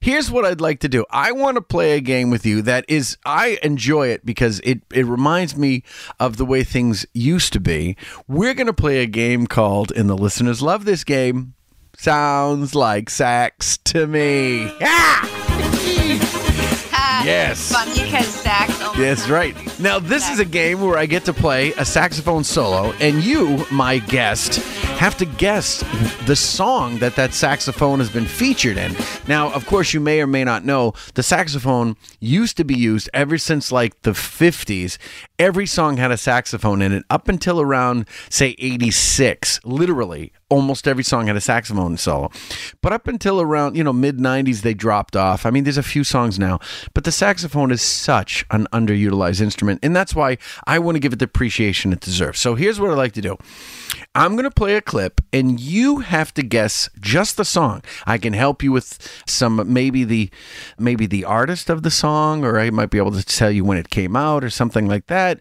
here's 0.00 0.30
what 0.30 0.46
I'd 0.46 0.62
like 0.62 0.80
to 0.80 0.88
do. 0.88 1.04
I 1.10 1.32
want 1.32 1.56
to 1.56 1.60
play 1.60 1.98
a 1.98 2.00
game 2.00 2.30
with 2.30 2.46
you 2.46 2.62
that 2.62 2.86
is, 2.88 3.18
I 3.26 3.58
enjoy 3.62 4.08
it 4.08 4.24
because 4.24 4.60
it, 4.60 4.80
it 4.90 5.04
reminds 5.04 5.54
me 5.54 5.84
of 6.18 6.38
the 6.38 6.46
way 6.46 6.64
things 6.64 7.04
used 7.12 7.52
to 7.52 7.60
be. 7.60 7.96
We're 8.26 8.54
going 8.54 8.68
to 8.68 8.72
play 8.72 9.02
a 9.02 9.06
game 9.06 9.46
called, 9.46 9.92
and 9.92 10.08
the 10.08 10.16
listeners 10.16 10.62
love 10.62 10.86
this 10.86 11.04
game, 11.04 11.52
Sounds 11.96 12.74
Like 12.74 13.10
Sax 13.10 13.76
to 13.84 14.06
Me. 14.06 14.72
Yeah! 14.80 16.34
Yes. 17.24 17.72
Funny 17.72 18.04
because 18.04 18.26
sax. 18.28 18.77
That's 18.98 19.28
right. 19.28 19.54
Now, 19.78 20.00
this 20.00 20.28
is 20.28 20.40
a 20.40 20.44
game 20.44 20.80
where 20.80 20.98
I 20.98 21.06
get 21.06 21.24
to 21.26 21.32
play 21.32 21.72
a 21.74 21.84
saxophone 21.84 22.42
solo, 22.42 22.90
and 22.94 23.22
you, 23.22 23.64
my 23.70 23.98
guest, 23.98 24.56
have 24.98 25.16
to 25.18 25.24
guess 25.24 25.84
the 26.26 26.34
song 26.34 26.98
that 26.98 27.14
that 27.14 27.32
saxophone 27.32 28.00
has 28.00 28.10
been 28.10 28.26
featured 28.26 28.76
in. 28.76 28.96
Now, 29.28 29.52
of 29.52 29.66
course, 29.66 29.94
you 29.94 30.00
may 30.00 30.20
or 30.20 30.26
may 30.26 30.42
not 30.42 30.64
know 30.64 30.94
the 31.14 31.22
saxophone 31.22 31.96
used 32.18 32.56
to 32.56 32.64
be 32.64 32.74
used 32.74 33.08
ever 33.14 33.38
since 33.38 33.70
like 33.70 34.02
the 34.02 34.10
50s. 34.10 34.98
Every 35.38 35.66
song 35.66 35.96
had 35.96 36.10
a 36.10 36.16
saxophone 36.16 36.82
in 36.82 36.92
it 36.92 37.04
up 37.08 37.28
until 37.28 37.60
around, 37.60 38.08
say, 38.28 38.56
86. 38.58 39.60
Literally, 39.64 40.32
almost 40.48 40.88
every 40.88 41.04
song 41.04 41.26
had 41.26 41.36
a 41.36 41.40
saxophone 41.40 41.96
solo. 41.96 42.30
But 42.80 42.92
up 42.92 43.06
until 43.06 43.40
around, 43.40 43.76
you 43.76 43.84
know, 43.84 43.92
mid 43.92 44.18
90s, 44.18 44.62
they 44.62 44.74
dropped 44.74 45.14
off. 45.14 45.46
I 45.46 45.50
mean, 45.50 45.64
there's 45.64 45.78
a 45.78 45.82
few 45.82 46.04
songs 46.04 46.38
now, 46.38 46.58
but 46.94 47.04
the 47.04 47.12
saxophone 47.12 47.70
is 47.70 47.82
such 47.82 48.44
an 48.50 48.66
underutilized 48.88 49.40
instrument. 49.40 49.80
And 49.82 49.94
that's 49.94 50.14
why 50.14 50.38
I 50.66 50.78
want 50.78 50.96
to 50.96 51.00
give 51.00 51.12
it 51.12 51.18
the 51.18 51.24
appreciation 51.24 51.92
it 51.92 52.00
deserves. 52.00 52.40
So 52.40 52.54
here's 52.54 52.80
what 52.80 52.90
I 52.90 52.94
like 52.94 53.12
to 53.12 53.20
do 53.20 53.38
I'm 54.14 54.32
going 54.32 54.44
to 54.44 54.50
play 54.50 54.74
a 54.74 54.80
clip, 54.80 55.20
and 55.32 55.60
you 55.60 55.98
have 55.98 56.34
to 56.34 56.42
guess 56.42 56.88
just 57.00 57.36
the 57.36 57.44
song. 57.44 57.82
I 58.06 58.18
can 58.18 58.32
help 58.32 58.62
you 58.62 58.72
with 58.72 58.98
some, 59.26 59.72
maybe 59.72 60.04
the, 60.04 60.30
maybe 60.78 61.06
the 61.06 61.24
artist 61.24 61.70
of 61.70 61.82
the 61.82 61.90
song, 61.90 62.44
or 62.44 62.58
I 62.58 62.70
might 62.70 62.90
be 62.90 62.98
able 62.98 63.12
to 63.12 63.24
tell 63.24 63.50
you 63.50 63.64
when 63.64 63.78
it 63.78 63.90
came 63.90 64.16
out 64.16 64.42
or 64.42 64.50
something 64.50 64.86
like 64.86 65.06
that. 65.06 65.38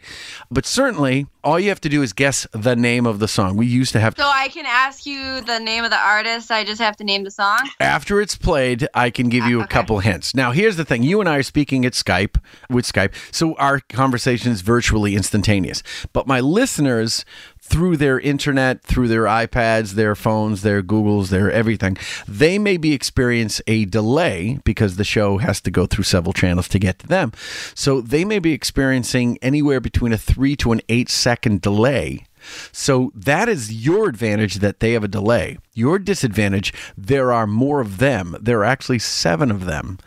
But 0.51 0.65
certainly, 0.65 1.27
all 1.43 1.59
you 1.59 1.69
have 1.69 1.81
to 1.81 1.89
do 1.89 2.03
is 2.03 2.11
guess 2.11 2.45
the 2.51 2.75
name 2.75 3.05
of 3.05 3.19
the 3.19 3.27
song. 3.27 3.55
We 3.55 3.65
used 3.65 3.93
to 3.93 3.99
have 3.99 4.15
So 4.17 4.27
I 4.27 4.49
can 4.49 4.65
ask 4.65 5.05
you 5.05 5.41
the 5.41 5.59
name 5.59 5.85
of 5.85 5.91
the 5.91 5.97
artist. 5.97 6.51
I 6.51 6.65
just 6.65 6.81
have 6.81 6.97
to 6.97 7.05
name 7.05 7.23
the 7.23 7.31
song. 7.31 7.59
After 7.79 8.19
it's 8.19 8.35
played, 8.35 8.87
I 8.93 9.09
can 9.09 9.29
give 9.29 9.45
you 9.45 9.61
a 9.61 9.67
couple 9.67 9.99
hints. 9.99 10.35
Now, 10.35 10.51
here's 10.51 10.75
the 10.75 10.83
thing: 10.83 11.03
you 11.03 11.21
and 11.21 11.29
I 11.29 11.37
are 11.37 11.43
speaking 11.43 11.85
at 11.85 11.93
Skype 11.93 12.37
with 12.69 12.85
Skype, 12.85 13.13
so 13.37 13.55
our 13.55 13.79
conversation 13.79 14.51
is 14.51 14.61
virtually 14.61 15.15
instantaneous. 15.15 15.83
But 16.11 16.27
my 16.27 16.39
listeners, 16.39 17.23
through 17.59 17.97
their 17.97 18.19
internet, 18.19 18.81
through 18.81 19.09
their 19.09 19.23
iPads, 19.23 19.91
their 19.91 20.15
phones, 20.15 20.61
their 20.61 20.81
Googles, 20.81 21.29
their 21.29 21.51
everything, 21.51 21.97
they 22.27 22.57
may 22.57 22.77
be 22.77 22.93
experience 22.93 23.61
a 23.67 23.85
delay 23.85 24.59
because 24.63 24.95
the 24.95 25.03
show 25.03 25.37
has 25.37 25.61
to 25.61 25.71
go 25.71 25.85
through 25.85 26.05
several 26.05 26.33
channels 26.33 26.67
to 26.69 26.79
get 26.79 26.99
to 26.99 27.07
them. 27.07 27.31
So 27.75 28.01
they 28.01 28.25
may 28.25 28.39
be 28.39 28.53
experiencing 28.53 29.37
anywhere 29.41 29.79
between 29.79 30.13
a 30.13 30.17
three 30.17 30.55
to 30.57 30.71
an 30.71 30.81
eight 30.89 31.09
second 31.09 31.61
delay. 31.61 32.25
So 32.71 33.11
that 33.15 33.49
is 33.49 33.71
your 33.85 34.07
advantage 34.07 34.55
that 34.55 34.79
they 34.79 34.93
have 34.93 35.03
a 35.03 35.07
delay. 35.07 35.57
Your 35.73 35.99
disadvantage, 35.99 36.73
there 36.97 37.31
are 37.31 37.47
more 37.47 37.81
of 37.81 37.97
them. 37.97 38.35
There 38.39 38.59
are 38.59 38.65
actually 38.65 38.99
seven 38.99 39.51
of 39.51 39.65
them, 39.65 39.99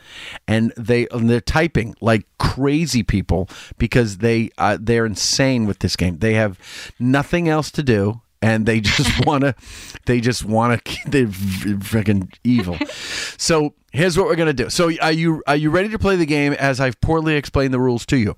and 0.48 0.72
they 0.76 1.06
and 1.08 1.30
they're 1.30 1.40
typing 1.40 1.94
like 2.00 2.26
crazy 2.38 3.02
people 3.02 3.48
because 3.78 4.18
they 4.18 4.50
uh, 4.58 4.78
they're 4.80 5.06
insane 5.06 5.66
with 5.66 5.78
this 5.80 5.96
game. 5.96 6.18
They 6.18 6.34
have 6.34 6.58
nothing 6.98 7.48
else 7.48 7.70
to 7.72 7.82
do 7.82 8.22
and 8.42 8.66
they 8.66 8.80
just 8.80 9.26
want 9.26 9.42
to 9.42 9.54
they 10.06 10.20
just 10.20 10.44
want 10.44 10.84
to 10.84 11.10
they're 11.10 11.26
freaking 11.26 12.32
evil 12.44 12.76
so 13.36 13.74
here's 13.92 14.16
what 14.16 14.26
we're 14.26 14.36
gonna 14.36 14.52
do 14.52 14.70
so 14.70 14.90
are 15.00 15.12
you 15.12 15.42
are 15.46 15.56
you 15.56 15.70
ready 15.70 15.88
to 15.88 15.98
play 15.98 16.16
the 16.16 16.26
game 16.26 16.52
as 16.54 16.80
i've 16.80 17.00
poorly 17.00 17.36
explained 17.36 17.74
the 17.74 17.80
rules 17.80 18.06
to 18.06 18.16
you 18.16 18.36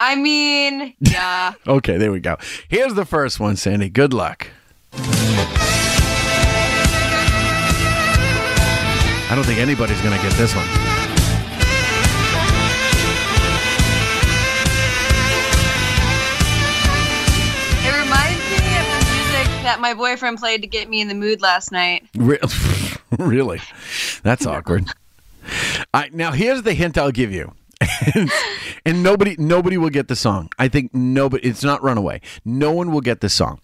I 0.00 0.16
mean, 0.16 0.94
yeah. 1.00 1.52
okay 1.66 1.96
there 1.98 2.12
we 2.12 2.20
go 2.20 2.36
here's 2.68 2.94
the 2.94 3.04
first 3.04 3.38
one 3.40 3.56
sandi 3.56 3.88
good 3.88 4.12
luck 4.12 4.48
i 9.30 9.32
don't 9.34 9.44
think 9.44 9.58
anybody's 9.58 10.00
gonna 10.02 10.20
get 10.22 10.32
this 10.32 10.54
one 10.54 10.66
It 17.84 17.92
reminds 18.00 18.38
me 18.50 18.56
of 18.78 18.86
the 18.86 19.00
music 19.12 19.48
that 19.64 19.78
my 19.80 19.92
boyfriend 19.94 20.38
played 20.38 20.60
to 20.62 20.68
get 20.68 20.88
me 20.88 21.00
in 21.00 21.08
the 21.08 21.14
mood 21.14 21.40
last 21.40 21.72
night. 21.72 22.06
Re- 22.14 22.38
really? 23.18 23.60
That's 24.22 24.46
awkward. 24.46 24.86
I, 25.94 26.10
now 26.12 26.30
here's 26.30 26.62
the 26.62 26.74
hint 26.74 26.96
I'll 26.96 27.10
give 27.10 27.32
you. 27.32 27.52
And 28.84 29.02
nobody 29.02 29.36
nobody 29.38 29.76
will 29.76 29.90
get 29.90 30.08
the 30.08 30.16
song. 30.16 30.50
I 30.58 30.68
think 30.68 30.94
nobody 30.94 31.48
it's 31.48 31.64
not 31.64 31.82
Runaway. 31.82 32.20
No 32.44 32.72
one 32.72 32.92
will 32.92 33.00
get 33.00 33.20
this 33.20 33.34
song. 33.34 33.60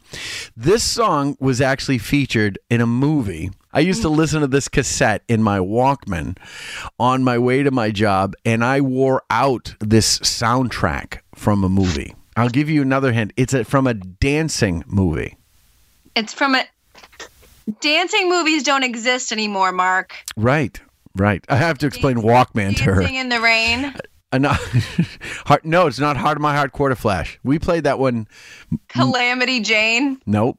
This 0.57 0.83
song 0.83 1.37
was 1.41 1.61
actually 1.61 1.99
featured 1.99 2.59
in 2.71 2.81
a 2.81 2.87
movie. 2.87 3.51
I 3.73 3.81
used 3.81 4.03
to 4.03 4.09
listen 4.09 4.41
to 4.41 4.47
this 4.47 4.69
cassette 4.69 5.23
in 5.29 5.43
my 5.43 5.59
Walkman 5.59 6.37
on 6.99 7.23
my 7.23 7.39
way 7.39 7.63
to 7.63 7.71
my 7.71 7.91
job 7.91 8.35
and 8.45 8.65
I 8.65 8.81
wore 8.81 9.23
out 9.31 9.75
this 9.81 10.19
soundtrack 10.21 11.19
from 11.35 11.65
a 11.65 11.69
movie. 11.69 12.15
I'll 12.37 12.49
give 12.49 12.71
you 12.71 12.83
another 12.83 13.13
hint. 13.13 13.33
It's 13.37 13.53
a, 13.53 13.65
from 13.65 13.89
a 13.89 13.95
dancing 13.95 14.85
movie. 14.87 15.37
It's 16.15 16.33
from 16.33 16.55
a. 16.55 16.65
Dancing 17.81 18.31
movies 18.31 18.63
don't 18.63 18.85
exist 18.85 19.31
anymore, 19.31 19.73
Mark. 19.73 20.15
Right. 20.37 20.81
Right. 21.15 21.45
I 21.49 21.57
have 21.57 21.79
to 21.79 21.87
explain 21.87 22.17
Walkman 22.19 22.77
to 22.77 22.85
her. 22.85 23.01
Dancing 23.01 23.17
in 23.17 23.29
the 23.29 23.41
rain. 23.41 23.95
Uh, 24.31 24.37
no, 24.37 24.51
Heart- 25.47 25.65
no, 25.65 25.87
it's 25.87 25.99
not 25.99 26.19
Harden 26.19 26.43
My 26.43 26.55
Heart 26.55 26.75
Quarterflash. 26.75 27.39
We 27.43 27.59
played 27.59 27.85
that 27.85 27.99
one. 27.99 28.29
Calamity 28.89 29.61
Jane. 29.61 30.21
Nope. 30.27 30.59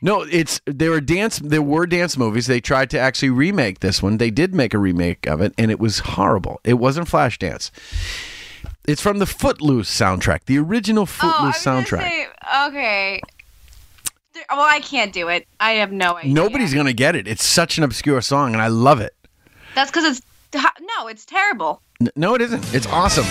No, 0.00 0.22
it's 0.22 0.62
there 0.64 0.88
were 0.88 1.02
dance 1.02 1.38
there 1.38 1.60
were 1.60 1.86
dance 1.86 2.16
movies. 2.16 2.46
They 2.46 2.62
tried 2.62 2.88
to 2.90 2.98
actually 2.98 3.28
remake 3.28 3.80
this 3.80 4.02
one. 4.02 4.16
They 4.16 4.30
did 4.30 4.54
make 4.54 4.72
a 4.72 4.78
remake 4.78 5.26
of 5.26 5.42
it, 5.42 5.52
and 5.58 5.70
it 5.70 5.78
was 5.78 5.98
horrible. 5.98 6.58
It 6.64 6.74
wasn't 6.78 7.08
Flashdance. 7.08 7.70
It's 8.88 9.02
from 9.02 9.18
the 9.18 9.26
Footloose 9.26 9.90
soundtrack, 9.90 10.46
the 10.46 10.56
original 10.58 11.02
Oh, 11.02 11.06
Footloose 11.06 11.62
soundtrack. 11.62 12.08
Say, 12.08 12.26
okay. 12.68 13.20
Well, 14.50 14.60
I 14.60 14.80
can't 14.80 15.12
do 15.12 15.28
it. 15.28 15.46
I 15.60 15.72
have 15.72 15.92
no 15.92 16.16
idea. 16.16 16.32
Nobody's 16.32 16.72
gonna 16.72 16.92
get 16.92 17.16
it. 17.16 17.26
It's 17.26 17.44
such 17.44 17.78
an 17.78 17.84
obscure 17.84 18.20
song, 18.20 18.52
and 18.54 18.62
I 18.62 18.68
love 18.68 19.00
it. 19.00 19.14
That's 19.76 19.90
because 19.92 20.04
it's 20.04 20.20
no, 20.80 21.06
it's 21.06 21.24
terrible. 21.24 21.80
N- 22.00 22.08
No, 22.16 22.34
it 22.34 22.40
isn't. 22.40 22.74
It's 22.74 22.86
awesome. 22.86 23.24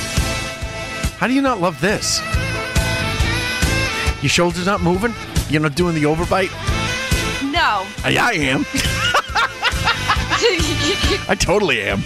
How 1.18 1.28
do 1.28 1.34
you 1.34 1.42
not 1.42 1.60
love 1.60 1.82
this? 1.82 2.22
Your 4.22 4.30
shoulders 4.30 4.66
not 4.66 4.82
moving? 4.82 5.14
You're 5.50 5.62
not 5.62 5.76
doing 5.76 5.96
the 5.96 6.04
overbite? 6.04 6.52
No. 7.52 7.86
Yeah, 8.10 8.26
I 8.26 8.34
am. 8.34 8.66
I 11.28 11.36
totally 11.40 11.82
am. 11.82 12.02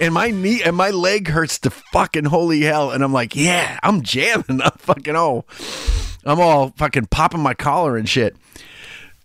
And 0.00 0.14
my 0.14 0.30
knee 0.30 0.62
and 0.62 0.76
my 0.76 0.90
leg 0.90 1.28
hurts 1.28 1.58
to 1.60 1.70
fucking 1.70 2.24
holy 2.26 2.60
hell. 2.62 2.90
And 2.90 3.02
I'm 3.04 3.12
like, 3.12 3.34
yeah, 3.36 3.78
I'm 3.82 4.02
jamming. 4.02 4.62
I'm 4.62 4.70
fucking 4.78 5.16
oh. 5.16 5.44
I'm 6.24 6.40
all 6.40 6.70
fucking 6.76 7.06
popping 7.06 7.40
my 7.40 7.54
collar 7.54 7.96
and 7.96 8.08
shit. 8.08 8.36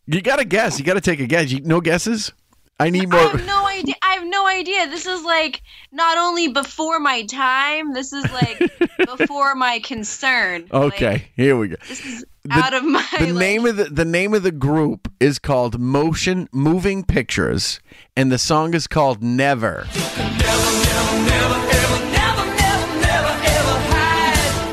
You 0.07 0.21
gotta 0.21 0.45
guess. 0.45 0.79
You 0.79 0.85
gotta 0.85 1.01
take 1.01 1.19
a 1.19 1.27
guess. 1.27 1.51
You, 1.51 1.61
no 1.61 1.81
guesses? 1.81 2.31
I 2.79 2.89
need 2.89 3.13
I 3.13 3.17
more. 3.17 3.29
have 3.37 3.45
no 3.45 3.65
idea. 3.67 3.94
I 4.45 4.53
no 4.53 4.59
idea. 4.59 4.87
This 4.87 5.05
is 5.05 5.23
like 5.23 5.61
not 5.91 6.17
only 6.17 6.47
before 6.47 6.99
my 6.99 7.23
time. 7.25 7.93
This 7.93 8.13
is 8.13 8.29
like 8.31 8.59
before 9.17 9.55
my 9.55 9.79
concern. 9.79 10.67
Okay, 10.71 11.27
here 11.35 11.57
we 11.57 11.69
go. 11.69 11.75
This 11.87 12.05
is 12.05 12.25
out 12.49 12.73
of 12.73 12.83
my. 12.83 13.05
The 13.19 13.33
name 13.33 13.65
of 13.65 13.77
the 13.77 13.85
the 13.85 14.05
name 14.05 14.33
of 14.33 14.43
the 14.43 14.51
group 14.51 15.11
is 15.19 15.39
called 15.39 15.79
Motion 15.79 16.47
Moving 16.51 17.03
Pictures, 17.03 17.79
and 18.15 18.31
the 18.31 18.37
song 18.37 18.73
is 18.73 18.87
called 18.87 19.23
Never. 19.23 19.87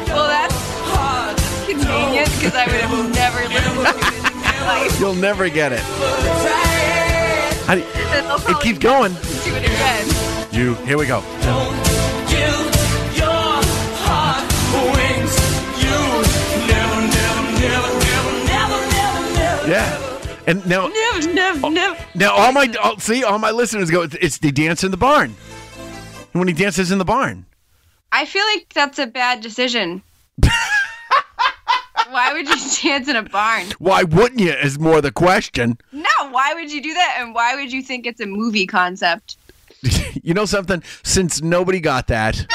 Well, 0.08 0.28
that's 0.28 1.66
convenient 1.66 2.28
because 2.34 2.54
I 2.54 2.66
would 2.66 2.80
have 2.80 3.14
never 3.14 3.48
listened 3.48 3.74
to 3.74 4.28
it 4.28 4.32
in 4.32 4.40
my 4.40 4.66
life. 4.66 4.92
You'll 5.00 5.14
never 5.14 5.48
get 5.48 5.72
it. 5.72 5.82
How 7.66 7.76
do 8.38 8.44
I'll 8.48 8.56
it 8.56 8.62
keeps 8.62 8.78
going. 8.78 9.12
Do 9.12 9.54
it 9.54 9.64
again. 9.64 10.06
You 10.52 10.74
here 10.86 10.98
we 10.98 11.06
go. 11.06 11.22
Yeah. 19.66 19.98
And 20.46 20.66
now, 20.66 20.88
Never, 20.88 21.32
never, 21.32 21.60
oh, 21.66 21.68
never. 21.70 22.04
now 22.16 22.34
all 22.34 22.52
my 22.52 22.66
all, 22.82 22.98
see 22.98 23.22
all 23.22 23.38
my 23.38 23.52
listeners 23.52 23.90
go. 23.90 24.02
It's, 24.02 24.14
it's 24.16 24.38
the 24.38 24.50
dance 24.50 24.82
in 24.82 24.90
the 24.90 24.96
barn. 24.96 25.34
When 26.32 26.48
he 26.48 26.54
dances 26.54 26.90
in 26.90 26.98
the 26.98 27.04
barn. 27.04 27.46
I 28.10 28.26
feel 28.26 28.44
like 28.54 28.72
that's 28.74 28.98
a 28.98 29.06
bad 29.06 29.40
decision. 29.40 30.02
why 32.12 32.32
would 32.32 32.48
you 32.48 32.56
dance 32.82 33.08
in 33.08 33.16
a 33.16 33.22
barn? 33.22 33.66
Why 33.78 34.02
wouldn't 34.04 34.40
you? 34.40 34.50
Is 34.52 34.78
more 34.78 35.00
the 35.00 35.12
question. 35.12 35.78
No, 35.92 36.08
why 36.30 36.54
would 36.54 36.70
you 36.70 36.82
do 36.82 36.94
that? 36.94 37.16
And 37.18 37.34
why 37.34 37.54
would 37.56 37.72
you 37.72 37.82
think 37.82 38.06
it's 38.06 38.20
a 38.20 38.26
movie 38.26 38.66
concept? 38.66 39.36
You 40.24 40.34
know 40.34 40.44
something? 40.44 40.84
Since 41.02 41.42
nobody 41.42 41.80
got 41.80 42.06
that, 42.06 42.46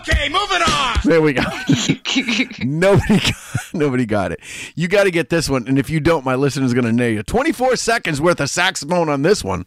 Okay, 0.00 0.28
moving 0.28 0.60
on. 0.68 0.96
there 1.04 1.22
we 1.22 1.32
go. 1.32 1.42
nobody, 2.64 3.18
got, 3.20 3.34
nobody 3.72 4.04
got 4.04 4.32
it. 4.32 4.40
You 4.74 4.86
got 4.86 5.04
to 5.04 5.10
get 5.10 5.30
this 5.30 5.48
one, 5.48 5.66
and 5.66 5.78
if 5.78 5.88
you 5.88 5.98
don't, 6.00 6.26
my 6.26 6.34
listener's 6.34 6.74
going 6.74 6.84
to 6.84 6.92
nail 6.92 7.10
you. 7.12 7.22
Twenty-four 7.22 7.76
seconds 7.76 8.20
worth 8.20 8.40
of 8.40 8.50
saxophone 8.50 9.08
on 9.08 9.22
this 9.22 9.42
one. 9.42 9.64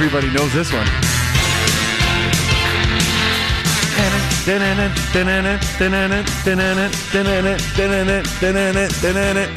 Everybody 0.00 0.30
knows 0.32 0.54
this 0.54 0.72
one. 0.72 0.86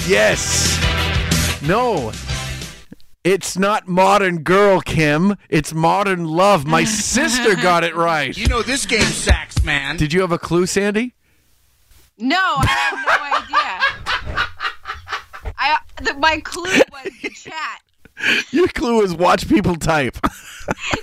Yes. 0.07 1.61
No. 1.61 2.11
It's 3.23 3.55
not 3.55 3.87
modern 3.87 4.41
girl, 4.41 4.81
Kim. 4.81 5.35
It's 5.47 5.75
modern 5.75 6.25
love. 6.25 6.65
My 6.65 6.83
sister 6.85 7.53
got 7.55 7.83
it 7.83 7.95
right. 7.95 8.35
You 8.35 8.47
know 8.47 8.63
this 8.63 8.87
game 8.87 9.01
sucks, 9.01 9.63
man. 9.63 9.95
Did 9.97 10.11
you 10.11 10.21
have 10.21 10.31
a 10.31 10.39
clue, 10.39 10.65
Sandi? 10.65 11.13
No, 12.17 12.35
I 12.35 12.65
have 12.65 12.97
no 13.05 14.33
idea. 14.33 14.47
I 15.59 15.77
the, 16.01 16.15
my 16.15 16.39
clue 16.39 16.63
was 16.63 17.11
the 17.21 17.29
chat. 17.29 17.83
Your 18.51 18.67
clue 18.67 19.01
is 19.01 19.13
watch 19.13 19.47
people 19.47 19.76
type. 19.76 20.17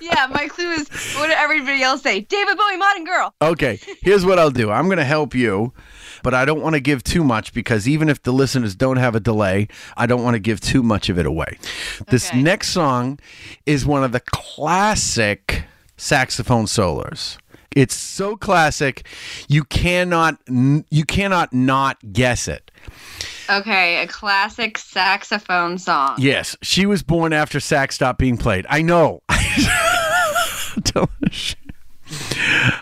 Yeah, 0.01 0.29
my 0.33 0.47
clue 0.47 0.71
is 0.71 0.89
what 1.16 1.27
did 1.27 1.37
everybody 1.37 1.83
else 1.83 2.01
say? 2.01 2.21
David 2.21 2.57
Bowie, 2.57 2.77
Modern 2.77 3.05
Girl. 3.05 3.35
Okay, 3.43 3.79
here's 4.01 4.25
what 4.25 4.39
I'll 4.39 4.53
do. 4.53 4.71
I'm 4.71 4.87
going 4.87 4.99
to 4.99 5.05
help 5.05 5.35
you, 5.35 5.73
but 6.23 6.33
I 6.33 6.45
don't 6.45 6.62
want 6.62 6.75
to 6.75 6.81
give 6.81 7.03
too 7.03 7.23
much 7.25 7.53
because 7.53 7.87
even 7.89 8.09
if 8.09 8.23
the 8.23 8.33
listeners 8.33 8.75
don't 8.75 8.97
have 8.97 9.14
a 9.14 9.21
delay, 9.21 9.69
I 9.97 10.07
don't 10.07 10.23
want 10.23 10.35
to 10.35 10.39
give 10.39 10.61
too 10.61 10.83
much 10.83 11.09
of 11.11 11.19
it 11.19 11.27
away. 11.27 11.59
This 12.09 12.33
next 12.33 12.69
song 12.69 13.19
is 13.66 13.85
one 13.85 14.05
of 14.05 14.12
the 14.12 14.21
classic 14.21 15.64
saxophone 15.97 16.66
solos. 16.66 17.37
It's 17.75 17.95
so 17.95 18.37
classic, 18.37 19.07
you 19.49 19.64
cannot 19.64 20.39
you 20.49 21.05
cannot 21.07 21.53
not 21.53 21.99
guess 22.12 22.49
it. 22.49 22.71
Okay, 23.51 24.03
a 24.03 24.07
classic 24.07 24.77
saxophone 24.79 25.79
song. 25.79 26.17
Yes, 26.19 26.57
she 26.63 26.87
was 26.87 27.03
born 27.03 27.33
after 27.33 27.61
sax 27.61 27.95
stopped 27.95 28.19
being 28.19 28.37
played. 28.37 28.67
I 28.69 28.83
know. 28.83 29.23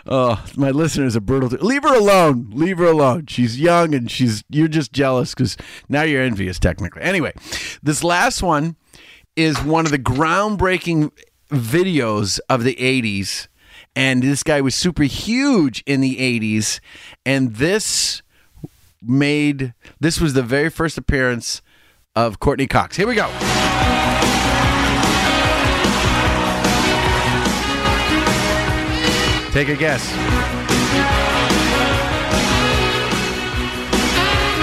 Oh, 0.09 0.41
my 0.55 0.71
listeners 0.71 1.17
are 1.17 1.21
brutal. 1.21 1.49
Leave 1.49 1.83
her 1.83 1.93
alone. 1.93 2.49
Leave 2.53 2.77
her 2.77 2.85
alone. 2.85 3.25
She's 3.27 3.59
young 3.59 3.93
and 3.93 4.09
she's 4.09 4.43
you're 4.49 4.69
just 4.69 4.93
jealous 4.93 5.33
because 5.33 5.57
now 5.89 6.03
you're 6.03 6.21
envious 6.21 6.59
technically. 6.59 7.01
Anyway, 7.01 7.33
this 7.83 8.05
last 8.05 8.41
one 8.41 8.77
is 9.35 9.61
one 9.61 9.85
of 9.85 9.91
the 9.91 9.99
groundbreaking 9.99 11.11
videos 11.49 12.39
of 12.49 12.63
the 12.63 12.75
80s. 12.75 13.47
And 13.95 14.23
this 14.23 14.43
guy 14.43 14.61
was 14.61 14.75
super 14.75 15.03
huge 15.03 15.83
in 15.85 16.01
the 16.01 16.15
80s. 16.17 16.79
And 17.25 17.55
this 17.55 18.21
made 19.01 19.73
this 19.99 20.19
was 20.19 20.33
the 20.33 20.43
very 20.43 20.69
first 20.69 20.97
appearance 20.97 21.61
of 22.15 22.39
Courteney 22.39 22.67
Cox. 22.67 22.95
Here 22.95 23.07
we 23.07 23.15
go. 23.15 23.27
Take 29.51 29.69
a 29.69 29.75
guess. 29.75 30.11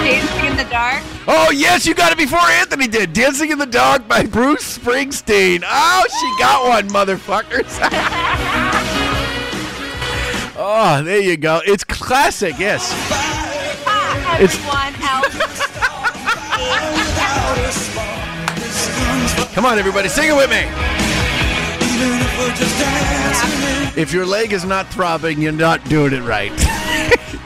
Dancing 0.03 0.45
in 0.45 0.55
the 0.55 0.63
dark. 0.69 1.03
Oh 1.27 1.49
yes, 1.51 1.85
you 1.85 1.95
got 1.95 2.11
it 2.11 2.17
before 2.17 2.39
Anthony 2.39 2.87
did. 2.87 3.11
Dancing 3.11 3.51
in 3.51 3.57
the 3.57 3.65
dark 3.65 4.07
by 4.07 4.25
Bruce 4.25 4.77
Springsteen. 4.77 5.63
Oh, 5.65 6.05
she 6.07 6.39
got 6.39 6.67
one, 6.67 6.87
motherfuckers. 6.89 7.79
oh, 10.55 11.01
there 11.03 11.19
you 11.19 11.35
go. 11.35 11.61
It's 11.65 11.83
classic. 11.83 12.57
Yes. 12.59 13.24
It's- 14.41 14.55
Everyone 14.55 14.95
else. 15.01 15.35
Come 19.53 19.65
on, 19.65 19.79
everybody, 19.79 20.09
sing 20.09 20.29
it 20.29 20.35
with 20.35 20.49
me. 20.49 20.65
If 24.01 24.11
your 24.11 24.25
leg 24.25 24.51
is 24.51 24.65
not 24.65 24.87
throbbing, 24.89 25.41
you're 25.41 25.53
not 25.53 25.83
doing 25.85 26.11
it 26.13 26.21
right. 26.23 26.51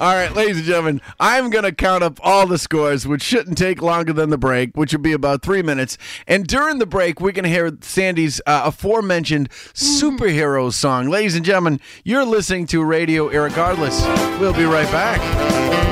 All 0.00 0.14
right, 0.14 0.34
ladies 0.34 0.56
and 0.56 0.66
gentlemen, 0.66 1.00
I'm 1.20 1.48
going 1.50 1.64
to 1.64 1.72
count 1.72 2.02
up 2.02 2.18
all 2.22 2.46
the 2.46 2.58
scores, 2.58 3.06
which 3.06 3.22
shouldn't 3.22 3.56
take 3.56 3.80
longer 3.80 4.12
than 4.12 4.30
the 4.30 4.38
break, 4.38 4.76
which 4.76 4.92
will 4.92 5.00
be 5.00 5.12
about 5.12 5.42
three 5.42 5.62
minutes. 5.62 5.96
And 6.26 6.46
during 6.46 6.78
the 6.78 6.86
break, 6.86 7.20
we're 7.20 7.32
going 7.32 7.44
to 7.44 7.50
hear 7.50 7.70
Sandi's 7.70 8.40
uh, 8.46 8.62
aforementioned 8.64 9.48
superhero 9.50 10.72
song. 10.72 11.08
Ladies 11.08 11.36
and 11.36 11.44
gentlemen, 11.44 11.78
you're 12.04 12.24
listening 12.24 12.66
to 12.68 12.82
Radio 12.82 13.28
Irregardless. 13.28 14.40
We'll 14.40 14.54
be 14.54 14.64
right 14.64 14.90
back. 14.90 15.91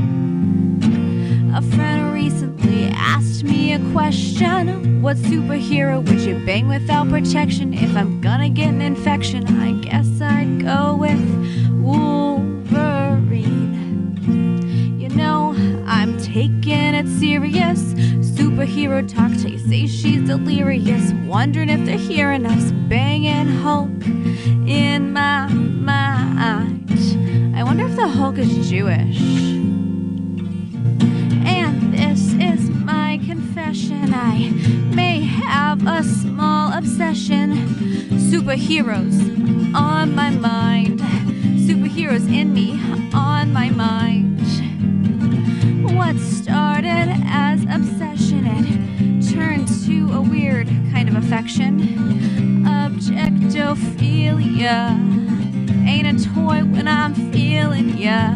A 1.53 1.61
friend 1.61 2.13
recently 2.13 2.85
asked 2.93 3.43
me 3.43 3.73
a 3.73 3.79
question 3.91 5.01
What 5.01 5.17
superhero 5.17 6.01
would 6.07 6.21
you 6.21 6.39
bang 6.45 6.69
without 6.69 7.09
protection? 7.09 7.73
If 7.73 7.93
I'm 7.97 8.21
gonna 8.21 8.47
get 8.47 8.69
an 8.69 8.81
infection, 8.81 9.45
I 9.59 9.73
guess 9.73 10.21
I'd 10.21 10.61
go 10.61 10.95
with 10.95 11.19
Wolverine. 11.81 12.57
You 14.97 15.09
know, 15.09 15.53
I'm 15.85 16.17
taking 16.19 16.95
it 16.95 17.07
serious. 17.19 17.95
Superhero 18.31 19.05
talk 19.05 19.31
you 19.49 19.57
say 19.59 19.87
she's 19.87 20.25
delirious. 20.25 21.11
Wondering 21.25 21.67
if 21.69 21.85
they're 21.85 21.97
hearing 21.97 22.45
us 22.45 22.71
banging 22.87 23.47
Hulk 23.47 23.89
in 24.67 25.11
my 25.11 25.47
mind. 25.49 26.89
I 27.57 27.63
wonder 27.63 27.85
if 27.87 27.97
the 27.97 28.07
Hulk 28.07 28.37
is 28.37 28.69
Jewish. 28.69 29.19
Obsession. 37.01 37.53
Superheroes 38.31 39.17
on 39.73 40.13
my 40.13 40.29
mind. 40.29 40.99
Superheroes 41.67 42.31
in 42.31 42.53
me 42.53 42.79
on 43.11 43.51
my 43.51 43.71
mind. 43.71 44.39
What 45.95 46.15
started 46.19 47.11
as 47.25 47.63
obsession 47.63 48.45
it 48.45 49.23
turned 49.33 49.67
to 49.85 50.13
a 50.13 50.21
weird 50.21 50.67
kind 50.93 51.09
of 51.09 51.15
affection. 51.15 51.79
Objectophilia 52.65 54.95
ain't 55.87 56.07
a 56.07 56.13
toy 56.35 56.63
when 56.65 56.87
I'm 56.87 57.15
feeling 57.31 57.97
ya. 57.97 58.35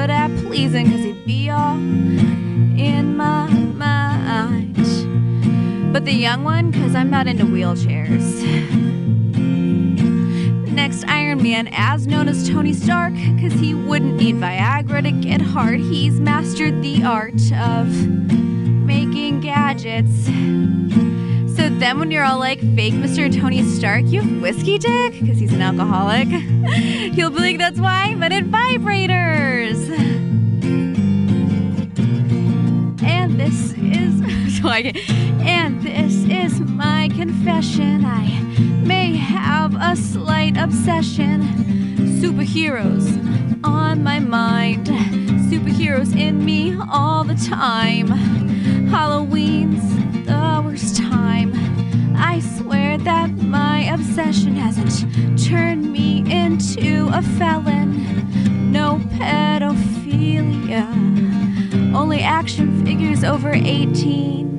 Good 0.00 0.08
at 0.08 0.34
pleasing, 0.46 0.90
cause 0.90 1.00
he'd 1.00 1.26
be 1.26 1.50
all 1.50 1.74
in 1.74 3.18
my 3.18 3.46
mind. 3.50 4.74
But 5.92 6.06
the 6.06 6.12
young 6.12 6.42
one, 6.42 6.72
cause 6.72 6.94
I'm 6.94 7.10
not 7.10 7.26
into 7.26 7.44
wheelchairs. 7.44 8.40
Next 10.72 11.04
Iron 11.06 11.42
Man, 11.42 11.68
as 11.72 12.06
known 12.06 12.28
as 12.28 12.48
Tony 12.48 12.72
Stark, 12.72 13.12
cause 13.12 13.52
he 13.52 13.74
wouldn't 13.74 14.16
need 14.16 14.36
Viagra 14.36 15.02
to 15.02 15.10
get 15.10 15.42
hard. 15.42 15.80
He's 15.80 16.18
mastered 16.18 16.82
the 16.82 17.04
art 17.04 17.52
of 17.52 17.86
making 18.86 19.40
gadgets. 19.40 20.28
So 21.60 21.68
then, 21.68 21.98
when 21.98 22.10
you're 22.10 22.24
all 22.24 22.38
like 22.38 22.58
fake 22.74 22.94
Mr. 22.94 23.30
Tony 23.30 23.62
Stark, 23.62 24.06
you 24.06 24.22
have 24.22 24.40
whiskey 24.40 24.78
dick 24.78 25.12
because 25.20 25.38
he's 25.38 25.52
an 25.52 25.60
alcoholic. 25.60 26.26
He'll 27.12 27.28
be 27.28 27.38
like, 27.38 27.58
that's 27.58 27.78
why 27.78 28.04
I 28.04 28.08
invented 28.12 28.50
vibrators. 28.50 29.76
And 33.02 33.38
this 33.38 33.74
is 33.74 34.58
so 34.62 34.68
I 34.68 34.84
can, 34.84 34.96
and 35.42 35.82
this 35.82 36.24
is 36.24 36.60
my 36.60 37.10
confession. 37.14 38.06
I 38.06 38.40
may 38.82 39.16
have 39.16 39.76
a 39.78 39.96
slight 39.96 40.56
obsession. 40.56 41.42
Superheroes 42.22 43.06
on 43.64 44.02
my 44.02 44.18
mind. 44.18 44.86
Superheroes 44.86 46.18
in 46.18 46.42
me 46.42 46.74
all 46.90 47.22
the 47.22 47.34
time. 47.34 48.06
Halloween's 48.88 49.99
worst 50.64 50.96
time. 50.96 51.52
I 52.16 52.40
swear 52.40 52.98
that 52.98 53.30
my 53.30 53.80
obsession 53.92 54.54
hasn't 54.56 55.42
turned 55.42 55.90
me 55.90 56.18
into 56.30 57.08
a 57.12 57.22
felon. 57.22 58.70
No 58.70 58.98
pedophilia. 59.18 60.86
Only 61.94 62.20
action 62.20 62.84
figures 62.84 63.24
over 63.24 63.52
18. 63.52 64.49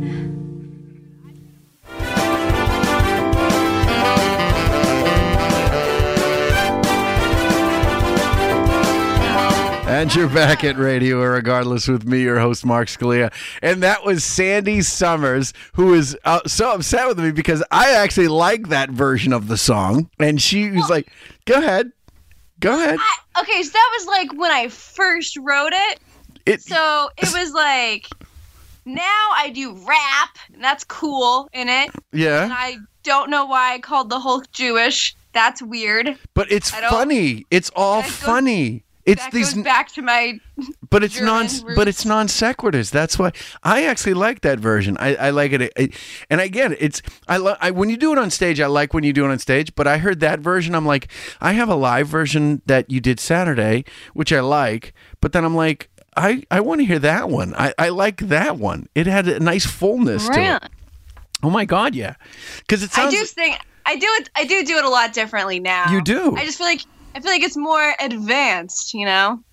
And 10.02 10.16
you're 10.16 10.28
back 10.30 10.64
at 10.64 10.80
Radio 10.80 11.22
Regardless 11.24 11.88
with 11.88 12.08
me, 12.08 12.24
your 12.24 12.40
host, 12.40 12.66
Mark 12.66 12.88
Scalia. 12.88 13.32
And 13.62 13.84
that 13.84 14.04
was 14.04 14.24
Sandi 14.24 14.82
Summers, 14.82 15.54
who 15.74 15.94
is 15.94 16.18
uh, 16.26 16.40
so 16.48 16.72
upset 16.74 17.08
with 17.08 17.20
me 17.20 17.30
because 17.30 17.64
I 17.70 17.92
actually 17.92 18.28
like 18.28 18.70
that 18.70 18.90
version 18.90 19.32
of 19.32 19.48
the 19.48 19.58
song. 19.58 20.10
And 20.18 20.42
she 20.42 20.72
was 20.72 20.90
like, 20.90 21.12
go 21.46 21.54
ahead. 21.60 21.92
Go 22.60 22.74
ahead. 22.74 22.98
I, 23.00 23.42
okay, 23.42 23.62
so 23.62 23.70
that 23.74 23.90
was 24.00 24.08
like 24.08 24.34
when 24.34 24.50
I 24.52 24.70
first 24.70 25.38
wrote 25.38 25.74
it. 25.74 26.00
It- 26.48 26.64
so 26.64 27.12
it 27.18 27.32
was 27.32 27.54
like 27.54 28.08
now 28.86 29.30
I 29.36 29.52
do 29.54 29.74
rap, 29.88 30.36
and 30.52 30.64
that's 30.64 30.84
cool 30.84 31.48
in 31.54 31.70
it. 31.70 31.92
Yeah. 32.12 32.46
And 32.46 32.54
I 32.54 32.78
don't 33.04 33.30
know 33.30 33.46
why 33.46 33.76
I 33.76 33.80
called 33.80 34.10
the 34.10 34.20
Hulk 34.20 34.52
Jewish. 34.52 35.16
That's 35.34 35.62
weird. 35.62 36.18
But 36.34 36.52
it's 36.52 36.72
funny. 36.72 37.46
It's 37.52 37.70
all 37.76 38.02
funny. 38.02 38.84
It's 39.06 39.24
that 39.24 39.32
these 39.32 39.54
goes 39.54 39.64
back 39.64 39.92
to 39.94 40.02
my. 40.02 40.40
but 40.90 41.04
it's 41.04 41.20
non 41.20 41.48
German 41.48 41.76
but 41.76 41.88
it's 41.88 42.06
non 42.06 42.28
sequiturs. 42.28 42.92
That's 42.92 43.18
why 43.18 43.32
I 43.64 43.86
actually 43.86 44.14
like 44.14 44.42
that 44.42 44.60
version. 44.60 44.98
I, 45.00 45.16
I 45.16 45.30
like 45.32 45.54
it. 45.54 45.72
I- 45.78 45.90
and 46.30 46.40
again, 46.42 46.76
it's 46.80 47.02
I, 47.28 47.38
lo- 47.38 47.56
I 47.60 47.72
when 47.72 47.90
you 47.90 47.98
do 47.98 48.12
it 48.12 48.18
on 48.18 48.30
stage. 48.30 48.60
I 48.60 48.68
like 48.68 48.94
when 48.94 49.04
you 49.04 49.14
do 49.14 49.26
it 49.26 49.32
on 49.32 49.40
stage. 49.40 49.74
But 49.76 49.88
I 49.88 49.98
heard 49.98 50.20
that 50.20 50.40
version. 50.40 50.76
I'm 50.76 50.86
like, 50.86 51.08
I 51.40 51.54
have 51.54 51.70
a 51.70 51.76
live 51.76 52.08
version 52.08 52.62
that 52.68 52.92
you 52.92 53.00
did 53.00 53.20
Saturday, 53.20 53.86
which 54.14 54.32
I 54.32 54.40
like. 54.42 54.94
But 55.20 55.32
then 55.34 55.44
I'm 55.46 55.56
like, 55.56 55.90
I 56.16 56.44
I 56.52 56.60
want 56.60 56.82
to 56.82 56.86
hear 56.86 57.00
that 57.00 57.30
one. 57.30 57.56
I 57.56 57.74
I 57.80 57.90
like 57.90 58.18
that 58.28 58.58
one. 58.58 58.88
It 58.96 59.08
had 59.08 59.28
a 59.28 59.40
nice 59.40 59.66
fullness 59.66 60.28
to 60.30 60.40
it. 60.56 60.64
Oh 61.44 61.50
my 61.50 61.66
god, 61.66 61.96
yeah. 61.96 62.16
Because 62.60 62.84
it 62.84 62.96
I 63.00 63.10
do 63.10 63.24
think 63.26 63.58
I 63.86 63.96
do 63.96 64.06
it. 64.20 64.30
I 64.36 64.46
do 64.46 64.64
do 64.64 64.78
it 64.78 64.86
a 64.86 64.90
lot 64.90 65.12
differently 65.14 65.60
now. 65.60 65.92
You 65.92 66.04
do? 66.04 66.36
I 66.36 66.46
just 66.46 66.58
feel 66.60 66.68
like 66.68 66.82
I 67.14 67.20
feel 67.20 67.32
like 67.32 67.44
it's 67.44 67.58
more 67.58 67.94
advanced. 68.00 68.94
You 68.94 69.06
know. 69.06 69.44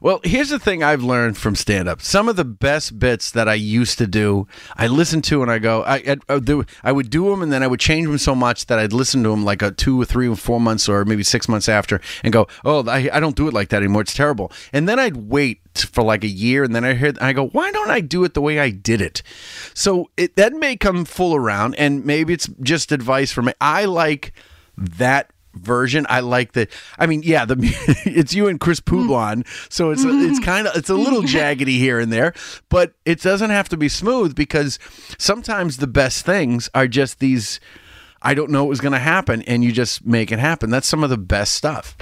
Well, 0.00 0.20
here's 0.24 0.48
the 0.48 0.58
thing 0.58 0.82
I've 0.82 1.02
learned 1.02 1.36
from 1.36 1.54
stand 1.54 1.88
up. 1.88 2.00
Some 2.00 2.28
of 2.28 2.36
the 2.36 2.44
best 2.44 2.98
bits 2.98 3.30
that 3.32 3.48
I 3.48 3.54
used 3.54 3.98
to 3.98 4.06
do, 4.06 4.46
I 4.76 4.86
listen 4.86 5.22
to 5.22 5.42
and 5.42 5.50
I 5.50 5.58
go, 5.58 5.82
I, 5.82 6.16
I, 6.28 6.40
I, 6.82 6.92
would 6.92 7.10
do 7.10 7.30
them 7.30 7.42
and 7.42 7.52
then 7.52 7.62
I 7.62 7.66
would 7.66 7.80
change 7.80 8.06
them 8.06 8.18
so 8.18 8.34
much 8.34 8.66
that 8.66 8.78
I'd 8.78 8.92
listen 8.92 9.22
to 9.24 9.30
them 9.30 9.44
like 9.44 9.62
a 9.62 9.70
two 9.70 10.00
or 10.00 10.04
three 10.04 10.28
or 10.28 10.36
four 10.36 10.60
months 10.60 10.88
or 10.88 11.04
maybe 11.04 11.22
six 11.22 11.48
months 11.48 11.68
after 11.68 12.00
and 12.22 12.32
go, 12.32 12.46
oh, 12.64 12.86
I, 12.88 13.10
I 13.12 13.20
don't 13.20 13.36
do 13.36 13.48
it 13.48 13.54
like 13.54 13.68
that 13.70 13.78
anymore. 13.78 14.02
It's 14.02 14.14
terrible. 14.14 14.52
And 14.72 14.88
then 14.88 14.98
I'd 14.98 15.16
wait 15.16 15.60
for 15.74 16.02
like 16.02 16.24
a 16.24 16.28
year 16.28 16.64
and 16.64 16.74
then 16.74 16.84
I 16.84 16.94
hear, 16.94 17.14
I 17.20 17.32
go, 17.32 17.48
why 17.48 17.70
don't 17.72 17.90
I 17.90 18.00
do 18.00 18.24
it 18.24 18.34
the 18.34 18.42
way 18.42 18.58
I 18.58 18.70
did 18.70 19.00
it? 19.00 19.22
So 19.74 20.10
it, 20.16 20.36
that 20.36 20.52
may 20.52 20.76
come 20.76 21.04
full 21.04 21.34
around 21.34 21.74
and 21.76 22.04
maybe 22.04 22.32
it's 22.32 22.48
just 22.60 22.92
advice 22.92 23.32
for 23.32 23.42
me. 23.42 23.52
I 23.60 23.84
like 23.84 24.32
that 24.76 25.30
version. 25.56 26.06
I 26.08 26.20
like 26.20 26.52
the. 26.52 26.68
I 26.98 27.06
mean, 27.06 27.22
yeah, 27.22 27.44
the 27.44 27.56
it's 28.04 28.34
you 28.34 28.48
and 28.48 28.60
Chris 28.60 28.80
hmm. 28.80 28.90
Poulon, 28.90 29.44
so 29.68 29.90
it's 29.90 30.04
mm-hmm. 30.04 30.30
it's 30.30 30.40
kind 30.40 30.66
of 30.66 30.76
it's 30.76 30.90
a 30.90 30.94
little 30.94 31.22
jaggedy 31.22 31.78
here 31.78 31.98
and 31.98 32.12
there, 32.12 32.34
but 32.68 32.94
it 33.04 33.20
doesn't 33.20 33.50
have 33.50 33.68
to 33.70 33.76
be 33.76 33.88
smooth 33.88 34.34
because 34.34 34.78
sometimes 35.18 35.78
the 35.78 35.86
best 35.86 36.24
things 36.24 36.68
are 36.74 36.88
just 36.88 37.18
these. 37.18 37.60
I 38.22 38.34
don't 38.34 38.50
know 38.50 38.64
what 38.64 38.70
was 38.70 38.80
going 38.80 38.92
to 38.92 38.98
happen, 38.98 39.42
and 39.42 39.62
you 39.62 39.72
just 39.72 40.04
make 40.04 40.32
it 40.32 40.38
happen. 40.38 40.70
That's 40.70 40.86
some 40.86 41.04
of 41.04 41.10
the 41.10 41.18
best 41.18 41.54
stuff. 41.54 41.96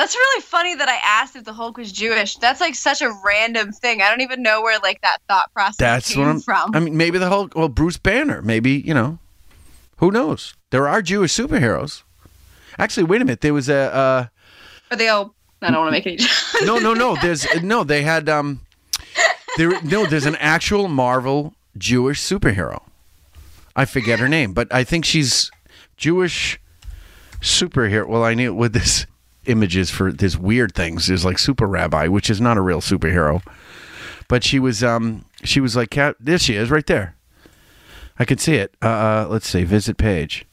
That's 0.00 0.14
really 0.14 0.42
funny 0.42 0.74
that 0.76 0.88
I 0.88 0.98
asked 1.04 1.36
if 1.36 1.44
the 1.44 1.52
Hulk 1.52 1.76
was 1.76 1.92
Jewish. 1.92 2.36
That's 2.36 2.60
like 2.60 2.74
such 2.74 3.02
a 3.02 3.12
random 3.24 3.72
thing. 3.72 4.00
I 4.00 4.08
don't 4.08 4.22
even 4.22 4.42
know 4.42 4.62
where 4.62 4.78
like 4.78 5.00
that 5.02 5.18
thought 5.28 5.52
process 5.52 5.76
That's 5.76 6.14
came 6.14 6.22
what 6.22 6.30
I'm 6.30 6.40
from. 6.40 6.74
I 6.74 6.80
mean, 6.80 6.96
maybe 6.96 7.18
the 7.18 7.28
whole 7.28 7.50
well, 7.54 7.68
Bruce 7.68 7.98
Banner. 7.98 8.40
Maybe 8.40 8.72
you 8.72 8.94
know, 8.94 9.18
who 9.98 10.10
knows? 10.10 10.54
There 10.70 10.88
are 10.88 11.02
Jewish 11.02 11.34
superheroes. 11.34 12.02
Actually, 12.80 13.04
wait 13.04 13.20
a 13.20 13.24
minute. 13.24 13.42
There 13.42 13.52
was 13.52 13.68
a. 13.68 13.94
Uh, 13.94 14.26
Are 14.90 14.96
they 14.96 15.08
all? 15.08 15.34
I 15.60 15.70
don't 15.70 15.80
want 15.80 15.88
to 15.88 15.92
make 15.92 16.06
any. 16.06 16.16
no, 16.66 16.78
no, 16.78 16.94
no. 16.94 17.14
There's 17.22 17.46
no. 17.62 17.84
They 17.84 18.02
had 18.02 18.28
um. 18.28 18.60
There 19.58 19.80
no. 19.82 20.06
There's 20.06 20.26
an 20.26 20.36
actual 20.36 20.88
Marvel 20.88 21.54
Jewish 21.76 22.20
superhero. 22.20 22.82
I 23.76 23.84
forget 23.84 24.18
her 24.18 24.28
name, 24.28 24.54
but 24.54 24.72
I 24.72 24.84
think 24.84 25.04
she's 25.04 25.50
Jewish 25.96 26.58
superhero. 27.40 28.06
Well, 28.08 28.24
I 28.24 28.34
knew 28.34 28.54
with 28.54 28.72
this 28.72 29.06
images 29.44 29.90
for 29.90 30.10
this 30.10 30.36
weird 30.36 30.74
things. 30.74 31.06
There's 31.06 31.24
like 31.24 31.38
super 31.38 31.66
rabbi, 31.66 32.08
which 32.08 32.30
is 32.30 32.40
not 32.40 32.56
a 32.56 32.62
real 32.62 32.80
superhero, 32.80 33.42
but 34.26 34.42
she 34.42 34.58
was 34.58 34.82
um 34.82 35.26
she 35.44 35.60
was 35.60 35.76
like 35.76 35.90
cat. 35.90 36.16
There 36.18 36.38
she 36.38 36.54
is, 36.54 36.70
right 36.70 36.86
there. 36.86 37.14
I 38.18 38.24
can 38.24 38.38
see 38.38 38.54
it. 38.54 38.74
Uh, 38.82 38.86
uh, 38.86 39.26
let's 39.28 39.48
see. 39.48 39.64
Visit 39.64 39.96
page. 39.98 40.46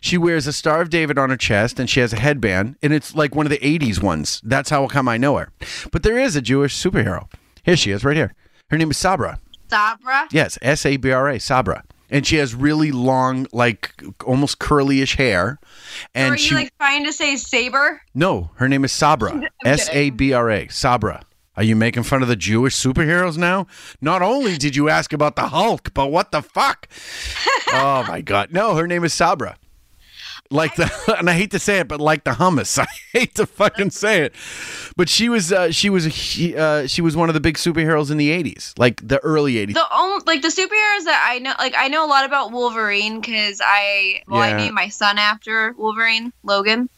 She 0.00 0.16
wears 0.18 0.46
a 0.46 0.52
Star 0.52 0.80
of 0.80 0.90
David 0.90 1.18
on 1.18 1.30
her 1.30 1.36
chest 1.36 1.78
and 1.78 1.88
she 1.88 2.00
has 2.00 2.12
a 2.12 2.18
headband, 2.20 2.76
and 2.82 2.92
it's 2.92 3.14
like 3.14 3.34
one 3.34 3.46
of 3.46 3.50
the 3.50 3.58
80s 3.58 4.02
ones. 4.02 4.40
That's 4.44 4.70
how 4.70 4.86
come 4.88 5.08
I 5.08 5.16
know 5.18 5.36
her. 5.36 5.50
But 5.92 6.02
there 6.02 6.18
is 6.18 6.36
a 6.36 6.42
Jewish 6.42 6.74
superhero. 6.76 7.30
Here 7.62 7.76
she 7.76 7.90
is, 7.90 8.04
right 8.04 8.16
here. 8.16 8.34
Her 8.70 8.78
name 8.78 8.90
is 8.90 8.96
Sabra. 8.98 9.38
Sabra. 9.68 10.26
Yes, 10.32 10.58
S 10.62 10.84
A 10.86 10.96
B 10.96 11.10
R 11.12 11.28
A, 11.28 11.38
Sabra. 11.38 11.84
And 12.12 12.26
she 12.26 12.36
has 12.36 12.56
really 12.56 12.90
long, 12.90 13.46
like 13.52 14.02
almost 14.26 14.58
curly-ish 14.58 15.14
hair. 15.16 15.60
And 16.12 16.30
Or 16.30 16.34
are 16.34 16.36
you 16.36 16.42
she 16.42 16.54
like 16.56 16.76
trying 16.78 17.04
to 17.04 17.12
say 17.12 17.36
saber? 17.36 18.02
no, 18.14 18.50
her 18.56 18.68
name 18.68 18.84
is 18.84 18.90
Sabra. 18.92 19.48
S 19.64 19.88
A 19.92 20.10
B 20.10 20.32
R 20.32 20.50
A. 20.50 20.66
Sabra. 20.68 21.22
Are 21.56 21.62
you 21.62 21.76
making 21.76 22.04
fun 22.04 22.22
of 22.22 22.28
the 22.28 22.36
Jewish 22.36 22.74
superheroes 22.74 23.36
now? 23.36 23.66
Not 24.00 24.22
only 24.22 24.56
did 24.56 24.74
you 24.76 24.88
ask 24.88 25.12
about 25.12 25.36
the 25.36 25.48
Hulk, 25.48 25.92
but 25.94 26.10
what 26.10 26.32
the 26.32 26.42
fuck? 26.42 26.88
oh 27.72 28.04
my 28.08 28.20
god. 28.22 28.50
No, 28.52 28.74
her 28.76 28.86
name 28.86 29.04
is 29.04 29.12
Sabra. 29.12 29.56
Like 30.52 30.74
the 30.74 30.90
and 31.18 31.30
I 31.30 31.34
hate 31.34 31.52
to 31.52 31.60
say 31.60 31.78
it, 31.78 31.86
but 31.86 32.00
like 32.00 32.24
the 32.24 32.32
hummus. 32.32 32.76
I 32.82 32.86
hate 33.12 33.36
to 33.36 33.46
fucking 33.46 33.90
say 33.90 34.22
it. 34.22 34.34
But 34.96 35.08
she 35.08 35.28
was 35.28 35.52
uh, 35.52 35.70
she 35.70 35.90
was 35.90 36.06
a 36.06 36.08
he- 36.08 36.56
uh, 36.56 36.86
she 36.88 37.00
was 37.02 37.16
one 37.16 37.28
of 37.30 37.34
the 37.34 37.40
big 37.40 37.56
superheroes 37.56 38.10
in 38.10 38.16
the 38.16 38.30
80s, 38.30 38.76
like 38.78 39.06
the 39.06 39.18
early 39.20 39.54
80s. 39.54 39.74
The 39.74 39.86
only 39.94 40.24
like 40.26 40.42
the 40.42 40.48
superheroes 40.48 41.04
that 41.04 41.24
I 41.24 41.38
know, 41.38 41.54
like 41.58 41.74
I 41.78 41.86
know 41.88 42.04
a 42.04 42.08
lot 42.08 42.24
about 42.24 42.50
Wolverine 42.50 43.20
because 43.20 43.60
I 43.64 44.22
well 44.26 44.40
Yeah. 44.46 44.56
I 44.56 44.58
named 44.58 44.74
my 44.74 44.88
son 44.88 45.18
after 45.18 45.72
Wolverine, 45.78 46.32
Logan. 46.42 46.88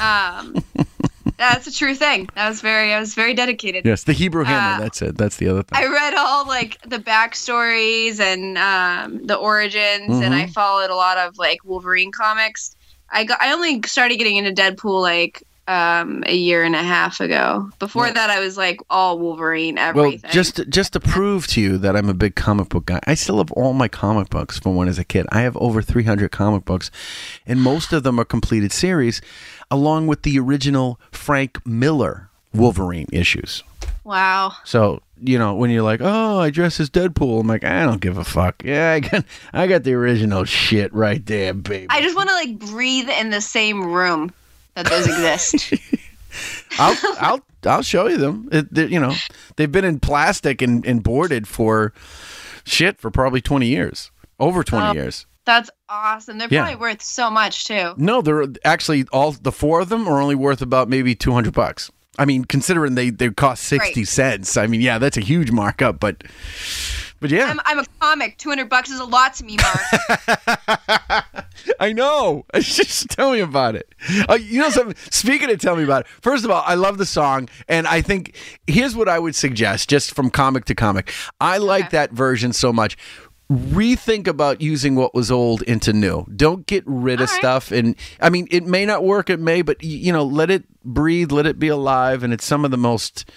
Um, 0.00 0.56
that's 1.36 1.66
a 1.66 1.72
true 1.74 1.94
thing. 1.94 2.28
That 2.36 2.48
was 2.48 2.62
very 2.62 2.94
I 2.94 3.00
was 3.00 3.14
very 3.14 3.34
dedicated. 3.34 3.84
Yes, 3.84 4.04
the 4.04 4.14
Hebrew 4.14 4.44
Hammer, 4.44 4.76
Uh, 4.76 4.80
that's 4.84 5.02
it. 5.02 5.18
That's 5.18 5.36
the 5.36 5.48
other 5.48 5.62
thing. 5.62 5.78
I 5.78 5.86
read 5.92 6.14
all 6.14 6.46
like 6.46 6.80
the 6.88 6.98
backstories 6.98 8.18
and 8.18 8.56
um, 8.56 9.26
the 9.26 9.34
origins, 9.36 10.20
and 10.20 10.34
I 10.34 10.44
Mhm. 10.46 10.54
followed 10.54 10.88
a 10.90 10.94
lot 10.96 11.18
of 11.18 11.36
like 11.36 11.58
Wolverine 11.64 12.10
comics. 12.10 12.74
I 13.14 13.24
got 13.24 13.40
I 13.40 13.52
only 13.52 13.80
started 13.86 14.16
getting 14.16 14.36
into 14.36 14.50
Deadpool 14.52 15.00
like 15.00 15.44
um, 15.66 16.22
a 16.26 16.34
year 16.34 16.62
and 16.62 16.74
a 16.74 16.82
half 16.82 17.20
ago. 17.20 17.70
Before 17.78 18.10
that, 18.10 18.28
I 18.28 18.40
was 18.40 18.58
like 18.58 18.80
all 18.90 19.18
Wolverine, 19.18 19.78
everything. 19.78 20.20
Well, 20.22 20.32
just 20.32 20.68
just 20.68 20.92
to 20.92 21.00
prove 21.00 21.46
to 21.48 21.60
you 21.60 21.78
that 21.78 21.96
I'm 21.96 22.08
a 22.08 22.14
big 22.14 22.34
comic 22.34 22.68
book 22.68 22.86
guy, 22.86 23.00
I 23.06 23.14
still 23.14 23.38
have 23.38 23.50
all 23.52 23.72
my 23.72 23.88
comic 23.88 24.28
books 24.28 24.58
from 24.58 24.76
when 24.76 24.88
I 24.88 24.90
was 24.90 24.98
a 24.98 25.04
kid. 25.04 25.26
I 25.30 25.40
have 25.42 25.56
over 25.56 25.80
300 25.80 26.30
comic 26.30 26.64
books, 26.64 26.90
and 27.46 27.62
most 27.62 27.92
of 27.92 28.02
them 28.02 28.18
are 28.18 28.24
completed 28.24 28.72
series, 28.72 29.22
along 29.70 30.06
with 30.06 30.22
the 30.22 30.38
original 30.38 31.00
Frank 31.10 31.64
Miller 31.66 32.28
Wolverine 32.52 33.08
issues. 33.10 33.62
wow. 34.04 34.52
So 34.64 35.00
you 35.22 35.38
know 35.38 35.54
when 35.54 35.70
you're 35.70 35.82
like, 35.82 36.00
oh, 36.02 36.38
I 36.40 36.50
dress 36.50 36.80
as 36.80 36.90
Deadpool, 36.90 37.40
I'm 37.40 37.46
like, 37.46 37.64
I 37.64 37.84
don't 37.84 38.00
give 38.00 38.18
a 38.18 38.24
fuck. 38.24 38.56
Yeah, 38.64 38.92
I 38.92 39.00
got 39.00 39.24
I 39.52 39.66
got 39.66 39.84
the 39.84 39.94
original 39.94 40.44
shit 40.44 40.92
right 40.94 41.24
there, 41.24 41.54
baby. 41.54 41.86
I 41.90 42.00
just 42.02 42.16
want 42.16 42.28
to 42.28 42.34
like 42.34 42.58
breathe 42.58 43.08
in 43.08 43.30
the 43.30 43.40
same 43.40 43.84
room 43.92 44.32
that 44.74 44.86
those 44.86 45.06
exist. 45.06 45.74
I'll 46.78 46.96
I'll 47.20 47.40
I'll 47.64 47.82
show 47.82 48.08
you 48.08 48.16
them. 48.16 48.48
It, 48.50 48.90
you 48.90 48.98
know, 49.00 49.14
they've 49.56 49.70
been 49.70 49.84
in 49.84 50.00
plastic 50.00 50.60
and, 50.62 50.84
and 50.84 51.02
boarded 51.02 51.46
for 51.46 51.92
shit 52.64 52.98
for 52.98 53.10
probably 53.10 53.40
20 53.40 53.66
years, 53.66 54.10
over 54.40 54.64
20 54.64 54.86
Oh. 54.86 54.92
years. 54.92 55.26
That's 55.46 55.70
awesome. 55.88 56.38
They're 56.38 56.48
Yeah. 56.50 56.62
probably 56.62 56.80
worth 56.80 57.02
so 57.02 57.30
much 57.30 57.66
too. 57.66 57.92
No, 57.98 58.20
they're 58.22 58.46
actually 58.64 59.04
all 59.12 59.32
the 59.32 59.52
four 59.52 59.80
of 59.80 59.90
them 59.90 60.08
are 60.08 60.20
only 60.20 60.34
worth 60.34 60.60
about 60.62 60.88
maybe 60.88 61.14
200 61.14 61.52
bucks. 61.52 61.90
I 62.18 62.24
mean, 62.24 62.44
considering 62.44 62.94
they 62.94 63.10
they 63.10 63.30
cost 63.30 63.64
60 63.64 64.00
Right. 64.00 64.08
cents. 64.08 64.56
I 64.56 64.66
mean, 64.66 64.80
yeah, 64.80 64.98
that's 64.98 65.16
a 65.16 65.20
huge 65.20 65.50
markup, 65.50 65.98
but 66.00 66.22
but 67.20 67.30
yeah, 67.30 67.46
I'm, 67.46 67.60
I'm 67.64 67.78
a 67.78 67.84
comic. 68.00 68.36
200 68.38 68.68
bucks 68.68 68.90
is 68.90 69.00
a 69.00 69.04
lot 69.04 69.34
to 69.34 69.44
me, 69.44 69.56
Mark. 69.56 71.24
I 71.80 71.92
know. 71.92 72.44
Just 72.54 73.08
tell 73.10 73.32
me 73.32 73.40
about 73.40 73.76
it. 73.76 73.94
Uh, 74.28 74.34
you 74.34 74.60
know 74.60 74.70
something? 74.70 74.94
Speaking 75.10 75.50
of 75.50 75.58
tell 75.58 75.76
me 75.76 75.84
about 75.84 76.02
it. 76.02 76.06
First 76.20 76.44
of 76.44 76.50
all, 76.50 76.62
I 76.66 76.74
love 76.74 76.98
the 76.98 77.06
song, 77.06 77.48
and 77.68 77.86
I 77.86 78.02
think 78.02 78.36
here's 78.66 78.94
what 78.94 79.08
I 79.08 79.18
would 79.18 79.34
suggest, 79.34 79.88
just 79.88 80.14
from 80.14 80.28
comic 80.30 80.66
to 80.66 80.74
comic. 80.74 81.12
I 81.40 81.58
like 81.58 81.90
that 81.90 82.12
version 82.12 82.52
so 82.52 82.72
much. 82.72 82.96
Rethink 83.50 84.26
about 84.26 84.62
using 84.62 84.94
what 84.94 85.14
was 85.14 85.30
old 85.30 85.60
into 85.62 85.92
new. 85.92 86.24
Don't 86.34 86.66
get 86.66 86.82
rid 86.86 87.20
of 87.20 87.28
stuff. 87.28 87.70
And 87.70 87.94
I 88.18 88.30
mean, 88.30 88.48
it 88.50 88.64
may 88.64 88.86
not 88.86 89.04
work. 89.04 89.28
It 89.28 89.38
may, 89.38 89.60
but 89.60 89.82
you 89.82 90.12
know, 90.14 90.24
let 90.24 90.50
it 90.50 90.64
breathe. 90.82 91.30
Let 91.30 91.44
it 91.44 91.58
be 91.58 91.68
alive. 91.68 92.22
And 92.22 92.32
it's 92.32 92.46
some 92.46 92.64
of 92.64 92.70
the 92.70 92.78
most. 92.78 93.30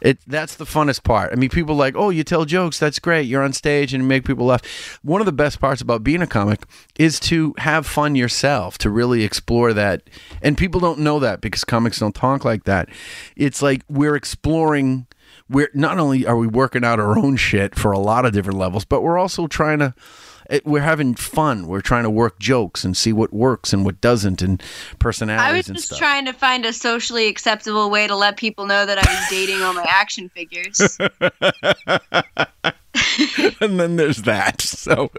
It 0.00 0.20
that's 0.24 0.54
the 0.54 0.64
funnest 0.64 1.02
part. 1.02 1.32
I 1.32 1.34
mean, 1.34 1.50
people 1.50 1.74
like, 1.74 1.96
oh, 1.96 2.10
you 2.10 2.22
tell 2.22 2.44
jokes. 2.44 2.78
That's 2.78 3.00
great. 3.00 3.22
You're 3.22 3.42
on 3.42 3.52
stage 3.52 3.92
and 3.92 4.04
you 4.04 4.08
make 4.08 4.24
people 4.24 4.46
laugh. 4.46 5.00
One 5.02 5.20
of 5.20 5.26
the 5.26 5.32
best 5.32 5.60
parts 5.60 5.82
about 5.82 6.04
being 6.04 6.22
a 6.22 6.28
comic 6.28 6.62
is 6.96 7.18
to 7.20 7.52
have 7.58 7.86
fun 7.86 8.14
yourself, 8.14 8.78
to 8.78 8.90
really 8.90 9.24
explore 9.24 9.72
that. 9.72 10.02
And 10.42 10.56
people 10.56 10.80
don't 10.80 11.00
know 11.00 11.18
that 11.18 11.40
because 11.40 11.64
comics 11.64 11.98
don't 11.98 12.14
talk 12.14 12.44
like 12.44 12.64
that. 12.64 12.88
It's 13.34 13.62
like 13.62 13.82
we're 13.88 14.14
exploring. 14.14 15.08
We're 15.50 15.70
not 15.74 15.98
only 15.98 16.26
are 16.26 16.36
we 16.36 16.46
working 16.46 16.84
out 16.84 17.00
our 17.00 17.18
own 17.18 17.36
shit 17.36 17.74
for 17.74 17.92
a 17.92 17.98
lot 17.98 18.24
of 18.24 18.32
different 18.32 18.58
levels, 18.58 18.84
but 18.84 19.02
we're 19.02 19.18
also 19.18 19.46
trying 19.46 19.80
to. 19.80 19.94
It, 20.48 20.66
we're 20.66 20.80
having 20.80 21.14
fun. 21.14 21.68
We're 21.68 21.80
trying 21.80 22.02
to 22.02 22.10
work 22.10 22.40
jokes 22.40 22.84
and 22.84 22.96
see 22.96 23.12
what 23.12 23.32
works 23.32 23.72
and 23.72 23.84
what 23.84 24.00
doesn't, 24.00 24.42
and 24.42 24.60
personalities 24.98 25.48
I 25.48 25.56
was 25.56 25.68
and 25.68 25.76
just 25.76 25.88
stuff. 25.88 26.00
trying 26.00 26.24
to 26.24 26.32
find 26.32 26.64
a 26.64 26.72
socially 26.72 27.28
acceptable 27.28 27.88
way 27.88 28.08
to 28.08 28.16
let 28.16 28.36
people 28.36 28.66
know 28.66 28.84
that 28.84 28.98
I 28.98 29.08
was 29.08 29.30
dating 29.30 29.62
all 29.62 29.74
my 29.74 29.86
action 29.88 30.28
figures. 30.28 30.80
and 33.60 33.78
then 33.78 33.94
there's 33.94 34.22
that. 34.22 34.60
So 34.60 35.12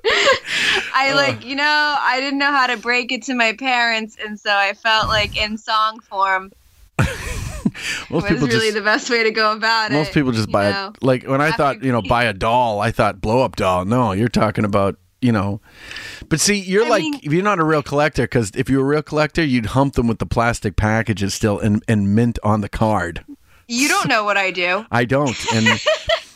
I 0.93 1.13
like, 1.13 1.45
you 1.45 1.55
know, 1.55 1.95
I 1.99 2.19
didn't 2.19 2.39
know 2.39 2.51
how 2.51 2.67
to 2.67 2.75
break 2.75 3.13
it 3.13 3.23
to 3.23 3.33
my 3.33 3.53
parents, 3.53 4.17
and 4.21 4.37
so 4.37 4.53
I 4.53 4.73
felt 4.73 5.07
like 5.07 5.37
in 5.37 5.57
song 5.57 6.01
form 6.01 6.51
most 8.09 8.27
people 8.27 8.47
really 8.47 8.67
just 8.67 8.75
the 8.75 8.81
best 8.81 9.09
way 9.09 9.23
to 9.23 9.31
go 9.31 9.51
about 9.53 9.91
it. 9.91 9.95
most 9.95 10.13
people 10.13 10.31
just 10.31 10.51
buy 10.51 10.71
know? 10.71 10.93
a 11.01 11.05
like 11.05 11.23
when 11.23 11.41
I 11.41 11.51
thought 11.51 11.83
you 11.83 11.91
know 11.91 12.01
buy 12.01 12.25
a 12.25 12.33
doll, 12.47 12.79
I 12.79 12.91
thought 12.91 13.21
blow 13.21 13.43
up 13.43 13.55
doll. 13.55 13.85
No, 13.85 14.11
you're 14.11 14.27
talking 14.29 14.65
about 14.65 14.97
you 15.21 15.31
know. 15.31 15.61
But 16.29 16.39
see, 16.39 16.55
you're 16.59 16.87
like 16.87 17.03
if 17.23 17.31
you're 17.31 17.43
not 17.43 17.59
a 17.59 17.63
real 17.63 17.83
collector 17.83 18.23
because 18.23 18.51
if 18.55 18.69
you're 18.69 18.81
a 18.81 18.87
real 18.87 19.03
collector, 19.03 19.43
you'd 19.43 19.67
hump 19.67 19.93
them 19.93 20.07
with 20.07 20.19
the 20.19 20.25
plastic 20.25 20.75
packages 20.75 21.33
still 21.33 21.59
and 21.59 21.83
and 21.87 22.15
mint 22.15 22.39
on 22.43 22.61
the 22.61 22.69
card. 22.69 23.23
You 23.67 23.87
don't 23.87 24.09
know 24.09 24.25
what 24.25 24.35
I 24.35 24.51
do. 24.51 24.85
I 24.91 25.05
don't. 25.05 25.37
And 25.53 25.65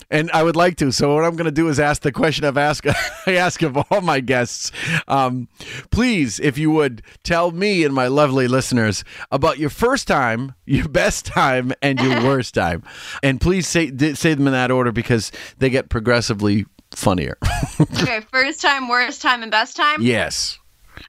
And 0.10 0.30
I 0.32 0.44
would 0.44 0.56
like 0.56 0.78
to. 0.78 0.92
So 0.92 1.16
what 1.16 1.26
I'm 1.26 1.36
going 1.36 1.46
to 1.46 1.52
do 1.52 1.68
is 1.68 1.80
ask 1.80 2.02
the 2.02 2.12
question 2.12 2.46
I've 2.46 2.58
asked 2.58 2.86
I 3.28 3.34
ask 3.36 3.62
of 3.62 3.78
all 3.78 4.02
my 4.02 4.20
guests. 4.20 4.72
Um, 5.08 5.48
please, 5.92 6.40
if 6.40 6.58
you 6.58 6.72
would 6.72 7.02
tell 7.24 7.52
me 7.52 7.84
and 7.84 7.94
my 7.94 8.08
lovely 8.08 8.48
listeners 8.48 9.04
about 9.32 9.58
your 9.58 9.70
first 9.70 10.08
time, 10.08 10.54
your 10.66 10.88
best 10.88 11.26
time, 11.26 11.74
and 11.82 12.00
your 12.00 12.24
worst 12.24 12.54
time, 12.54 12.84
and 13.24 13.42
please 13.42 13.68
say 13.68 13.88
say 14.14 14.34
them 14.34 14.48
in 14.48 14.54
that 14.54 14.72
order 14.72 14.92
because 14.92 15.32
they 15.58 15.70
get 15.70 15.90
progressively 15.90 16.66
funnier. 16.92 17.38
okay, 17.80 18.22
first 18.32 18.62
time, 18.62 18.88
worst 18.88 19.22
time, 19.22 19.42
and 19.42 19.52
best 19.52 19.76
time. 19.76 20.02
yes. 20.02 20.60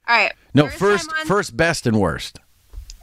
All 0.07 0.17
right. 0.17 0.33
No, 0.53 0.67
first, 0.67 1.09
time 1.09 1.19
on- 1.21 1.25
first, 1.27 1.55
best, 1.55 1.87
and 1.87 1.99
worst. 1.99 2.39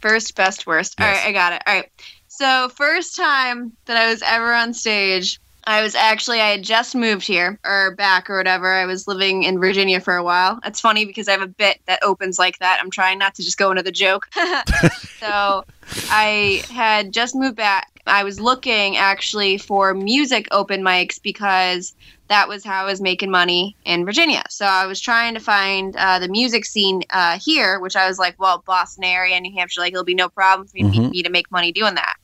First, 0.03 0.35
best, 0.35 0.67
worst. 0.67 1.01
All 1.01 1.07
right, 1.07 1.25
I 1.25 1.33
got 1.33 1.53
it. 1.55 1.63
All 1.67 1.75
right. 1.75 1.91
So, 2.29 2.69
first 2.69 3.17
time 3.17 3.73
that 3.87 3.97
I 3.97 4.11
was 4.11 4.23
ever 4.23 4.53
on 4.53 4.75
stage, 4.75 5.41
I 5.67 5.83
was 5.83 5.95
actually, 5.95 6.41
I 6.41 6.51
had 6.51 6.63
just 6.63 6.95
moved 6.95 7.27
here 7.27 7.59
or 7.65 7.95
back 7.95 8.29
or 8.29 8.37
whatever. 8.37 8.73
I 8.73 8.85
was 8.87 9.09
living 9.09 9.45
in 9.45 9.59
Virginia 9.59 9.99
for 10.01 10.15
a 10.17 10.23
while. 10.23 10.59
It's 10.65 10.81
funny 10.81 11.05
because 11.07 11.27
I 11.29 11.33
have 11.33 11.43
a 11.43 11.47
bit 11.47 11.81
that 11.87 12.03
opens 12.03 12.39
like 12.39 12.59
that. 12.59 12.81
I'm 12.83 12.91
trying 12.91 13.19
not 13.19 13.35
to 13.37 13.43
just 13.43 13.57
go 13.57 13.71
into 13.71 13.83
the 13.83 13.93
joke. 13.93 14.29
so, 15.21 15.65
I 16.11 16.63
had 16.71 17.13
just 17.13 17.35
moved 17.35 17.57
back. 17.57 17.89
I 18.07 18.25
was 18.25 18.39
looking 18.41 18.97
actually 18.97 19.57
for 19.59 19.95
music 19.95 20.47
open 20.51 20.83
mics 20.83 21.21
because 21.21 21.95
that 22.29 22.49
was 22.49 22.65
how 22.65 22.83
I 22.83 22.85
was 22.85 23.01
making 23.01 23.31
money 23.31 23.77
in 23.85 24.05
Virginia. 24.05 24.43
So 24.51 24.67
I 24.67 24.87
was 24.87 25.01
trying 25.01 25.35
to 25.35 25.41
find 25.41 25.97
uh, 25.97 26.19
the 26.19 26.29
music 26.29 26.65
scene 26.67 27.03
uh, 27.11 27.39
here, 27.39 27.81
which 27.81 27.97
I 27.97 28.07
was 28.09 28.19
like, 28.19 28.39
well, 28.39 28.63
Boston 28.67 29.05
area, 29.05 29.39
New 29.41 29.55
Hampshire, 29.57 29.81
like 29.81 29.93
it'll 29.93 30.05
be 30.05 30.15
no 30.15 30.29
problem 30.29 30.67
for 30.69 30.77
me, 30.77 30.83
Mhm. 30.83 31.11
me 31.11 31.23
to 31.23 31.31
make 31.31 31.51
money 31.51 31.73
doing 31.73 31.95
that. 31.95 32.17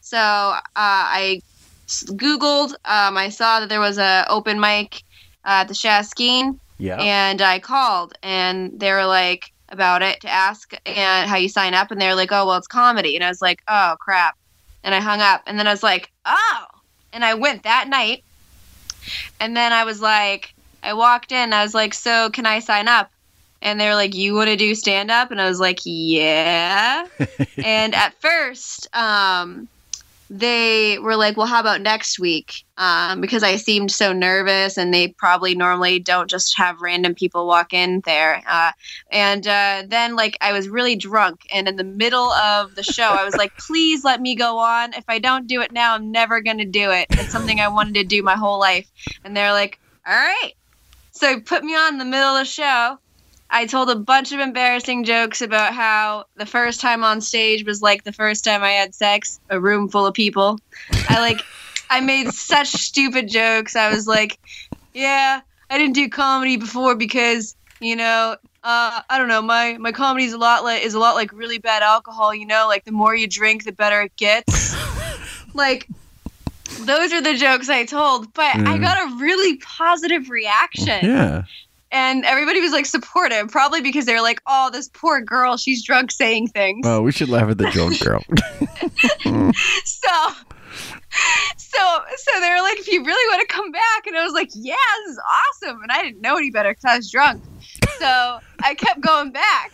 So 0.00 0.18
uh, 0.18 0.60
I 0.74 1.42
Googled. 2.10 2.72
Um, 2.84 3.16
I 3.16 3.28
saw 3.28 3.60
that 3.60 3.68
there 3.68 3.80
was 3.80 3.98
a 3.98 4.24
open 4.28 4.60
mic 4.60 5.02
uh, 5.44 5.62
at 5.62 5.68
the 5.68 5.74
Shaskeen, 5.74 6.58
Yeah. 6.78 6.96
and 7.00 7.40
I 7.42 7.58
called, 7.58 8.14
and 8.22 8.78
they 8.78 8.92
were 8.92 9.06
like 9.06 9.52
about 9.70 10.02
it 10.02 10.20
to 10.20 10.28
ask 10.28 10.72
and 10.86 11.28
how 11.30 11.36
you 11.36 11.48
sign 11.48 11.74
up, 11.74 11.90
and 11.90 12.00
they 12.00 12.08
were 12.08 12.14
like, 12.14 12.32
oh, 12.32 12.46
well, 12.46 12.56
it's 12.58 12.66
comedy, 12.66 13.14
and 13.14 13.24
I 13.24 13.28
was 13.28 13.40
like, 13.42 13.62
oh 13.68 13.96
crap, 14.00 14.36
and 14.84 14.94
I 14.94 15.00
hung 15.00 15.20
up, 15.20 15.42
and 15.46 15.58
then 15.58 15.66
I 15.66 15.70
was 15.72 15.82
like, 15.82 16.10
oh, 16.26 16.64
and 17.12 17.24
I 17.24 17.34
went 17.34 17.62
that 17.64 17.88
night. 17.88 18.22
And 19.40 19.56
then 19.56 19.72
I 19.72 19.84
was 19.84 20.00
like, 20.02 20.52
I 20.82 20.92
walked 20.92 21.32
in, 21.32 21.52
I 21.52 21.62
was 21.62 21.74
like, 21.74 21.94
so 21.94 22.30
can 22.30 22.44
I 22.46 22.60
sign 22.60 22.86
up? 22.86 23.10
And 23.62 23.80
they 23.80 23.88
were 23.88 23.94
like, 23.94 24.14
you 24.14 24.34
want 24.34 24.48
to 24.48 24.56
do 24.56 24.74
stand 24.74 25.10
up? 25.10 25.30
And 25.30 25.40
I 25.40 25.48
was 25.48 25.58
like, 25.60 25.80
yeah. 25.84 27.06
and 27.64 27.94
at 27.94 28.14
first, 28.20 28.88
um, 28.94 29.68
they 30.32 30.96
were 31.00 31.16
like, 31.16 31.36
well, 31.36 31.48
how 31.48 31.58
about 31.58 31.80
next 31.80 32.20
week? 32.20 32.64
Um, 32.78 33.20
because 33.20 33.42
I 33.42 33.56
seemed 33.56 33.90
so 33.90 34.12
nervous, 34.12 34.78
and 34.78 34.94
they 34.94 35.08
probably 35.08 35.56
normally 35.56 35.98
don't 35.98 36.30
just 36.30 36.56
have 36.56 36.80
random 36.80 37.16
people 37.16 37.48
walk 37.48 37.72
in 37.72 38.00
there. 38.04 38.40
Uh, 38.48 38.70
and 39.10 39.44
uh, 39.44 39.82
then, 39.88 40.14
like, 40.14 40.38
I 40.40 40.52
was 40.52 40.68
really 40.68 40.94
drunk, 40.94 41.48
and 41.52 41.66
in 41.66 41.74
the 41.74 41.84
middle 41.84 42.30
of 42.30 42.76
the 42.76 42.84
show, 42.84 43.02
I 43.02 43.24
was 43.24 43.34
like, 43.36 43.56
please 43.58 44.04
let 44.04 44.20
me 44.20 44.36
go 44.36 44.58
on. 44.58 44.94
If 44.94 45.04
I 45.08 45.18
don't 45.18 45.48
do 45.48 45.62
it 45.62 45.72
now, 45.72 45.94
I'm 45.94 46.12
never 46.12 46.40
going 46.40 46.58
to 46.58 46.64
do 46.64 46.92
it. 46.92 47.08
It's 47.10 47.32
something 47.32 47.58
I 47.58 47.66
wanted 47.66 47.94
to 47.94 48.04
do 48.04 48.22
my 48.22 48.36
whole 48.36 48.60
life. 48.60 48.88
And 49.24 49.36
they're 49.36 49.52
like, 49.52 49.80
all 50.06 50.14
right. 50.14 50.52
So 51.10 51.40
put 51.40 51.64
me 51.64 51.74
on 51.74 51.94
in 51.94 51.98
the 51.98 52.04
middle 52.04 52.36
of 52.36 52.38
the 52.38 52.44
show. 52.44 52.98
I 53.50 53.66
told 53.66 53.90
a 53.90 53.96
bunch 53.96 54.32
of 54.32 54.40
embarrassing 54.40 55.04
jokes 55.04 55.42
about 55.42 55.74
how 55.74 56.24
the 56.36 56.46
first 56.46 56.80
time 56.80 57.02
on 57.02 57.20
stage 57.20 57.64
was 57.66 57.82
like 57.82 58.04
the 58.04 58.12
first 58.12 58.44
time 58.44 58.62
I 58.62 58.72
had 58.72 58.94
sex, 58.94 59.40
a 59.48 59.60
room 59.60 59.88
full 59.88 60.06
of 60.06 60.14
people. 60.14 60.58
I 61.06 61.18
like 61.18 61.44
I 61.90 62.00
made 62.00 62.28
such 62.30 62.68
stupid 62.68 63.28
jokes. 63.28 63.74
I 63.74 63.90
was 63.92 64.06
like, 64.06 64.38
yeah, 64.94 65.40
I 65.68 65.78
didn't 65.78 65.94
do 65.94 66.08
comedy 66.08 66.56
before 66.56 66.94
because, 66.94 67.56
you 67.80 67.96
know, 67.96 68.36
uh, 68.62 69.00
I 69.08 69.18
don't 69.18 69.28
know, 69.28 69.42
my 69.42 69.76
my 69.78 69.92
comedy 69.92 70.26
is 70.26 70.32
a 70.32 70.38
lot 70.38 70.62
like 70.62 70.84
is 70.84 70.94
a 70.94 70.98
lot 71.00 71.14
like 71.16 71.32
really 71.32 71.58
bad 71.58 71.82
alcohol, 71.82 72.34
you 72.34 72.46
know, 72.46 72.66
like 72.68 72.84
the 72.84 72.92
more 72.92 73.14
you 73.14 73.26
drink 73.26 73.64
the 73.64 73.72
better 73.72 74.02
it 74.02 74.12
gets. 74.16 74.76
like 75.54 75.88
those 76.78 77.12
are 77.12 77.20
the 77.22 77.34
jokes 77.34 77.68
I 77.68 77.84
told, 77.84 78.32
but 78.34 78.54
I 78.66 78.78
Mm. 78.78 78.82
got 78.82 79.12
a 79.12 79.16
really 79.16 79.58
positive 79.58 80.30
reaction 80.30 81.02
Yeah. 81.02 81.42
And 81.92 82.24
everybody 82.24 82.60
was 82.60 82.72
like 82.72 82.86
supportive, 82.86 83.48
probably 83.48 83.80
because 83.80 84.06
they 84.06 84.14
were 84.14 84.20
like, 84.20 84.40
"Oh, 84.46 84.70
this 84.70 84.88
poor 84.88 85.20
girl, 85.20 85.56
she's 85.56 85.84
drunk 85.84 86.10
saying 86.10 86.48
things." 86.48 86.86
Oh, 86.86 87.02
we 87.02 87.12
should 87.12 87.28
laugh 87.28 87.50
at 87.50 87.58
the 87.58 87.70
drunk 87.70 88.00
girl. 88.04 88.22
so, 89.84 90.34
so, 91.56 92.00
so 92.16 92.40
they 92.40 92.50
were 92.50 92.62
like, 92.62 92.78
"If 92.78 92.88
you 92.88 93.04
really 93.04 93.36
want 93.36 93.48
to 93.48 93.54
come 93.54 93.70
back," 93.72 94.06
and 94.06 94.16
I 94.16 94.24
was 94.24 94.32
like, 94.32 94.50
"Yeah, 94.54 94.74
this 95.04 95.12
is 95.12 95.20
awesome," 95.64 95.82
and 95.82 95.90
I 95.92 96.02
didn't 96.02 96.20
know 96.20 96.36
any 96.36 96.50
better 96.50 96.70
because 96.70 96.84
I 96.84 96.96
was 96.96 97.10
drunk, 97.10 97.42
so 97.98 98.38
I 98.62 98.74
kept 98.74 99.00
going 99.00 99.32
back. 99.32 99.72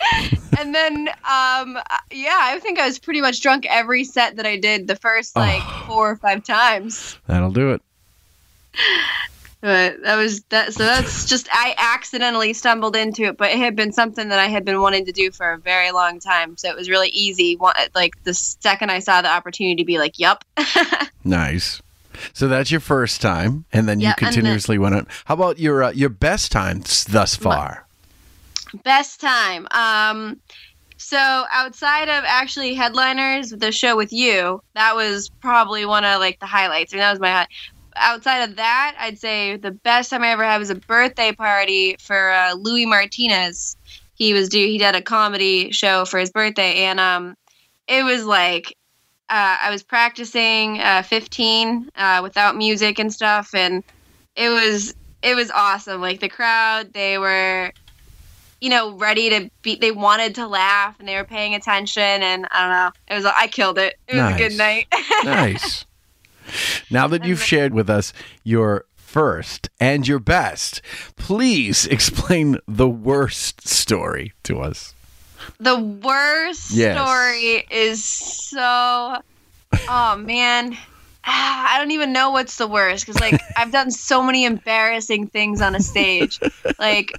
And 0.56 0.72
then, 0.72 1.08
um, 1.08 1.78
yeah, 2.12 2.38
I 2.40 2.60
think 2.62 2.78
I 2.78 2.86
was 2.86 3.00
pretty 3.00 3.20
much 3.20 3.40
drunk 3.40 3.66
every 3.68 4.04
set 4.04 4.36
that 4.36 4.46
I 4.46 4.56
did 4.56 4.86
the 4.86 4.94
first 4.94 5.34
like 5.34 5.62
four 5.86 6.12
or 6.12 6.16
five 6.16 6.44
times. 6.44 7.18
That'll 7.26 7.50
do 7.50 7.72
it. 7.72 7.82
But 9.64 10.02
that 10.02 10.16
was 10.16 10.42
that. 10.50 10.74
So 10.74 10.84
that's 10.84 11.24
just 11.24 11.48
I 11.50 11.74
accidentally 11.78 12.52
stumbled 12.52 12.94
into 12.94 13.22
it, 13.22 13.38
but 13.38 13.50
it 13.50 13.56
had 13.56 13.74
been 13.74 13.92
something 13.92 14.28
that 14.28 14.38
I 14.38 14.48
had 14.48 14.62
been 14.62 14.82
wanting 14.82 15.06
to 15.06 15.12
do 15.12 15.30
for 15.30 15.52
a 15.52 15.58
very 15.58 15.90
long 15.90 16.20
time. 16.20 16.58
So 16.58 16.68
it 16.68 16.76
was 16.76 16.90
really 16.90 17.08
easy. 17.08 17.56
Like 17.94 18.22
the 18.24 18.34
second 18.34 18.90
I 18.90 18.98
saw 18.98 19.22
the 19.22 19.30
opportunity 19.30 19.76
to 19.76 19.86
be 19.86 19.96
like, 19.96 20.18
yep 20.18 20.44
Nice. 21.24 21.80
So 22.34 22.46
that's 22.46 22.70
your 22.70 22.80
first 22.80 23.22
time, 23.22 23.64
and 23.72 23.88
then 23.88 24.00
you 24.00 24.08
and 24.08 24.16
then- 24.18 24.32
continuously 24.32 24.76
went 24.76 24.96
on. 24.96 25.06
How 25.24 25.32
about 25.32 25.58
your 25.58 25.84
uh, 25.84 25.92
your 25.92 26.10
best 26.10 26.52
times 26.52 27.06
thus 27.06 27.34
far? 27.34 27.86
Best 28.84 29.18
time. 29.18 29.66
Um, 29.70 30.40
so 30.98 31.44
outside 31.52 32.08
of 32.08 32.24
actually 32.26 32.74
headliners, 32.74 33.50
the 33.50 33.72
show 33.72 33.96
with 33.96 34.12
you, 34.12 34.62
that 34.74 34.94
was 34.94 35.28
probably 35.40 35.84
one 35.84 36.04
of 36.04 36.20
like 36.20 36.38
the 36.40 36.46
highlights. 36.46 36.92
I 36.92 36.96
mean, 36.96 37.00
that 37.00 37.10
was 37.12 37.20
my 37.20 37.30
high. 37.30 37.46
Outside 37.96 38.48
of 38.48 38.56
that, 38.56 38.96
I'd 38.98 39.18
say 39.18 39.56
the 39.56 39.70
best 39.70 40.10
time 40.10 40.22
I 40.22 40.28
ever 40.28 40.44
had 40.44 40.58
was 40.58 40.70
a 40.70 40.74
birthday 40.74 41.32
party 41.32 41.96
for 42.00 42.30
uh, 42.30 42.54
Louis 42.54 42.86
Martinez. 42.86 43.76
He 44.14 44.32
was 44.32 44.48
do 44.48 44.58
he 44.58 44.78
did 44.78 44.94
a 44.94 45.02
comedy 45.02 45.70
show 45.72 46.04
for 46.04 46.18
his 46.18 46.30
birthday, 46.30 46.84
and 46.84 47.00
um, 47.00 47.36
it 47.88 48.04
was 48.04 48.24
like 48.24 48.76
uh, 49.28 49.58
I 49.62 49.70
was 49.70 49.82
practicing 49.82 50.80
uh, 50.80 51.02
15 51.02 51.90
uh, 51.96 52.20
without 52.22 52.56
music 52.56 52.98
and 52.98 53.12
stuff, 53.12 53.54
and 53.54 53.82
it 54.36 54.48
was 54.48 54.94
it 55.22 55.34
was 55.34 55.50
awesome. 55.50 56.00
Like 56.00 56.20
the 56.20 56.28
crowd, 56.28 56.92
they 56.92 57.18
were 57.18 57.72
you 58.64 58.70
know, 58.70 58.96
ready 58.96 59.28
to 59.28 59.50
be. 59.60 59.76
They 59.76 59.90
wanted 59.90 60.36
to 60.36 60.46
laugh 60.46 60.98
and 60.98 61.06
they 61.06 61.16
were 61.16 61.24
paying 61.24 61.54
attention. 61.54 62.02
And 62.02 62.46
I 62.50 62.62
don't 62.62 62.70
know. 62.70 62.90
It 63.14 63.14
was. 63.16 63.24
I 63.26 63.46
killed 63.46 63.76
it. 63.76 63.98
It 64.08 64.16
was 64.16 64.34
a 64.34 64.38
good 64.38 64.56
night. 64.56 64.86
nice. 65.24 65.84
Now 66.90 67.06
that 67.08 67.24
you've 67.24 67.42
shared 67.42 67.74
with 67.74 67.88
us 67.90 68.12
your 68.42 68.84
first 68.96 69.68
and 69.80 70.06
your 70.08 70.18
best, 70.18 70.82
please 71.16 71.86
explain 71.96 72.58
the 72.66 72.88
worst 72.88 73.66
story 73.68 74.32
to 74.44 74.60
us. 74.60 74.94
the 75.58 75.78
worst 75.78 76.70
Yes. 76.70 76.96
story 76.98 77.64
is 77.70 78.02
so. 78.04 79.16
Oh 79.88 80.16
man. 80.16 80.76
I 81.26 81.76
don't 81.78 81.92
even 81.92 82.12
know 82.12 82.30
what's 82.32 82.58
the 82.58 82.66
worst 82.68 83.06
because 83.06 83.20
like 83.20 83.40
I've 83.56 83.72
done 83.72 83.90
so 83.90 84.22
many 84.22 84.44
embarrassing 84.44 85.28
things 85.28 85.62
on 85.62 85.74
a 85.74 85.80
stage. 85.80 86.38
Like 86.78 87.12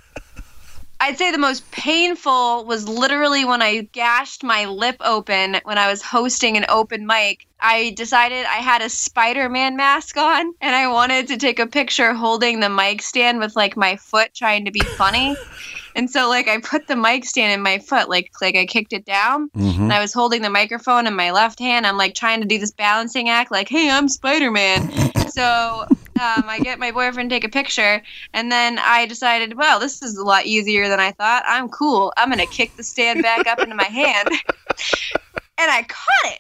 I'd 1.06 1.20
say 1.20 1.30
the 1.30 1.38
most 1.38 1.70
painful 1.70 2.66
was 2.66 2.88
literally 2.88 3.45
when 3.45 3.62
I 3.62 3.82
gashed 3.91 4.43
my 4.43 4.66
lip 4.66 4.95
open 5.01 5.58
when 5.64 5.78
I 5.78 5.88
was 5.88 6.01
hosting 6.01 6.58
an 6.58 6.66
open 6.68 7.06
mic. 7.06 7.45
I 7.62 7.93
decided 7.95 8.43
I 8.47 8.58
had 8.58 8.82
a 8.82 8.89
Spider 8.89 9.47
Man 9.47 9.76
mask 9.76 10.18
on 10.18 10.51
and 10.62 10.76
I 10.76 10.88
wanted 10.88 11.28
to 11.28 11.38
take 11.38 11.60
a 11.60 11.68
picture 11.68 12.16
holding 12.16 12.60
the 12.60 12.70
mic 12.70 13.03
stand 13.03 13.38
with 13.38 13.56
like 13.56 13.78
my 13.78 13.97
foot 13.97 14.32
trying 14.36 14.66
to 14.66 14.72
be 14.72 14.82
funny. 14.97 15.36
and 15.95 16.10
so 16.10 16.28
like 16.28 16.47
I 16.47 16.58
put 16.60 16.88
the 16.88 16.95
mic 16.95 17.24
stand 17.26 17.53
in 17.53 17.62
my 17.62 17.78
foot, 17.78 18.10
like 18.10 18.32
like 18.41 18.56
I 18.56 18.66
kicked 18.66 18.91
it 18.93 19.06
down 19.06 19.49
Mhm. 19.56 19.78
and 19.82 19.93
I 19.93 20.01
was 20.01 20.12
holding 20.12 20.41
the 20.41 20.49
microphone 20.49 21.06
in 21.06 21.16
my 21.16 21.30
left 21.30 21.60
hand. 21.60 21.86
I'm 21.86 21.97
like 21.97 22.16
trying 22.16 22.41
to 22.41 22.47
do 22.47 22.58
this 22.58 22.72
balancing 22.74 23.30
act, 23.30 23.51
like, 23.51 23.70
hey, 23.70 23.91
I'm 23.91 24.10
Spider 24.10 24.49
Man. 24.49 24.89
so 25.30 25.86
um, 26.18 26.47
I 26.47 26.59
get 26.61 26.80
my 26.80 26.91
boyfriend 26.91 27.30
to 27.30 27.36
take 27.36 27.43
a 27.43 27.49
picture, 27.49 28.01
and 28.34 28.51
then 28.51 28.80
I 28.80 29.05
decided, 29.05 29.55
well, 29.57 29.80
this 29.80 30.01
is 30.01 30.18
a 30.18 30.24
lot 30.24 30.45
easier 30.45 30.88
than 30.88 30.99
I 30.99 31.11
thought. 31.11 31.43
I'm 31.45 31.68
cool. 31.70 32.13
I'm 32.18 32.30
gonna 32.30 32.45
kick 32.45 32.76
the 32.78 32.84
stand 32.84 33.22
back 33.22 33.47
up 33.47 33.59
into 33.59 33.76
my 33.76 33.84
hand, 33.84 34.30
and 35.57 35.72
I 35.72 35.84
caught 35.84 36.32
it. 36.32 36.39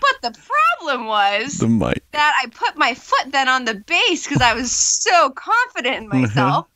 But 0.00 0.32
the 0.32 0.40
problem 0.82 1.06
was 1.06 1.58
The 1.58 1.68
mic. 1.68 2.02
that 2.12 2.40
I 2.42 2.46
put 2.48 2.76
my 2.78 2.94
foot 2.94 3.30
then 3.32 3.48
on 3.48 3.64
the 3.66 3.74
base 3.74 4.26
because 4.26 4.40
I 4.40 4.54
was 4.54 4.72
so 4.72 5.30
confident 5.30 5.96
in 6.04 6.08
myself. 6.08 6.66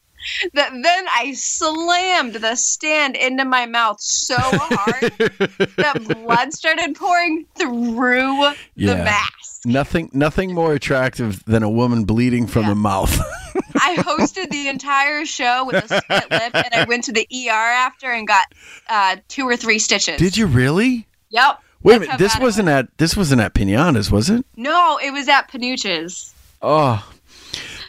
that 0.54 0.70
then 0.70 1.06
I 1.14 1.32
slammed 1.34 2.34
the 2.34 2.56
stand 2.56 3.14
into 3.16 3.44
my 3.44 3.66
mouth 3.66 4.00
so 4.00 4.36
hard 4.38 5.02
that 5.76 6.02
blood 6.24 6.52
started 6.52 6.94
pouring 6.94 7.46
through 7.56 8.52
the 8.76 8.96
mask. 9.04 9.53
Nothing, 9.64 10.10
nothing 10.12 10.52
more 10.52 10.74
attractive 10.74 11.44
than 11.44 11.62
a 11.62 11.70
woman 11.70 12.04
bleeding 12.04 12.46
from 12.46 12.66
the 12.66 12.74
mouth. 12.74 13.18
I 13.76 13.96
hosted 13.96 14.50
the 14.50 14.68
entire 14.68 15.24
show 15.24 15.64
with 15.64 15.90
a 15.90 16.00
split 16.00 16.30
lip, 16.30 16.54
and 16.54 16.74
I 16.74 16.84
went 16.88 17.04
to 17.04 17.12
the 17.12 17.26
ER 17.32 17.50
after 17.50 18.10
and 18.10 18.26
got 18.26 18.44
uh, 18.88 19.16
two 19.28 19.48
or 19.48 19.56
three 19.56 19.78
stitches. 19.78 20.18
Did 20.18 20.36
you 20.36 20.46
really? 20.46 21.06
Yep. 21.30 21.60
Wait 21.82 21.96
a 21.96 22.00
minute. 22.00 22.18
This 22.18 22.38
wasn't 22.38 22.68
at 22.68 22.96
this 22.98 23.16
wasn't 23.16 23.40
at 23.40 23.54
Pinatas, 23.54 24.10
was 24.10 24.30
it? 24.30 24.44
No, 24.56 24.98
it 25.02 25.12
was 25.12 25.28
at 25.28 25.48
Panucci's. 25.48 26.34
Oh, 26.62 27.06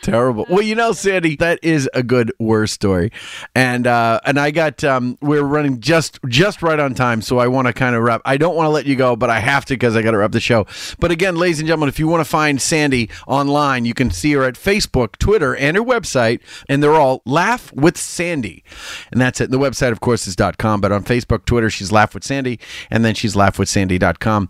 terrible. 0.06 0.46
Well, 0.50 0.62
you 0.62 0.76
know, 0.76 0.94
Sandi, 0.94 1.36
that 1.38 1.60
is 1.62 1.90
a 1.94 2.04
good 2.04 2.32
war 2.40 2.68
story, 2.68 3.12
and 3.54 3.88
uh, 3.88 4.20
and 4.26 4.40
I 4.40 4.52
got 4.52 4.84
um, 4.84 5.18
we're 5.22 5.44
running 5.44 5.80
just 5.80 6.20
just 6.28 6.62
right 6.62 6.80
on 6.80 6.94
time, 6.94 7.22
so 7.22 7.40
I 7.40 7.48
want 7.48 7.68
to 7.68 7.74
kind 7.74 7.96
of 7.96 8.04
wrap. 8.04 8.22
I 8.24 8.38
don't 8.38 8.56
want 8.56 8.68
to 8.68 8.72
let 8.72 8.86
you 8.86 8.96
go, 8.96 9.16
but 9.16 9.30
I 9.30 9.40
have 9.40 9.66
to 9.66 9.74
because 9.74 9.96
I 9.96 10.02
got 10.02 10.12
to 10.12 10.18
wrap 10.18 10.32
the 10.32 10.40
show. 10.40 10.66
But 11.00 11.12
again, 11.12 11.36
ladies 11.36 11.60
and 11.60 11.68
gentlemen, 11.68 11.90
if 11.90 12.00
you 12.00 12.08
want 12.08 12.22
to 12.22 12.30
find 12.30 12.62
Sandi 12.62 13.10
online, 13.28 13.86
you 13.86 13.94
can 13.94 14.12
see 14.12 14.32
her 14.34 14.44
at 14.44 14.56
Facebook, 14.56 15.18
Twitter, 15.18 15.56
and 15.56 15.76
her 15.76 15.84
website, 15.84 16.40
and 16.70 16.82
they're 16.82 16.94
all 16.94 17.22
Laugh 17.26 17.74
with 17.74 17.98
Sandy, 17.98 18.64
and 19.12 19.20
that's 19.20 19.42
it. 19.42 19.46
And 19.46 19.54
the 19.54 19.60
website, 19.60 19.92
of 19.92 20.00
course, 20.00 20.28
is 20.28 20.36
.com, 20.58 20.82
but 20.82 20.92
on 20.92 21.04
Facebook, 21.04 21.46
Twitter, 21.46 21.70
she's 21.70 21.92
Laugh 21.92 22.14
with 22.14 22.24
Sandy, 22.24 22.60
and 22.90 23.04
then 23.04 23.16
she's 23.16 23.36
Laugh 23.36 23.60
with 23.60 23.66
laughwithsandy.com. 23.66 24.50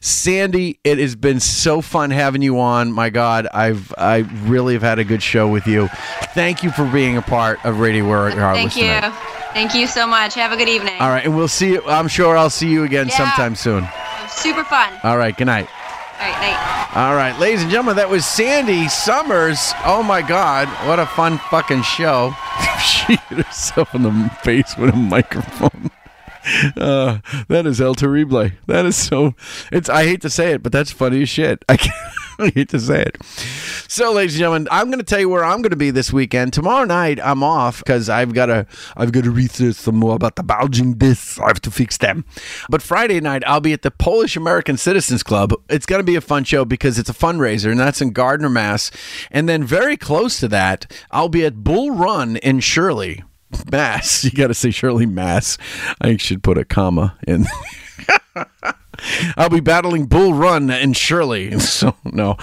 Sandi, 0.00 0.78
it 0.84 0.98
has 0.98 1.16
been 1.16 1.40
so 1.40 1.80
fun 1.80 2.10
having 2.10 2.42
you 2.42 2.58
on. 2.58 2.92
My 2.92 3.10
God, 3.10 3.46
I've 3.52 3.92
I 3.96 4.18
really 4.44 4.74
have 4.74 4.82
had 4.82 4.95
a 4.98 5.04
good 5.04 5.22
show 5.22 5.48
with 5.48 5.66
you. 5.66 5.88
Thank 6.34 6.62
you 6.62 6.70
for 6.70 6.84
being 6.86 7.16
a 7.16 7.22
part 7.22 7.64
of 7.64 7.80
Radio 7.80 8.04
Regardless 8.04 8.74
Thank 8.74 8.76
you. 8.76 8.82
tonight. 8.92 9.12
Thank 9.52 9.74
you 9.74 9.86
so 9.86 10.06
much. 10.06 10.34
Have 10.34 10.52
a 10.52 10.56
good 10.56 10.68
evening. 10.68 10.96
All 11.00 11.08
right, 11.08 11.24
and 11.24 11.34
we'll 11.36 11.48
see 11.48 11.72
you. 11.72 11.82
I'm 11.86 12.08
sure 12.08 12.36
I'll 12.36 12.50
see 12.50 12.68
you 12.68 12.84
again 12.84 13.08
Yeah. 13.08 13.16
sometime 13.16 13.54
soon. 13.54 13.88
Super 14.28 14.64
fun. 14.64 14.92
All 15.02 15.16
right, 15.16 15.36
good 15.36 15.46
night. 15.46 15.68
All 16.20 16.26
right, 16.26 16.40
night. 16.40 16.92
All 16.96 17.14
right, 17.14 17.38
ladies 17.38 17.62
and 17.62 17.70
gentlemen, 17.70 17.96
that 17.96 18.08
was 18.08 18.24
Sandi 18.26 18.88
Summers. 18.88 19.72
Oh 19.84 20.02
my 20.02 20.22
God, 20.22 20.68
what 20.86 20.98
a 20.98 21.06
fun 21.06 21.38
fucking 21.50 21.82
show. 21.82 22.34
she 22.80 23.16
hit 23.28 23.44
herself 23.46 23.94
in 23.94 24.02
the 24.02 24.30
face 24.42 24.76
with 24.76 24.92
a 24.94 24.96
microphone. 24.96 25.90
Uh, 26.76 27.18
that 27.48 27.66
is 27.66 27.80
El 27.80 27.96
Terrible. 27.96 28.50
That 28.68 28.86
is 28.86 28.94
so. 28.96 29.34
It's. 29.72 29.88
I 29.88 30.04
hate 30.04 30.20
to 30.20 30.30
say 30.30 30.52
it, 30.52 30.62
but 30.62 30.70
that's 30.70 30.92
funny 30.92 31.22
as 31.22 31.28
shit. 31.28 31.64
I, 31.68 31.76
can't, 31.76 31.92
I 32.38 32.50
hate 32.54 32.68
to 32.70 32.80
say 32.80 33.02
it. 33.02 33.22
So, 33.88 34.12
ladies 34.12 34.34
and 34.34 34.40
gentlemen, 34.40 34.68
I'm 34.70 34.86
going 34.86 34.98
to 34.98 35.04
tell 35.04 35.20
you 35.20 35.28
where 35.28 35.44
I'm 35.44 35.62
going 35.62 35.70
to 35.70 35.76
be 35.76 35.90
this 35.90 36.12
weekend. 36.12 36.52
Tomorrow 36.52 36.84
night, 36.84 37.18
I'm 37.22 37.42
off 37.42 37.78
because 37.78 38.08
I've 38.08 38.34
got 38.34 38.46
to. 38.46 38.66
I've 38.96 39.12
got 39.12 39.24
to 39.24 39.30
research 39.30 39.76
some 39.76 39.96
more 39.96 40.14
about 40.14 40.36
the 40.36 40.42
bulging 40.42 40.94
discs. 40.94 41.38
I 41.38 41.48
have 41.48 41.60
to 41.62 41.70
fix 41.70 41.96
them. 41.96 42.24
But 42.68 42.82
Friday 42.82 43.20
night, 43.20 43.42
I'll 43.46 43.60
be 43.60 43.72
at 43.72 43.82
the 43.82 43.90
Polish 43.90 44.36
American 44.36 44.76
Citizens 44.76 45.22
Club. 45.22 45.52
It's 45.68 45.86
going 45.86 46.00
to 46.00 46.04
be 46.04 46.16
a 46.16 46.20
fun 46.20 46.44
show 46.44 46.64
because 46.64 46.98
it's 46.98 47.10
a 47.10 47.14
fundraiser, 47.14 47.70
and 47.70 47.80
that's 47.80 48.00
in 48.02 48.10
Gardner, 48.10 48.50
Mass. 48.50 48.90
And 49.30 49.48
then 49.48 49.64
very 49.64 49.96
close 49.96 50.38
to 50.40 50.48
that, 50.48 50.92
I'll 51.10 51.28
be 51.28 51.44
at 51.44 51.64
Bull 51.64 51.92
Run 51.92 52.36
in 52.36 52.60
Shirley. 52.60 53.22
Mass. 53.70 54.24
You 54.26 54.32
got 54.32 54.48
to 54.48 54.54
say 54.54 54.70
Shirley 54.70 55.06
Mass. 55.06 55.56
I 56.00 56.16
should 56.16 56.42
put 56.42 56.58
a 56.58 56.64
comma 56.64 57.16
in. 57.26 57.46
I'll 59.36 59.48
be 59.48 59.60
battling 59.60 60.06
Bull 60.06 60.34
Run 60.34 60.70
and 60.70 60.96
Shirley. 60.96 61.54
So, 61.76 61.94
no. 62.04 62.36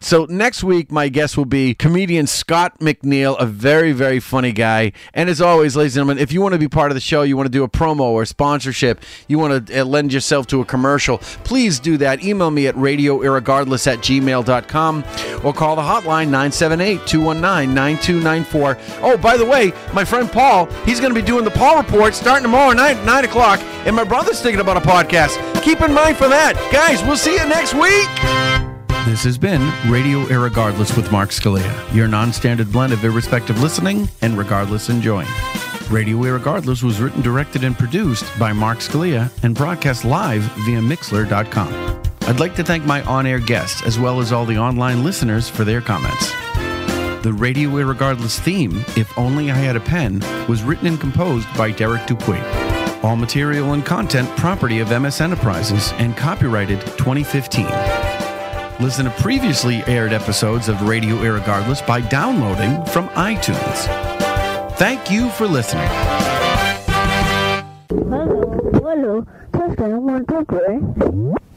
So, 0.00 0.24
next 0.24 0.64
week, 0.64 0.90
my 0.90 1.08
guest 1.08 1.36
will 1.36 1.44
be 1.44 1.74
comedian 1.74 2.26
Scott 2.26 2.80
McNeil, 2.80 3.38
a 3.38 3.46
very, 3.46 3.92
very 3.92 4.18
funny 4.18 4.50
guy. 4.50 4.92
And 5.14 5.28
as 5.30 5.40
always, 5.40 5.76
ladies 5.76 5.96
and 5.96 6.00
gentlemen, 6.00 6.18
if 6.20 6.32
you 6.32 6.40
want 6.40 6.54
to 6.54 6.58
be 6.58 6.66
part 6.66 6.90
of 6.90 6.96
the 6.96 7.00
show, 7.00 7.22
you 7.22 7.36
want 7.36 7.46
to 7.46 7.52
do 7.52 7.62
a 7.62 7.68
promo 7.68 8.00
or 8.00 8.24
sponsorship, 8.24 9.00
you 9.28 9.38
want 9.38 9.68
to 9.68 9.80
uh, 9.80 9.84
lend 9.84 10.12
yourself 10.12 10.48
to 10.48 10.60
a 10.60 10.64
commercial, 10.64 11.18
please 11.44 11.78
do 11.78 11.96
that. 11.98 12.24
Email 12.24 12.50
me 12.50 12.66
at 12.66 12.74
radioirregardless 12.74 13.86
at 13.86 13.98
gmail.com 14.00 15.04
or 15.44 15.52
call 15.52 15.76
the 15.76 15.82
hotline 15.82 16.30
978 16.30 17.06
219 17.06 17.74
9294. 17.74 18.78
Oh, 19.02 19.16
by 19.16 19.36
the 19.36 19.44
way, 19.46 19.72
my 19.92 20.04
friend 20.04 20.30
Paul, 20.30 20.66
he's 20.84 21.00
going 21.00 21.14
to 21.14 21.20
be 21.20 21.26
doing 21.26 21.44
the 21.44 21.50
Paul 21.50 21.76
Report 21.76 22.14
starting 22.14 22.42
tomorrow 22.42 22.72
night 22.72 22.96
at 22.96 23.04
9 23.04 23.24
o'clock. 23.24 23.60
And 23.86 23.94
my 23.94 24.04
brother's 24.04 24.40
thinking 24.40 24.60
about 24.60 24.76
a 24.76 24.80
podcast. 24.80 25.38
Keep 25.62 25.80
in 25.82 25.92
mind 26.04 26.16
for 26.16 26.28
that. 26.28 26.54
Guys, 26.72 27.02
we'll 27.02 27.16
see 27.16 27.34
you 27.34 27.46
next 27.46 27.74
week. 27.74 28.08
This 29.06 29.22
has 29.24 29.36
been 29.36 29.60
Radio 29.90 30.24
Irregardless 30.26 30.96
with 30.96 31.10
Mark 31.12 31.30
Scalia, 31.30 31.94
your 31.94 32.08
non 32.08 32.32
standard 32.32 32.72
blend 32.72 32.92
of 32.92 33.04
irrespective 33.04 33.60
listening 33.62 34.08
and 34.22 34.38
regardless 34.38 34.88
enjoying. 34.88 35.28
Radio 35.90 36.16
Irregardless 36.18 36.82
was 36.82 37.00
written, 37.00 37.20
directed, 37.20 37.64
and 37.64 37.76
produced 37.76 38.24
by 38.38 38.52
Mark 38.52 38.78
Scalia 38.78 39.30
and 39.42 39.54
broadcast 39.54 40.04
live 40.04 40.42
via 40.64 40.80
Mixlr.com. 40.80 42.02
I'd 42.22 42.40
like 42.40 42.54
to 42.56 42.64
thank 42.64 42.84
my 42.84 43.02
on 43.02 43.26
air 43.26 43.40
guests 43.40 43.82
as 43.82 43.98
well 43.98 44.20
as 44.20 44.32
all 44.32 44.46
the 44.46 44.58
online 44.58 45.04
listeners 45.04 45.48
for 45.50 45.64
their 45.64 45.80
comments. 45.80 46.30
The 47.24 47.34
Radio 47.36 47.70
Irregardless 47.70 48.38
theme, 48.38 48.84
If 48.96 49.16
Only 49.18 49.50
I 49.50 49.54
Had 49.54 49.76
a 49.76 49.80
Pen, 49.80 50.20
was 50.48 50.62
written 50.62 50.86
and 50.86 51.00
composed 51.00 51.48
by 51.56 51.72
Derek 51.72 52.06
Dupuy. 52.06 52.69
All 53.02 53.16
material 53.16 53.72
and 53.72 53.84
content 53.84 54.28
property 54.36 54.80
of 54.80 54.90
MS 54.90 55.22
Enterprises 55.22 55.92
and 55.94 56.14
copyrighted 56.16 56.80
2015. 56.98 57.64
Listen 58.78 59.06
to 59.06 59.10
previously 59.18 59.82
aired 59.86 60.12
episodes 60.12 60.68
of 60.68 60.82
Radio 60.82 61.16
Irregardless 61.16 61.86
by 61.86 62.02
downloading 62.02 62.84
from 62.86 63.08
iTunes. 63.10 63.86
Thank 64.76 65.10
you 65.10 65.30
for 65.30 65.46
listening. 65.46 65.88
Hello, 67.88 68.70
hello, 68.74 69.26
testing 69.52 70.02
one, 70.02 70.26
two, 70.26 70.44
three. 70.44 71.49